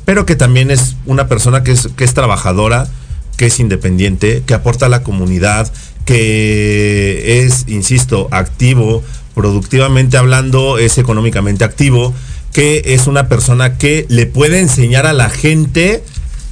pero 0.04 0.26
que 0.26 0.36
también 0.36 0.70
es 0.70 0.96
una 1.06 1.26
persona 1.28 1.62
que 1.62 1.72
es, 1.72 1.88
que 1.96 2.04
es 2.04 2.14
trabajadora, 2.14 2.88
que 3.36 3.46
es 3.46 3.58
independiente, 3.60 4.42
que 4.46 4.54
aporta 4.54 4.86
a 4.86 4.88
la 4.88 5.02
comunidad, 5.02 5.72
que 6.04 7.44
es, 7.44 7.64
insisto, 7.68 8.28
activo, 8.30 9.02
productivamente 9.34 10.16
hablando, 10.16 10.78
es 10.78 10.98
económicamente 10.98 11.64
activo, 11.64 12.12
que 12.52 12.82
es 12.86 13.06
una 13.06 13.28
persona 13.28 13.78
que 13.78 14.06
le 14.08 14.26
puede 14.26 14.58
enseñar 14.60 15.06
a 15.06 15.12
la 15.12 15.30
gente 15.30 16.02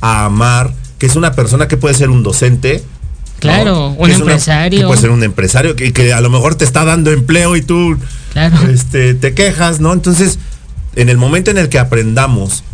a 0.00 0.24
amar, 0.26 0.72
que 0.98 1.06
es 1.06 1.16
una 1.16 1.32
persona 1.32 1.68
que 1.68 1.76
puede 1.76 1.94
ser 1.94 2.10
un 2.10 2.22
docente. 2.22 2.82
¿No? 3.46 3.52
Claro, 3.52 3.88
un 3.98 4.10
es 4.10 4.18
empresario. 4.18 4.80
que 4.80 4.86
puede 4.86 5.00
ser 5.00 5.10
un 5.10 5.22
empresario 5.22 5.76
que, 5.76 5.92
que 5.92 6.12
a 6.12 6.20
lo 6.20 6.30
mejor 6.30 6.54
te 6.56 6.64
está 6.64 6.84
dando 6.84 7.10
empleo 7.12 7.56
y 7.56 7.62
tú 7.62 7.96
Claro. 8.32 8.56
este, 8.68 9.14
te 9.14 9.34
quejas, 9.34 9.80
¿no? 9.80 9.92
Entonces, 9.92 10.38
en 10.96 11.08
el 11.08 11.16
momento 11.18 11.50
en 11.50 11.58
el 11.58 11.68
que 11.68 11.78
aprendamos 11.78 12.64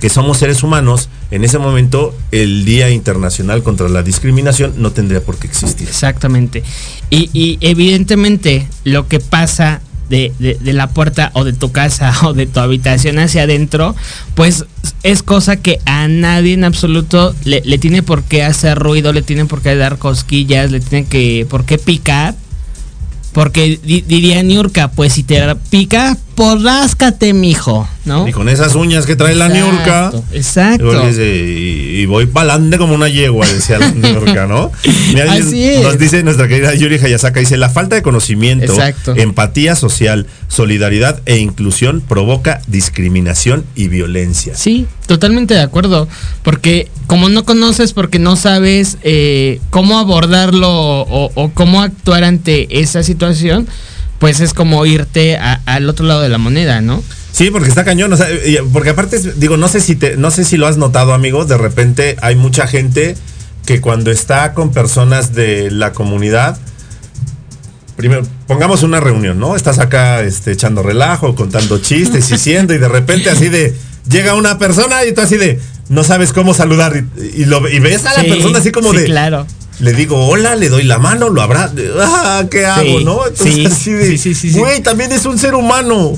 que 0.00 0.08
somos 0.08 0.38
seres 0.38 0.62
humanos, 0.62 1.08
en 1.32 1.44
ese 1.44 1.58
momento 1.58 2.14
el 2.30 2.64
Día 2.64 2.88
Internacional 2.90 3.62
contra 3.64 3.88
la 3.88 4.02
Discriminación 4.04 4.74
no 4.76 4.92
tendría 4.92 5.20
por 5.20 5.36
qué 5.38 5.48
existir. 5.48 5.88
Exactamente. 5.88 6.62
Y, 7.10 7.30
y 7.32 7.58
evidentemente 7.60 8.68
lo 8.84 9.08
que 9.08 9.18
pasa 9.18 9.80
de, 10.08 10.32
de- 10.38 10.72
la 10.72 10.88
puerta 10.88 11.30
o 11.34 11.44
de 11.44 11.52
tu 11.52 11.72
casa 11.72 12.12
o 12.24 12.32
de 12.32 12.46
tu 12.46 12.60
habitación 12.60 13.18
hacia 13.18 13.42
adentro, 13.42 13.94
pues 14.34 14.64
es 15.02 15.22
cosa 15.22 15.56
que 15.56 15.80
a 15.86 16.08
nadie 16.08 16.54
en 16.54 16.64
absoluto 16.64 17.34
le, 17.44 17.62
le 17.64 17.78
tiene 17.78 18.02
por 18.02 18.22
qué 18.24 18.42
hacer 18.42 18.78
ruido, 18.78 19.12
le 19.12 19.22
tiene 19.22 19.44
por 19.46 19.60
qué 19.62 19.76
dar 19.76 19.98
cosquillas, 19.98 20.70
le 20.70 20.80
tiene 20.80 21.06
que 21.06 21.46
por 21.48 21.64
qué 21.64 21.78
picar. 21.78 22.34
Porque 23.32 23.78
di- 23.84 24.00
diría 24.00 24.42
Niurka, 24.42 24.88
pues 24.90 25.12
si 25.12 25.22
te 25.22 25.40
pica, 25.70 26.16
pues 26.38 26.62
ráscate, 26.62 27.32
mijo, 27.32 27.88
¿no? 28.04 28.28
Y 28.28 28.30
con 28.30 28.48
esas 28.48 28.76
uñas 28.76 29.06
que 29.06 29.16
trae 29.16 29.34
la 29.34 29.48
Niurka. 29.48 30.12
Exacto, 30.30 31.04
dice, 31.04 31.26
y, 31.36 31.98
y 31.98 32.06
voy 32.06 32.26
pa'lante 32.26 32.78
como 32.78 32.94
una 32.94 33.08
yegua, 33.08 33.44
decía 33.48 33.80
la 33.80 33.90
Niurka, 33.90 34.46
¿no? 34.46 34.70
Mira, 35.08 35.32
Así 35.32 35.64
es. 35.64 35.82
Nos 35.82 35.98
dice 35.98 36.22
nuestra 36.22 36.46
querida 36.46 36.72
Yuri 36.76 36.94
Hayasaka, 36.94 37.40
dice, 37.40 37.56
la 37.56 37.70
falta 37.70 37.96
de 37.96 38.02
conocimiento, 38.02 38.72
Exacto. 38.72 39.16
empatía 39.16 39.74
social, 39.74 40.28
solidaridad 40.46 41.20
e 41.26 41.38
inclusión 41.38 42.02
provoca 42.02 42.60
discriminación 42.68 43.64
y 43.74 43.88
violencia. 43.88 44.54
Sí, 44.54 44.86
totalmente 45.08 45.54
de 45.54 45.62
acuerdo. 45.62 46.06
Porque 46.44 46.88
como 47.08 47.28
no 47.30 47.44
conoces, 47.44 47.92
porque 47.92 48.20
no 48.20 48.36
sabes 48.36 48.98
eh, 49.02 49.60
cómo 49.70 49.98
abordarlo 49.98 50.70
o, 50.70 51.32
o 51.34 51.48
cómo 51.50 51.82
actuar 51.82 52.22
ante 52.22 52.78
esa 52.78 53.02
situación, 53.02 53.66
pues 54.18 54.40
es 54.40 54.52
como 54.54 54.84
irte 54.86 55.36
a- 55.36 55.60
al 55.66 55.88
otro 55.88 56.06
lado 56.06 56.20
de 56.22 56.28
la 56.28 56.38
moneda, 56.38 56.80
¿no? 56.80 57.02
Sí, 57.32 57.50
porque 57.50 57.68
está 57.68 57.84
cañón, 57.84 58.12
o 58.12 58.16
sea, 58.16 58.26
porque 58.72 58.90
aparte, 58.90 59.18
digo, 59.36 59.56
no 59.56 59.68
sé 59.68 59.80
si 59.80 59.94
te, 59.96 60.16
no 60.16 60.30
sé 60.30 60.44
si 60.44 60.56
lo 60.56 60.66
has 60.66 60.76
notado, 60.76 61.14
amigo, 61.14 61.44
de 61.44 61.56
repente 61.56 62.16
hay 62.20 62.34
mucha 62.34 62.66
gente 62.66 63.16
que 63.64 63.80
cuando 63.80 64.10
está 64.10 64.54
con 64.54 64.72
personas 64.72 65.34
de 65.34 65.70
la 65.70 65.92
comunidad, 65.92 66.58
primero, 67.96 68.22
pongamos 68.46 68.82
una 68.82 69.00
reunión, 69.00 69.38
¿no? 69.38 69.56
Estás 69.56 69.78
acá 69.78 70.22
este, 70.22 70.52
echando 70.52 70.82
relajo, 70.82 71.34
contando 71.34 71.78
chistes 71.78 72.30
y 72.32 72.38
siendo, 72.38 72.74
y 72.74 72.78
de 72.78 72.88
repente 72.88 73.30
así 73.30 73.48
de, 73.48 73.76
llega 74.08 74.34
una 74.34 74.58
persona 74.58 75.04
y 75.04 75.12
tú 75.12 75.20
así 75.20 75.36
de, 75.36 75.60
no 75.88 76.04
sabes 76.04 76.32
cómo 76.32 76.54
saludar, 76.54 77.04
y, 77.20 77.42
y 77.42 77.44
lo, 77.44 77.68
y 77.68 77.78
ves 77.80 78.04
a 78.06 78.14
la 78.14 78.22
Sí, 78.22 78.28
persona 78.30 78.58
así 78.58 78.72
como 78.72 78.92
sí, 78.92 78.98
de, 78.98 79.04
claro. 79.06 79.46
Le 79.80 79.92
digo 79.92 80.26
hola, 80.26 80.54
le 80.56 80.68
doy 80.68 80.82
la 80.84 80.98
mano, 80.98 81.28
lo 81.28 81.40
habrá, 81.42 81.72
ah, 82.00 82.44
¿qué 82.50 82.66
hago, 82.66 83.00
no? 83.00 83.26
Entonces 83.26 83.54
sí, 83.54 83.66
así 83.66 83.92
de, 83.92 84.18
sí, 84.18 84.34
sí, 84.34 84.52
güey, 84.58 84.82
también 84.82 85.12
es 85.12 85.24
un 85.26 85.38
ser 85.38 85.54
humano. 85.54 86.12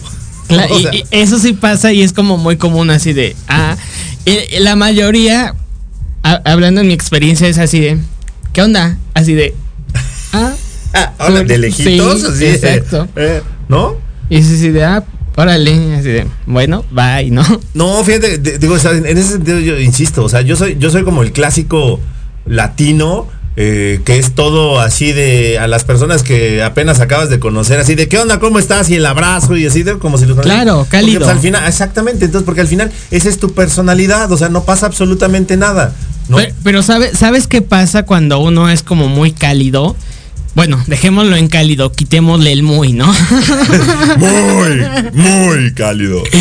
Cla- 0.48 0.66
O 0.70 0.78
y- 0.78 0.82
sea, 0.82 0.94
y 0.94 1.04
eso 1.11 1.38
sí 1.38 1.52
pasa 1.52 1.92
y 1.92 2.02
es 2.02 2.12
como 2.12 2.36
muy 2.38 2.56
común 2.56 2.90
así 2.90 3.12
de, 3.12 3.36
ah, 3.48 3.76
y- 4.24 4.58
la 4.61 4.76
mayoría, 4.76 5.54
a- 6.22 6.40
hablando 6.44 6.80
en 6.80 6.88
mi 6.88 6.94
experiencia, 6.94 7.46
es 7.48 7.58
así 7.58 7.80
de, 7.80 7.98
¿qué 8.52 8.62
onda? 8.62 8.96
Así 9.14 9.34
de, 9.34 9.54
ah, 10.32 10.52
Ah, 10.92 11.12
hola, 11.20 11.44
de 11.44 11.54
Sí, 11.54 11.61
lejitos, 11.84 12.24
así 12.24 12.38
de, 12.46 12.54
exacto. 12.54 13.06
eh, 13.16 13.42
¿No? 13.68 13.96
y 14.28 14.36
es 14.38 14.46
así 14.46 14.70
de, 14.70 14.84
ah, 14.84 15.04
órale, 15.36 15.94
así 15.94 16.08
de, 16.08 16.26
bueno, 16.46 16.84
bye, 16.90 17.30
¿no? 17.30 17.44
No, 17.74 18.02
fíjate, 18.02 18.38
de- 18.38 18.58
digo, 18.58 18.76
en 18.76 19.06
ese 19.18 19.32
sentido 19.32 19.61
yo 19.61 19.78
insisto, 19.78 20.24
o 20.24 20.28
sea, 20.28 20.40
yo 20.40 20.56
soy, 20.56 20.76
yo 20.80 20.90
soy 20.90 21.04
como 21.04 21.22
el 21.22 21.30
clásico 21.30 22.00
latino, 22.46 23.28
eh, 23.57 24.01
que 24.05 24.18
es 24.18 24.34
todo 24.34 24.80
así 24.80 25.12
de 25.12 25.59
a 25.59 25.66
las 25.66 25.84
personas 25.84 26.22
que 26.22 26.62
apenas 26.62 27.01
acabas 27.01 27.28
de 27.30 27.40
conocer, 27.40 27.78
así 27.80 27.94
de 27.94 28.09
qué 28.09 28.18
onda, 28.18 28.38
cómo 28.38 28.59
estás, 28.59 28.88
y 28.90 28.94
el 28.94 29.05
abrazo, 29.07 29.57
y 29.57 29.66
así 29.66 29.82
de 29.82 29.98
como 29.98 30.18
si 30.18 30.26
los 30.26 30.38
Claro, 30.38 30.78
Porque, 30.78 30.90
cálido. 30.90 31.20
pues, 31.20 31.30
al 31.30 31.40
final, 31.40 31.66
exactamente, 31.68 32.24
entonces, 32.26 32.44
porque 32.46 32.61
al 32.62 32.68
final 32.68 32.90
esa 33.11 33.28
es 33.28 33.38
tu 33.38 33.53
personalidad, 33.53 34.30
o 34.32 34.36
sea, 34.36 34.48
no 34.48 34.64
pasa 34.64 34.86
absolutamente 34.86 35.57
nada. 35.57 35.94
¿no? 36.28 36.36
Pero, 36.36 36.55
pero 36.62 36.82
sabe- 36.82 37.11
¿sabes 37.16 37.46
qué 37.48 37.61
pasa 37.61 38.05
cuando 38.05 38.38
uno 38.38 38.70
es 38.70 38.82
como 38.84 39.09
muy 39.09 39.32
cálido? 39.32 39.96
Bueno, 40.55 40.82
dejémoslo 40.88 41.36
en 41.36 41.46
cálido, 41.48 41.92
quitémosle 41.92 42.53
el 42.53 42.62
muy, 42.64 42.92
¿no? 42.92 43.07
Muy, 44.18 44.82
muy 45.12 45.72
cálido. 45.74 46.22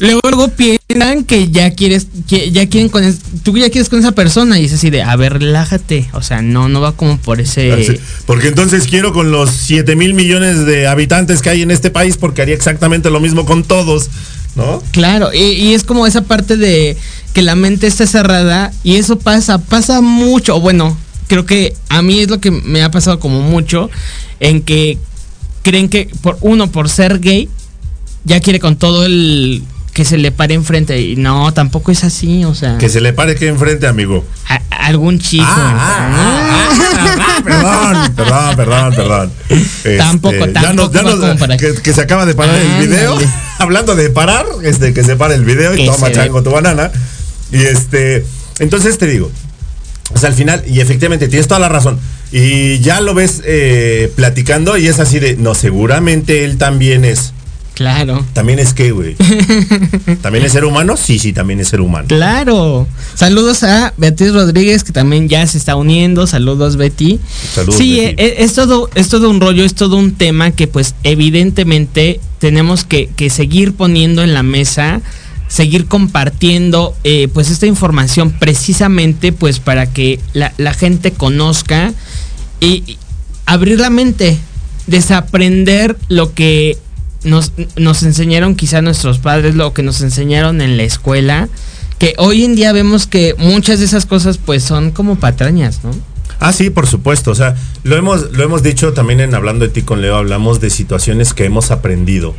luego, 0.00 0.50
dan 0.96 1.24
que 1.24 1.50
ya 1.50 1.70
quieres, 1.72 2.06
que 2.28 2.50
ya 2.50 2.66
quieren 2.68 2.88
con 2.88 3.04
es- 3.04 3.18
tú 3.42 3.56
ya 3.56 3.70
quieres 3.70 3.88
con 3.88 3.98
esa 3.98 4.12
persona 4.12 4.58
y 4.58 4.64
es 4.64 4.72
así 4.72 4.90
de, 4.90 5.02
a 5.02 5.14
ver, 5.16 5.34
relájate. 5.34 6.08
O 6.12 6.22
sea, 6.22 6.42
no, 6.42 6.68
no 6.68 6.80
va 6.80 6.92
como 6.92 7.18
por 7.18 7.40
ese. 7.40 7.72
Así, 7.72 7.98
Porque 8.26 8.48
entonces 8.48 8.86
quiero 8.86 9.12
con 9.12 9.30
los 9.30 9.50
7 9.50 9.96
mil 9.96 10.14
millones 10.14 10.66
de 10.66 10.86
habitantes 10.86 11.42
que 11.42 11.50
hay 11.50 11.62
en 11.62 11.70
este 11.70 11.90
país 11.90 12.16
porque 12.16 12.42
haría 12.42 12.54
exactamente 12.54 13.10
lo 13.10 13.20
mismo 13.20 13.44
con 13.44 13.64
todos, 13.64 14.08
¿no? 14.56 14.82
Claro, 14.92 15.32
y, 15.32 15.38
y 15.52 15.74
es 15.74 15.84
como 15.84 16.06
esa 16.06 16.22
parte 16.22 16.56
de 16.56 16.96
que 17.34 17.42
la 17.42 17.54
mente 17.54 17.86
está 17.86 18.06
cerrada 18.06 18.72
y 18.82 18.96
eso 18.96 19.18
pasa, 19.18 19.58
pasa 19.58 20.00
mucho. 20.00 20.58
Bueno, 20.60 20.96
creo 21.28 21.44
que 21.46 21.74
a 21.88 22.02
mí 22.02 22.20
es 22.20 22.28
lo 22.30 22.40
que 22.40 22.50
me 22.50 22.82
ha 22.82 22.90
pasado 22.90 23.20
como 23.20 23.42
mucho 23.42 23.90
en 24.40 24.62
que 24.62 24.98
creen 25.62 25.88
que 25.88 26.08
por 26.22 26.38
uno 26.40 26.72
por 26.72 26.88
ser 26.88 27.18
gay 27.20 27.48
ya 28.24 28.40
quiere 28.40 28.58
con 28.58 28.76
todo 28.76 29.04
el 29.04 29.62
que 29.98 30.04
se 30.04 30.16
le 30.16 30.30
pare 30.30 30.54
enfrente 30.54 31.00
y 31.00 31.16
no, 31.16 31.52
tampoco 31.52 31.90
es 31.90 32.04
así, 32.04 32.44
o 32.44 32.54
sea, 32.54 32.78
Que 32.78 32.88
se 32.88 33.00
le 33.00 33.12
pare 33.12 33.34
que 33.34 33.48
enfrente, 33.48 33.88
amigo. 33.88 34.24
a- 34.48 34.60
algún 34.86 35.18
chico. 35.18 35.42
Ah, 35.44 36.12
ah, 36.14 36.68
ah, 37.00 37.42
perdón, 37.44 38.14
perdón, 38.14 38.56
perdón, 38.56 38.94
perdón. 38.94 39.32
Este, 39.48 39.96
Tampoco, 39.96 40.46
ya 40.46 40.52
tampoco 40.52 41.02
nos- 41.02 41.18
ya 41.40 41.46
nos- 41.48 41.56
que, 41.58 41.74
que 41.82 41.92
se 41.92 42.00
acaba 42.00 42.26
de 42.26 42.36
parar 42.36 42.54
el 42.60 42.86
video. 42.86 43.18
Hablando 43.58 43.96
de 43.96 44.08
parar, 44.10 44.46
este, 44.62 44.94
que 44.94 45.02
se 45.02 45.16
pare 45.16 45.34
el 45.34 45.44
video 45.44 45.74
y 45.74 45.78
Que 45.78 45.86
toma 45.86 46.12
chango 46.12 46.44
tu 46.44 46.52
banana. 46.52 46.92
Y 47.50 47.56
este, 47.62 48.24
entonces 48.60 48.98
te 48.98 49.06
digo, 49.08 49.32
o 50.14 50.16
sea, 50.18 50.28
al 50.28 50.36
final, 50.36 50.62
y 50.64 50.78
efectivamente 50.80 51.26
tienes 51.26 51.48
toda 51.48 51.58
la 51.58 51.68
razón. 51.68 51.98
Y 52.30 52.78
ya 52.78 53.00
lo 53.00 53.14
ves 53.14 53.42
eh, 53.44 54.12
platicando 54.14 54.76
y 54.78 54.86
es 54.86 55.00
así 55.00 55.18
de, 55.18 55.36
no, 55.36 55.56
seguramente 55.56 56.44
él 56.44 56.56
también 56.56 57.04
es. 57.04 57.32
Claro. 57.78 58.26
¿También 58.32 58.58
es 58.58 58.74
qué, 58.74 58.90
güey? 58.90 59.14
¿También 60.20 60.44
es 60.44 60.50
ser 60.50 60.64
humano? 60.64 60.96
Sí, 60.96 61.20
sí, 61.20 61.32
también 61.32 61.60
es 61.60 61.68
ser 61.68 61.80
humano. 61.80 62.08
Claro. 62.08 62.88
Saludos 63.14 63.62
a 63.62 63.94
Beatriz 63.96 64.32
Rodríguez, 64.34 64.82
que 64.82 64.90
también 64.90 65.28
ya 65.28 65.46
se 65.46 65.58
está 65.58 65.76
uniendo. 65.76 66.26
Saludos, 66.26 66.74
Betty. 66.76 67.20
Saludos, 67.54 67.76
sí, 67.76 68.00
Betty. 68.00 68.20
eh, 68.20 68.34
es, 68.38 68.54
todo, 68.54 68.90
es 68.96 69.08
todo 69.08 69.30
un 69.30 69.40
rollo, 69.40 69.64
es 69.64 69.76
todo 69.76 69.94
un 69.94 70.14
tema 70.16 70.50
que 70.50 70.66
pues 70.66 70.96
evidentemente 71.04 72.18
tenemos 72.40 72.82
que, 72.82 73.10
que 73.14 73.30
seguir 73.30 73.74
poniendo 73.74 74.24
en 74.24 74.34
la 74.34 74.42
mesa, 74.42 75.00
seguir 75.46 75.86
compartiendo 75.86 76.96
eh, 77.04 77.28
pues 77.32 77.48
esta 77.48 77.66
información 77.66 78.32
precisamente 78.32 79.30
pues 79.30 79.60
para 79.60 79.86
que 79.86 80.18
la, 80.32 80.52
la 80.58 80.74
gente 80.74 81.12
conozca 81.12 81.92
y, 82.58 82.82
y 82.88 82.98
abrir 83.46 83.78
la 83.78 83.90
mente, 83.90 84.36
desaprender 84.88 85.96
lo 86.08 86.34
que 86.34 86.76
nos, 87.24 87.52
nos 87.76 88.02
enseñaron 88.02 88.54
quizá 88.54 88.82
nuestros 88.82 89.18
padres, 89.18 89.54
lo 89.54 89.72
que 89.72 89.82
nos 89.82 90.00
enseñaron 90.00 90.60
en 90.60 90.76
la 90.76 90.84
escuela, 90.84 91.48
que 91.98 92.14
hoy 92.18 92.44
en 92.44 92.54
día 92.54 92.72
vemos 92.72 93.06
que 93.06 93.34
muchas 93.38 93.80
de 93.80 93.86
esas 93.86 94.06
cosas 94.06 94.38
pues 94.38 94.62
son 94.62 94.90
como 94.90 95.16
patrañas, 95.16 95.80
¿no? 95.82 95.90
Ah, 96.40 96.52
sí, 96.52 96.70
por 96.70 96.86
supuesto. 96.86 97.30
O 97.30 97.34
sea, 97.34 97.56
lo 97.82 97.96
hemos, 97.96 98.32
lo 98.32 98.44
hemos 98.44 98.62
dicho 98.62 98.92
también 98.92 99.20
en 99.20 99.34
Hablando 99.34 99.64
de 99.64 99.70
ti 99.70 99.82
con 99.82 100.00
Leo, 100.00 100.16
hablamos 100.16 100.60
de 100.60 100.70
situaciones 100.70 101.34
que 101.34 101.44
hemos 101.44 101.70
aprendido, 101.70 102.34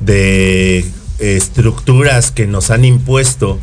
de 0.00 0.78
eh, 0.78 0.84
estructuras 1.18 2.32
que 2.32 2.46
nos 2.46 2.70
han 2.70 2.84
impuesto 2.84 3.60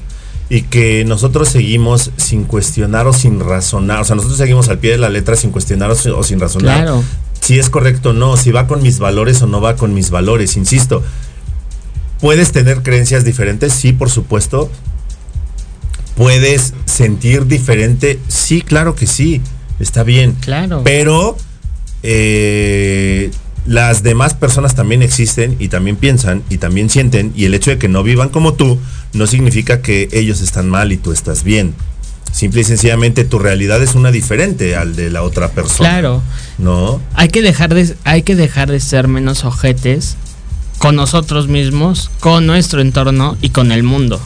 y 0.50 0.64
que 0.64 1.06
nosotros 1.06 1.50
seguimos 1.50 2.12
sin 2.18 2.44
cuestionar 2.44 3.08
o 3.08 3.14
sin 3.14 3.40
razonar. 3.40 4.02
O 4.02 4.04
sea, 4.06 4.16
nosotros 4.16 4.38
seguimos 4.38 4.70
al 4.70 4.80
pie 4.80 4.92
de 4.92 4.98
la 4.98 5.10
letra 5.10 5.36
sin 5.36 5.52
cuestionar 5.52 5.92
o 5.92 5.96
sin, 5.96 6.12
o 6.12 6.24
sin 6.24 6.40
razonar. 6.40 6.84
Claro. 6.84 7.04
Si 7.42 7.60
es 7.60 7.70
correcto 7.70 8.12
o 8.12 8.14
no, 8.14 8.38
si 8.38 8.52
va 8.52 8.68
con 8.68 8.82
mis 8.82 9.00
valores 9.00 9.42
o 9.42 9.48
no 9.48 9.60
va 9.60 9.76
con 9.76 9.94
mis 9.94 10.10
valores. 10.10 10.56
Insisto, 10.56 11.04
puedes 12.20 12.52
tener 12.52 12.84
creencias 12.84 13.26
diferentes, 13.26 13.74
sí, 13.74 13.92
por 13.92 14.10
supuesto. 14.10 14.72
Puedes 16.16 16.74
sentir 16.86 17.48
diferente, 17.48 18.20
sí, 18.28 18.62
claro 18.62 18.96
que 18.96 19.08
sí, 19.08 19.42
está 19.80 20.04
bien. 20.04 20.34
Claro. 20.40 20.82
Pero 20.84 21.36
eh, 22.04 23.32
las 23.66 24.04
demás 24.04 24.34
personas 24.34 24.76
también 24.76 25.02
existen 25.02 25.56
y 25.60 25.68
también 25.68 25.96
piensan 25.96 26.44
y 26.50 26.58
también 26.58 26.90
sienten 26.90 27.32
y 27.36 27.46
el 27.46 27.54
hecho 27.54 27.72
de 27.72 27.78
que 27.78 27.88
no 27.88 28.04
vivan 28.04 28.30
como 28.30 28.54
tú 28.54 28.80
no 29.14 29.28
significa 29.28 29.82
que 29.82 30.10
ellos 30.12 30.42
están 30.42 30.70
mal 30.70 30.92
y 30.92 30.98
tú 30.98 31.12
estás 31.12 31.44
bien. 31.44 31.74
Simple 32.32 32.62
y 32.62 32.64
sencillamente 32.64 33.26
tu 33.26 33.40
realidad 33.40 33.84
es 33.84 33.94
una 33.94 34.12
diferente 34.12 34.76
al 34.76 34.96
de 34.96 35.10
la 35.10 35.22
otra 35.22 35.52
persona. 35.52 35.90
Claro. 35.90 36.24
¿No? 36.58 37.02
Hay 37.14 37.30
que 37.30 37.42
dejar 37.42 37.74
de, 37.74 37.96
hay 38.04 38.24
que 38.24 38.36
dejar 38.36 38.72
de 38.72 38.80
ser 38.80 39.08
menos 39.08 39.44
ojetes 39.44 40.16
con 40.78 40.96
nosotros 40.96 41.48
mismos, 41.48 42.10
con 42.20 42.48
nuestro 42.48 42.82
entorno 42.82 43.38
y 43.42 43.50
con 43.50 43.72
el 43.72 43.84
mundo. 43.84 44.20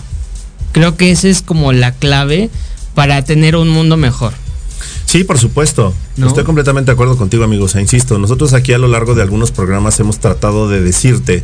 Creo 0.71 0.95
que 0.95 1.11
esa 1.11 1.27
es 1.27 1.41
como 1.41 1.73
la 1.73 1.91
clave 1.93 2.49
para 2.93 3.23
tener 3.23 3.55
un 3.55 3.69
mundo 3.69 3.97
mejor. 3.97 4.33
Sí, 5.05 5.23
por 5.23 5.39
supuesto. 5.39 5.93
¿No? 6.17 6.27
Estoy 6.27 6.43
completamente 6.43 6.91
de 6.91 6.93
acuerdo 6.93 7.17
contigo, 7.17 7.43
amigos. 7.43 7.71
Sea, 7.71 7.81
insisto, 7.81 8.17
nosotros 8.17 8.53
aquí 8.53 8.73
a 8.73 8.77
lo 8.77 8.87
largo 8.87 9.15
de 9.15 9.21
algunos 9.21 9.51
programas 9.51 9.99
hemos 9.99 10.19
tratado 10.19 10.69
de 10.69 10.81
decirte 10.81 11.43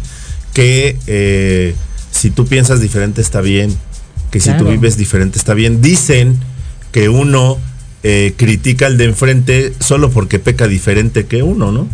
que 0.54 0.98
eh, 1.08 1.76
si 2.12 2.30
tú 2.30 2.46
piensas 2.46 2.82
diferente 2.82 3.22
está 3.22 3.42
bien, 3.42 3.78
que 4.32 4.40
si 4.40 4.52
tú 4.58 4.66
vives 4.66 4.98
diferente 4.98 5.38
está 5.38 5.54
bien. 5.54 5.82
Dicen 5.82 6.38
que 6.92 7.10
uno 7.10 7.58
eh, 8.04 8.34
critica 8.38 8.88
al 8.88 8.98
de 8.98 9.06
enfrente 9.06 9.74
solo 9.80 10.10
porque 10.10 10.40
peca 10.40 10.68
diferente 10.68 11.26
que 11.26 11.44
uno, 11.44 11.72
¿no? 11.72 11.88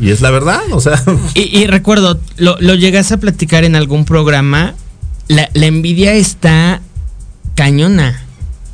Y 0.00 0.10
es 0.10 0.20
la 0.20 0.30
verdad, 0.30 0.60
o 0.72 0.80
sea. 0.80 1.02
Y, 1.34 1.58
y 1.58 1.66
recuerdo, 1.66 2.20
lo, 2.36 2.56
lo 2.60 2.74
llegas 2.74 3.12
a 3.12 3.18
platicar 3.18 3.64
en 3.64 3.76
algún 3.76 4.04
programa, 4.04 4.74
la, 5.28 5.48
la 5.54 5.66
envidia 5.66 6.14
está 6.14 6.82
cañona. 7.54 8.26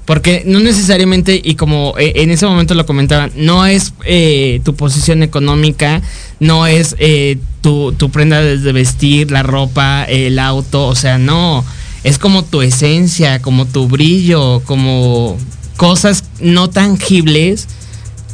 Porque 0.05 0.43
no 0.47 0.59
necesariamente, 0.61 1.39
y 1.45 1.57
como 1.57 1.95
eh, 1.99 2.14
en 2.16 2.30
ese 2.30 2.47
momento 2.47 2.72
lo 2.72 2.86
comentaban, 2.86 3.30
no 3.36 3.66
es 3.66 3.93
eh, 4.07 4.62
tu 4.64 4.74
posición 4.74 5.22
económica, 5.22 6.01
no 6.41 6.66
es 6.66 6.97
eh, 6.99 7.36
tu, 7.61 7.93
tu 7.93 8.09
prenda 8.11 8.41
de 8.41 8.72
vestir, 8.72 9.30
la 9.30 9.43
ropa, 9.43 10.05
el 10.05 10.39
auto, 10.39 10.86
o 10.86 10.95
sea, 10.95 11.18
no. 11.18 11.62
Es 12.05 12.19
como 12.19 12.45
tu 12.45 12.63
esencia, 12.63 13.41
como 13.43 13.67
tu 13.67 13.89
brillo, 13.89 14.61
como 14.65 15.37
cosas 15.77 16.25
no 16.41 16.71
tangibles. 16.71 17.67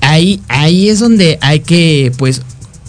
Ahí, 0.01 0.43
ahí 0.49 0.89
es 0.89 1.01
donde 1.01 1.39
hay 1.41 1.61
que, 1.61 2.13
pues, 2.19 2.43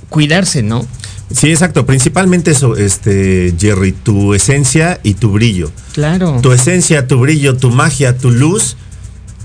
cuidarse, 0.10 0.64
¿no? 0.64 0.86
Sí, 1.32 1.50
exacto. 1.50 1.86
Principalmente 1.86 2.52
eso, 2.52 2.76
este, 2.76 3.54
Jerry, 3.60 3.92
tu 3.94 4.34
esencia 4.34 5.00
y 5.04 5.16
tu 5.16 5.32
brillo. 5.32 5.72
Claro. 5.94 6.40
tu 6.42 6.52
esencia, 6.52 7.08
tu 7.08 7.20
brillo, 7.20 7.56
tu 7.56 7.72
magia, 7.72 8.18
tu 8.18 8.30
luz, 8.30 8.76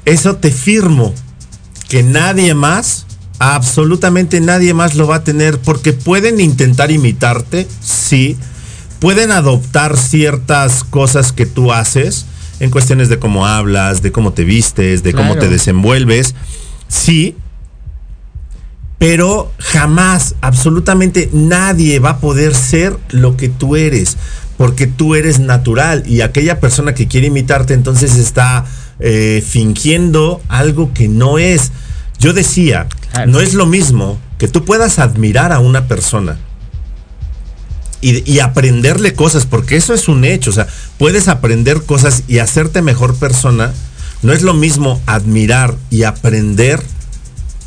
eso 0.05 0.35
te 0.35 0.51
firmo 0.51 1.15
que 1.89 2.03
nadie 2.03 2.55
más, 2.55 3.07
absolutamente 3.39 4.41
nadie 4.41 4.75
más 4.75 4.97
lo 4.97 5.07
va 5.07 5.17
a 5.17 5.25
tener 5.25 5.59
porque 5.59 5.93
pueden 5.93 6.41
intentar 6.41 6.91
imitarte, 6.91 7.69
sí, 7.81 8.37
pueden 9.01 9.33
adoptar 9.33 9.97
ciertas 9.97 10.85
cosas 10.85 11.33
que 11.33 11.47
tú 11.47 11.73
haces 11.73 12.27
en 12.61 12.71
cuestiones 12.71 13.09
de 13.09 13.19
cómo 13.19 13.47
hablas, 13.47 14.03
de 14.03 14.13
cómo 14.13 14.33
te 14.35 14.45
vistes, 14.45 15.03
de 15.03 15.15
cómo 15.15 15.37
te 15.37 15.49
desenvuelves, 15.49 16.35
sí, 16.89 17.35
pero 18.99 19.51
jamás, 19.59 20.35
absolutamente 20.43 21.31
nadie 21.33 21.99
va 22.01 22.11
a 22.11 22.19
poder 22.19 22.55
ser 22.55 22.99
lo 23.09 23.39
que 23.39 23.49
tú 23.49 23.77
eres, 23.77 24.19
porque 24.59 24.87
tú 24.87 25.15
eres 25.15 25.41
natural 25.41 26.03
y 26.07 26.21
aquella 26.21 26.61
persona 26.61 26.93
que 26.93 27.09
quiere 27.09 27.29
imitarte 27.29 27.73
entonces 27.73 28.17
está 28.17 28.67
eh, 28.99 29.43
fingiendo 29.47 30.43
algo 30.49 30.93
que 30.93 31.09
no 31.09 31.39
es. 31.39 31.73
Yo 32.19 32.35
decía, 32.35 32.87
Claro. 33.13 33.31
no 33.31 33.41
es 33.41 33.55
lo 33.55 33.65
mismo 33.65 34.21
que 34.37 34.49
tú 34.49 34.67
puedas 34.67 34.99
admirar 34.99 35.53
a 35.53 35.61
una 35.61 35.89
persona 35.89 36.37
y, 38.01 38.39
aprenderle 38.41 39.15
cosas, 39.15 39.47
porque 39.47 39.77
eso 39.77 39.95
es 39.95 40.09
un 40.09 40.25
hecho, 40.25 40.51
o 40.51 40.53
sea, 40.55 40.67
puedes 40.99 41.29
aprender 41.29 41.83
cosas 41.83 42.23
y 42.29 42.39
hacerte 42.39 42.83
mejor 42.83 43.15
persona. 43.17 43.73
No 44.23 44.33
es 44.33 44.43
lo 44.43 44.55
mismo 44.55 45.01
admirar 45.07 45.77
y 45.91 46.03
aprender 46.03 46.83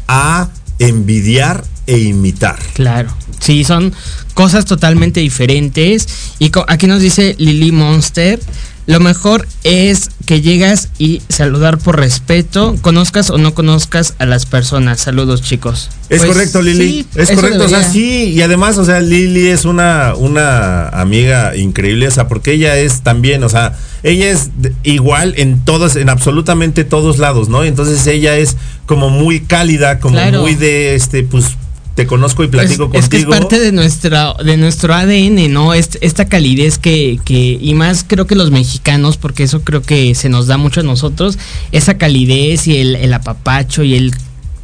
a 0.07 0.49
envidiar 0.79 1.63
e 1.87 1.99
imitar. 1.99 2.59
Claro. 2.73 3.15
Sí, 3.39 3.63
son 3.63 3.93
cosas 4.33 4.65
totalmente 4.65 5.19
diferentes. 5.19 6.07
Y 6.39 6.51
aquí 6.67 6.87
nos 6.87 7.01
dice 7.01 7.35
Lily 7.37 7.71
Monster. 7.71 8.39
Lo 8.85 8.99
mejor 8.99 9.47
es 9.63 10.09
que 10.25 10.41
llegas 10.41 10.89
y 10.99 11.21
saludar 11.29 11.77
por 11.77 11.97
respeto, 11.99 12.75
conozcas 12.81 13.29
o 13.29 13.37
no 13.37 13.53
conozcas 13.53 14.13
a 14.19 14.25
las 14.25 14.45
personas. 14.45 14.99
Saludos, 14.99 15.41
chicos. 15.41 15.89
Es 16.09 16.19
Pues, 16.19 16.31
correcto, 16.31 16.61
Lili. 16.61 16.87
sí, 16.87 17.07
es 17.15 17.31
correcto, 17.31 17.63
o 17.65 17.69
sea, 17.69 17.81
sí. 17.83 18.25
Y 18.35 18.41
además, 18.41 18.77
o 18.77 18.83
sea, 18.85 18.99
Lili 18.99 19.47
es 19.47 19.63
una, 19.65 20.15
una 20.15 20.89
amiga 20.89 21.55
increíble, 21.55 22.07
o 22.07 22.11
sea, 22.11 22.27
porque 22.27 22.51
ella 22.53 22.77
es 22.77 23.01
también, 23.01 23.43
o 23.43 23.49
sea, 23.49 23.77
ella 24.03 24.29
es 24.29 24.49
igual 24.83 25.33
en 25.37 25.63
todos, 25.63 25.95
en 25.95 26.09
absolutamente 26.09 26.83
todos 26.83 27.19
lados, 27.19 27.47
¿no? 27.49 27.63
Entonces 27.63 28.05
ella 28.07 28.35
es 28.37 28.57
como 28.85 29.09
muy 29.09 29.39
cálida, 29.41 29.99
como 29.99 30.15
Claro. 30.15 30.41
muy 30.41 30.55
de, 30.55 30.95
este, 30.95 31.23
pues, 31.23 31.45
te 31.95 32.07
conozco 32.07 32.43
y 32.43 32.47
Pues, 32.47 32.65
platico 32.65 32.85
es 32.93 33.07
que 33.07 33.17
es 33.17 33.25
contigo. 33.25 33.29
parte 33.31 33.59
de 33.59 33.71
nuestra 33.71 34.33
de 34.43 34.57
nuestro 34.57 34.93
ADN, 34.95 35.47
¿no? 35.51 35.73
Est- 35.75 35.97
esta 36.01 36.25
calidez 36.25 36.77
que, 36.79 37.19
que 37.23 37.57
y 37.61 37.73
más 37.75 38.03
creo 38.07 38.25
que 38.25 38.35
los 38.35 38.49
mexicanos, 38.51 39.17
porque 39.17 39.43
eso 39.43 39.61
creo 39.61 39.81
que 39.83 40.15
se 40.15 40.27
nos 40.29 40.47
da 40.47 40.57
mucho 40.57 40.79
a 40.79 40.83
nosotros, 40.83 41.37
esa 41.71 41.97
calidez 41.99 42.67
y 42.67 42.77
el, 42.77 42.95
el 42.95 43.13
apapacho 43.13 43.83
y 43.83 43.95
el 43.95 44.13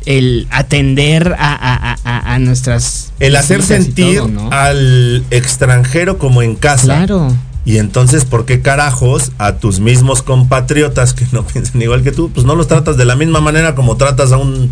el 0.06 0.48
atender 0.50 1.36
a, 1.38 1.54
a- 1.54 1.98
a- 2.04 2.34
a 2.34 2.40
nuestras 2.40 3.12
el 3.20 3.36
hacer 3.36 3.62
sentir 3.62 4.18
todo, 4.20 4.28
¿no? 4.30 4.50
al 4.52 5.24
extranjero 5.30 6.18
como 6.18 6.42
en 6.42 6.56
casa. 6.56 6.86
claro 6.86 7.36
Y 7.66 7.78
entonces, 7.78 8.26
¿por 8.26 8.46
qué 8.46 8.62
carajos 8.62 9.34
a 9.38 9.58
tus 9.58 9.80
mismos 9.82 10.24
compatriotas 10.24 11.14
que 11.14 11.28
no 11.34 11.46
piensan 11.54 11.82
igual 11.82 12.02
que 12.02 12.12
tú, 12.12 12.32
pues 12.34 12.46
no 12.46 12.56
los 12.56 12.68
tratas 12.68 12.98
de 12.98 13.06
la 13.06 13.16
misma 13.16 13.42
manera 13.42 13.76
como 13.76 13.98
tratas 13.98 14.32
a 14.32 14.38
un 14.38 14.72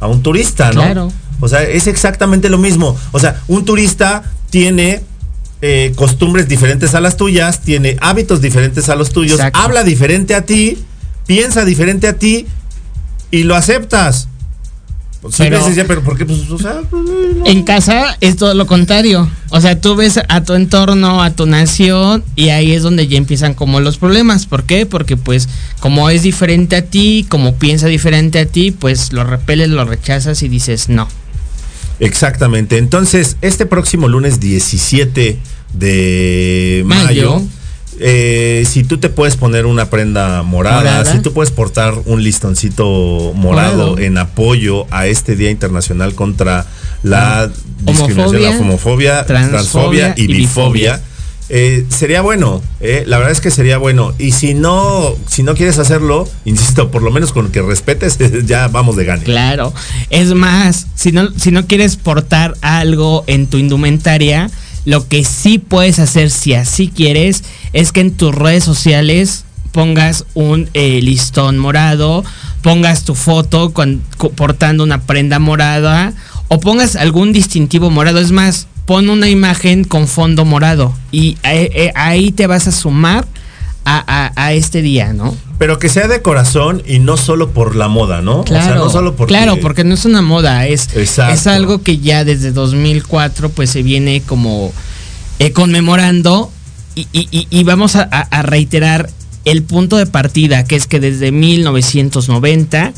a 0.00 0.08
un 0.08 0.22
turista, 0.22 0.72
¿no? 0.72 0.82
Claro. 0.82 1.12
O 1.40 1.48
sea, 1.48 1.62
es 1.62 1.86
exactamente 1.86 2.48
lo 2.48 2.58
mismo. 2.58 2.96
O 3.12 3.20
sea, 3.20 3.40
un 3.48 3.64
turista 3.64 4.24
tiene 4.50 5.02
eh, 5.62 5.92
costumbres 5.94 6.48
diferentes 6.48 6.94
a 6.94 7.00
las 7.00 7.16
tuyas, 7.16 7.60
tiene 7.60 7.96
hábitos 8.00 8.40
diferentes 8.40 8.88
a 8.88 8.96
los 8.96 9.10
tuyos, 9.10 9.34
Exacto. 9.34 9.58
habla 9.58 9.84
diferente 9.84 10.34
a 10.34 10.46
ti, 10.46 10.78
piensa 11.26 11.64
diferente 11.64 12.08
a 12.08 12.14
ti 12.14 12.46
y 13.30 13.42
lo 13.44 13.54
aceptas. 13.54 14.28
Sí, 15.28 15.44
Pero- 15.86 16.02
¿por 16.02 16.16
qué? 16.16 16.24
Pues, 16.24 16.50
o 16.50 16.58
sea, 16.58 16.80
pues, 16.88 17.02
no. 17.36 17.44
En 17.44 17.62
casa 17.62 18.16
es 18.22 18.36
todo 18.36 18.54
lo 18.54 18.66
contrario. 18.66 19.28
O 19.50 19.60
sea, 19.60 19.78
tú 19.78 19.94
ves 19.94 20.18
a 20.28 20.44
tu 20.44 20.54
entorno, 20.54 21.22
a 21.22 21.30
tu 21.32 21.44
nación, 21.44 22.24
y 22.36 22.48
ahí 22.48 22.72
es 22.72 22.82
donde 22.82 23.06
ya 23.06 23.18
empiezan 23.18 23.52
como 23.52 23.80
los 23.80 23.98
problemas. 23.98 24.46
¿Por 24.46 24.64
qué? 24.64 24.86
Porque 24.86 25.18
pues 25.18 25.48
como 25.80 26.08
es 26.08 26.22
diferente 26.22 26.76
a 26.76 26.82
ti, 26.86 27.26
como 27.28 27.56
piensa 27.56 27.86
diferente 27.86 28.38
a 28.38 28.46
ti, 28.46 28.70
pues 28.70 29.12
lo 29.12 29.24
repeles, 29.24 29.68
lo 29.68 29.84
rechazas 29.84 30.42
y 30.42 30.48
dices 30.48 30.88
no. 30.88 31.06
Exactamente. 31.98 32.78
Entonces, 32.78 33.36
este 33.42 33.66
próximo 33.66 34.08
lunes 34.08 34.40
17 34.40 35.38
de 35.74 36.82
mayo, 36.86 37.04
Mayo. 37.04 37.42
Eh, 38.00 38.64
si 38.68 38.82
tú 38.82 38.98
te 38.98 39.08
puedes 39.10 39.36
poner 39.36 39.66
una 39.66 39.90
prenda 39.90 40.42
morada, 40.42 40.78
Morada. 40.80 41.12
si 41.12 41.20
tú 41.20 41.32
puedes 41.32 41.50
portar 41.50 41.94
un 42.06 42.22
listoncito 42.22 43.32
morado, 43.34 43.88
Morado. 43.90 43.98
en 43.98 44.18
apoyo 44.18 44.86
a 44.90 45.06
este 45.06 45.36
Día 45.36 45.50
Internacional 45.50 46.14
contra 46.14 46.66
la 47.02 47.42
Ah. 47.42 47.48
discriminación, 47.82 48.26
Homofobia, 48.26 48.50
la 48.50 48.58
homofobia, 48.60 49.26
transfobia 49.26 49.50
transfobia 49.50 50.14
y 50.16 50.26
bifobia. 50.26 51.00
eh, 51.52 51.84
sería 51.88 52.20
bueno, 52.22 52.62
eh, 52.80 53.02
la 53.06 53.16
verdad 53.18 53.32
es 53.32 53.40
que 53.40 53.50
sería 53.50 53.76
bueno. 53.78 54.14
Y 54.18 54.30
si 54.32 54.54
no, 54.54 55.16
si 55.26 55.42
no 55.42 55.54
quieres 55.56 55.78
hacerlo, 55.78 56.28
insisto, 56.44 56.90
por 56.92 57.02
lo 57.02 57.10
menos 57.10 57.32
con 57.32 57.50
que 57.50 57.60
respetes, 57.60 58.18
ya 58.46 58.68
vamos 58.68 58.94
de 58.96 59.04
gane. 59.04 59.24
Claro. 59.24 59.74
Es 60.10 60.32
más, 60.34 60.86
si 60.94 61.10
no, 61.10 61.28
si 61.36 61.50
no 61.50 61.66
quieres 61.66 61.96
portar 61.96 62.54
algo 62.60 63.24
en 63.26 63.46
tu 63.48 63.58
indumentaria, 63.58 64.48
lo 64.84 65.06
que 65.08 65.24
sí 65.24 65.58
puedes 65.58 65.98
hacer 65.98 66.30
si 66.30 66.54
así 66.54 66.88
quieres 66.88 67.44
es 67.72 67.92
que 67.92 68.00
en 68.00 68.12
tus 68.12 68.34
redes 68.34 68.64
sociales 68.64 69.44
pongas 69.72 70.24
un 70.34 70.68
eh, 70.74 71.00
listón 71.02 71.58
morado, 71.58 72.24
pongas 72.62 73.04
tu 73.04 73.14
foto 73.14 73.72
con- 73.72 74.02
co- 74.16 74.30
portando 74.30 74.82
una 74.82 75.02
prenda 75.02 75.38
morada 75.38 76.12
o 76.48 76.58
pongas 76.60 76.96
algún 76.96 77.32
distintivo 77.32 77.90
morado. 77.90 78.18
Es 78.18 78.32
más, 78.32 78.66
pon 78.86 79.08
una 79.10 79.28
imagen 79.28 79.84
con 79.84 80.08
fondo 80.08 80.44
morado 80.44 80.92
y 81.12 81.36
eh, 81.44 81.70
eh, 81.74 81.92
ahí 81.94 82.32
te 82.32 82.46
vas 82.48 82.66
a 82.66 82.72
sumar 82.72 83.26
a, 83.84 84.04
a- 84.06 84.32
a 84.46 84.52
este 84.52 84.82
día, 84.82 85.12
¿no? 85.12 85.36
Pero 85.58 85.78
que 85.78 85.88
sea 85.88 86.08
de 86.08 86.22
corazón 86.22 86.82
y 86.86 86.98
no 87.00 87.16
solo 87.16 87.50
por 87.50 87.76
la 87.76 87.88
moda, 87.88 88.22
¿no? 88.22 88.44
Claro, 88.44 88.62
o 88.64 88.66
sea, 88.66 88.74
no 88.76 88.90
solo 88.90 89.16
porque, 89.16 89.32
claro, 89.34 89.58
porque 89.60 89.84
no 89.84 89.94
es 89.94 90.04
una 90.04 90.22
moda, 90.22 90.66
es, 90.66 90.88
Exacto. 90.96 91.34
es 91.34 91.46
algo 91.46 91.82
que 91.82 91.98
ya 91.98 92.24
desde 92.24 92.52
2004 92.52 93.50
pues 93.50 93.70
se 93.70 93.82
viene 93.82 94.22
como 94.22 94.72
eh, 95.38 95.52
conmemorando 95.52 96.50
y, 96.94 97.06
y- 97.12 97.28
y- 97.30 97.46
y 97.50 97.64
vamos 97.64 97.96
a 97.96 98.42
reiterar 98.42 99.10
el 99.44 99.62
punto 99.62 99.96
de 99.96 100.06
partida, 100.06 100.64
que 100.64 100.76
es 100.76 100.86
que 100.86 101.00
desde 101.00 101.30
1990 101.32 102.92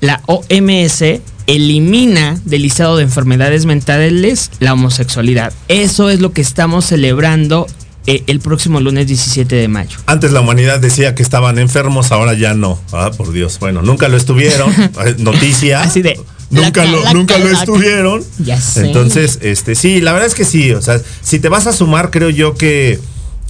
la 0.00 0.20
OMS 0.26 1.04
elimina 1.46 2.40
del 2.44 2.62
listado 2.62 2.96
de 2.96 3.02
enfermedades 3.02 3.66
mentales 3.66 4.50
la 4.60 4.72
homosexualidad. 4.74 5.52
Eso 5.68 6.08
es 6.10 6.20
lo 6.20 6.32
que 6.32 6.40
estamos 6.42 6.86
celebrando 6.86 7.66
eh, 8.10 8.24
el 8.26 8.40
próximo 8.40 8.80
lunes 8.80 9.06
17 9.06 9.54
de 9.54 9.68
mayo. 9.68 9.96
Antes 10.06 10.32
la 10.32 10.40
humanidad 10.40 10.80
decía 10.80 11.14
que 11.14 11.22
estaban 11.22 11.58
enfermos, 11.58 12.10
ahora 12.10 12.34
ya 12.34 12.54
no. 12.54 12.80
Ah, 12.92 13.12
por 13.16 13.30
Dios. 13.32 13.60
Bueno, 13.60 13.82
nunca 13.82 14.08
lo 14.08 14.16
estuvieron. 14.16 14.70
Eh, 15.04 15.14
Noticia. 15.18 15.82
Así 15.82 16.02
de, 16.02 16.18
Nunca 16.50 16.84
lo, 16.84 17.12
nunca 17.14 17.38
lo 17.38 17.48
estuvieron. 17.48 18.24
Ya 18.38 18.60
sé. 18.60 18.86
Entonces, 18.86 19.38
este, 19.42 19.76
sí, 19.76 20.00
la 20.00 20.12
verdad 20.12 20.26
es 20.26 20.34
que 20.34 20.44
sí. 20.44 20.72
O 20.72 20.82
sea, 20.82 21.00
si 21.22 21.38
te 21.38 21.48
vas 21.48 21.68
a 21.68 21.72
sumar, 21.72 22.10
creo 22.10 22.28
yo 22.28 22.54
que 22.54 22.98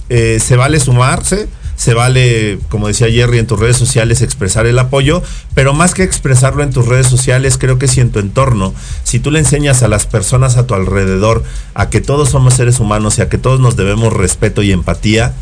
eh, 0.09 0.39
se 0.39 0.55
vale 0.55 0.79
sumarse. 0.79 1.47
Se 1.81 1.95
vale, 1.95 2.59
como 2.69 2.87
decía 2.89 3.07
Jerry, 3.09 3.39
en 3.39 3.47
tus 3.47 3.59
redes 3.59 3.75
sociales 3.75 4.21
expresar 4.21 4.67
el 4.67 4.77
apoyo, 4.77 5.23
pero 5.55 5.73
más 5.73 5.95
que 5.95 6.03
expresarlo 6.03 6.61
en 6.61 6.71
tus 6.71 6.85
redes 6.87 7.07
sociales, 7.07 7.57
creo 7.57 7.79
que 7.79 7.87
si 7.87 8.01
en 8.01 8.11
tu 8.11 8.19
entorno, 8.19 8.71
si 9.03 9.19
tú 9.19 9.31
le 9.31 9.39
enseñas 9.39 9.81
a 9.81 9.87
las 9.87 10.05
personas 10.05 10.57
a 10.57 10.67
tu 10.67 10.75
alrededor 10.75 11.43
a 11.73 11.89
que 11.89 11.99
todos 11.99 12.29
somos 12.29 12.53
seres 12.53 12.79
humanos 12.79 13.17
y 13.17 13.21
a 13.23 13.29
que 13.29 13.39
todos 13.39 13.59
nos 13.59 13.75
debemos 13.77 14.13
respeto 14.13 14.61
y 14.61 14.71
empatía, 14.71 15.33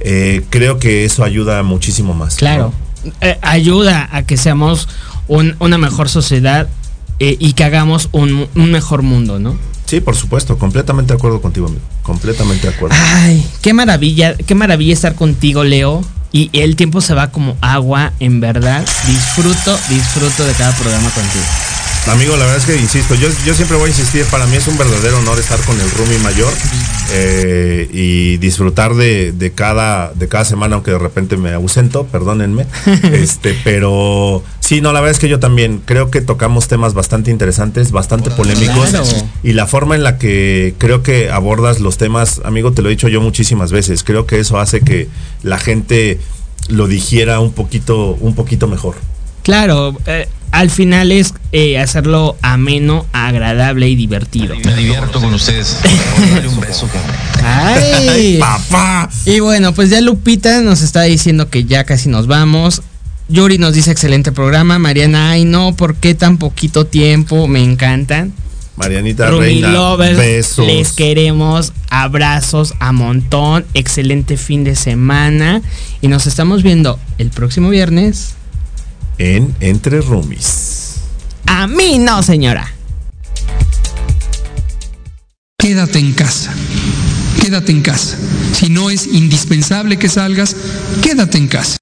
eh, 0.00 0.42
creo 0.50 0.78
que 0.78 1.06
eso 1.06 1.24
ayuda 1.24 1.62
muchísimo 1.62 2.12
más. 2.12 2.36
Claro. 2.36 2.74
Eh, 3.22 3.38
ayuda 3.40 4.06
a 4.12 4.22
que 4.24 4.36
seamos 4.36 4.88
un- 5.28 5.56
una 5.60 5.78
mejor 5.78 6.10
sociedad 6.10 6.68
eh, 7.20 7.36
y 7.38 7.54
que 7.54 7.64
hagamos 7.64 8.10
un, 8.12 8.48
un 8.54 8.70
mejor 8.70 9.00
mundo, 9.00 9.38
¿no? 9.38 9.56
Sí, 9.86 10.00
por 10.00 10.16
supuesto, 10.16 10.58
completamente 10.58 11.12
de 11.12 11.16
acuerdo 11.16 11.40
contigo, 11.40 11.66
amigo. 11.66 11.82
Completamente 12.02 12.68
de 12.68 12.74
acuerdo. 12.74 12.96
Ay, 12.98 13.46
qué 13.62 13.72
maravilla, 13.72 14.34
qué 14.34 14.54
maravilla 14.54 14.92
estar 14.92 15.14
contigo, 15.14 15.64
Leo. 15.64 16.02
Y 16.32 16.50
el 16.52 16.76
tiempo 16.76 17.00
se 17.00 17.14
va 17.14 17.30
como 17.30 17.56
agua, 17.60 18.12
en 18.20 18.40
verdad. 18.40 18.84
Disfruto, 19.06 19.78
disfruto 19.88 20.44
de 20.44 20.52
cada 20.54 20.72
programa 20.76 21.08
contigo. 21.10 21.44
Amigo, 22.08 22.36
la 22.36 22.44
verdad 22.44 22.58
es 22.58 22.64
que 22.66 22.80
insisto, 22.80 23.14
yo, 23.14 23.28
yo 23.44 23.54
siempre 23.54 23.76
voy 23.76 23.86
a 23.86 23.88
insistir, 23.88 24.24
para 24.26 24.46
mí 24.46 24.56
es 24.56 24.68
un 24.68 24.78
verdadero 24.78 25.18
honor 25.18 25.38
estar 25.38 25.58
con 25.62 25.80
el 25.80 25.90
Rumi 25.90 26.18
mayor 26.18 26.52
eh, 27.12 27.88
y 27.92 28.36
disfrutar 28.38 28.94
de, 28.94 29.32
de 29.32 29.52
cada, 29.52 30.12
de 30.12 30.28
cada 30.28 30.44
semana, 30.44 30.74
aunque 30.74 30.90
de 30.90 30.98
repente 30.98 31.36
me 31.36 31.52
ausento, 31.52 32.06
perdónenme. 32.06 32.66
este, 33.12 33.56
pero 33.64 34.42
sí, 34.60 34.80
no, 34.80 34.92
la 34.92 35.00
verdad 35.00 35.12
es 35.12 35.18
que 35.18 35.28
yo 35.28 35.38
también 35.38 35.80
creo 35.84 36.10
que 36.10 36.20
tocamos 36.20 36.68
temas 36.68 36.94
bastante 36.94 37.30
interesantes, 37.30 37.92
bastante 37.92 38.30
polémicos. 38.30 38.94
Y 39.42 39.52
la 39.52 39.66
forma 39.66 39.94
en 39.94 40.02
la 40.02 40.18
que 40.18 40.74
creo 40.78 41.02
que 41.02 41.30
abordas 41.30 41.80
los 41.80 41.98
temas, 41.98 42.40
amigo, 42.44 42.72
te 42.72 42.82
lo 42.82 42.88
he 42.88 42.92
dicho 42.92 43.08
yo 43.08 43.20
muchísimas 43.20 43.72
veces, 43.72 44.04
creo 44.04 44.26
que 44.26 44.38
eso 44.38 44.58
hace 44.58 44.80
que 44.80 45.08
la 45.42 45.58
gente 45.58 46.18
lo 46.68 46.86
digiera 46.88 47.40
un 47.40 47.52
poquito, 47.52 48.16
un 48.20 48.34
poquito 48.34 48.66
mejor. 48.66 48.96
Claro, 49.42 49.96
eh, 50.06 50.28
al 50.52 50.70
final 50.70 51.12
es 51.12 51.34
eh, 51.52 51.78
hacerlo 51.78 52.36
ameno, 52.42 53.06
agradable 53.12 53.88
y 53.88 53.96
divertido. 53.96 54.54
Me 54.64 54.74
divierto 54.74 55.20
con 55.20 55.34
ustedes. 55.34 55.78
Un 56.48 56.60
beso, 56.60 56.88
cabrón. 56.88 57.16
Ay. 57.44 58.38
¡Papá! 58.40 59.10
Y 59.24 59.40
bueno, 59.40 59.72
pues 59.74 59.90
ya 59.90 60.00
Lupita 60.00 60.60
nos 60.62 60.82
está 60.82 61.02
diciendo 61.02 61.50
que 61.50 61.64
ya 61.64 61.84
casi 61.84 62.08
nos 62.08 62.26
vamos. 62.26 62.82
Yuri 63.28 63.58
nos 63.58 63.74
dice 63.74 63.90
excelente 63.90 64.32
programa. 64.32 64.78
Mariana, 64.78 65.30
ay 65.30 65.44
no, 65.44 65.74
¿por 65.74 65.96
qué 65.96 66.14
tan 66.14 66.38
poquito 66.38 66.86
tiempo? 66.86 67.48
Me 67.48 67.62
encantan. 67.62 68.32
Marianita 68.76 69.30
Rumi 69.30 69.40
Reina, 69.40 69.68
Lovers, 69.72 70.16
besos. 70.18 70.66
les 70.66 70.92
queremos. 70.92 71.72
Abrazos 71.88 72.74
a 72.78 72.92
montón. 72.92 73.64
Excelente 73.74 74.36
fin 74.36 74.64
de 74.64 74.76
semana. 74.76 75.62
Y 76.02 76.08
nos 76.08 76.26
estamos 76.26 76.62
viendo 76.62 77.00
el 77.18 77.30
próximo 77.30 77.70
viernes. 77.70 78.35
En 79.18 79.54
Entre 79.60 80.00
Roomies. 80.00 80.96
A 81.46 81.66
mí 81.66 81.98
no, 81.98 82.22
señora. 82.22 82.72
Quédate 85.58 85.98
en 85.98 86.12
casa. 86.12 86.52
Quédate 87.40 87.72
en 87.72 87.82
casa. 87.82 88.16
Si 88.52 88.68
no 88.68 88.90
es 88.90 89.06
indispensable 89.06 89.98
que 89.98 90.08
salgas, 90.08 90.56
quédate 91.02 91.38
en 91.38 91.48
casa. 91.48 91.76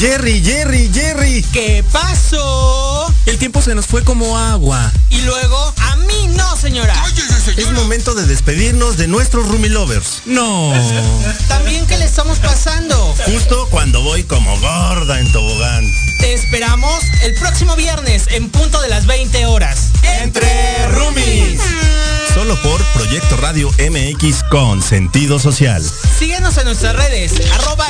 Jerry, 0.00 0.42
Jerry, 0.42 0.90
Jerry. 0.90 1.42
¿Qué 1.52 1.84
pasó? 1.92 3.14
El 3.26 3.36
tiempo 3.36 3.60
se 3.60 3.74
nos 3.74 3.86
fue 3.86 4.02
como 4.02 4.38
agua. 4.38 4.90
Y 5.10 5.20
luego, 5.20 5.74
a 5.76 5.96
mí 5.96 6.26
no, 6.28 6.56
señora. 6.56 6.94
Es 7.54 7.70
momento 7.72 8.14
de 8.14 8.24
despedirnos 8.24 8.96
de 8.96 9.08
nuestros 9.08 9.46
Roomie 9.46 9.68
Lovers. 9.68 10.22
No. 10.24 10.72
También, 11.48 11.86
¿qué 11.86 11.98
le 11.98 12.06
estamos 12.06 12.38
pasando? 12.38 13.14
Justo 13.26 13.68
cuando 13.70 14.00
voy 14.02 14.24
como 14.24 14.58
gorda 14.60 15.20
en 15.20 15.30
tobogán. 15.32 15.84
Te 16.18 16.32
esperamos 16.32 17.04
el 17.22 17.34
próximo 17.34 17.76
viernes 17.76 18.24
en 18.30 18.48
punto 18.48 18.80
de 18.80 18.88
las 18.88 19.04
20 19.04 19.44
horas. 19.44 19.88
Entre 20.22 20.88
Roomies. 20.92 21.60
Solo 22.32 22.56
por 22.62 22.82
Proyecto 22.94 23.36
Radio 23.36 23.70
MX 23.72 24.44
con 24.44 24.82
sentido 24.82 25.38
social. 25.38 25.84
Síguenos 26.18 26.56
en 26.58 26.64
nuestras 26.64 26.96
redes, 26.96 27.32
arroba 27.52 27.89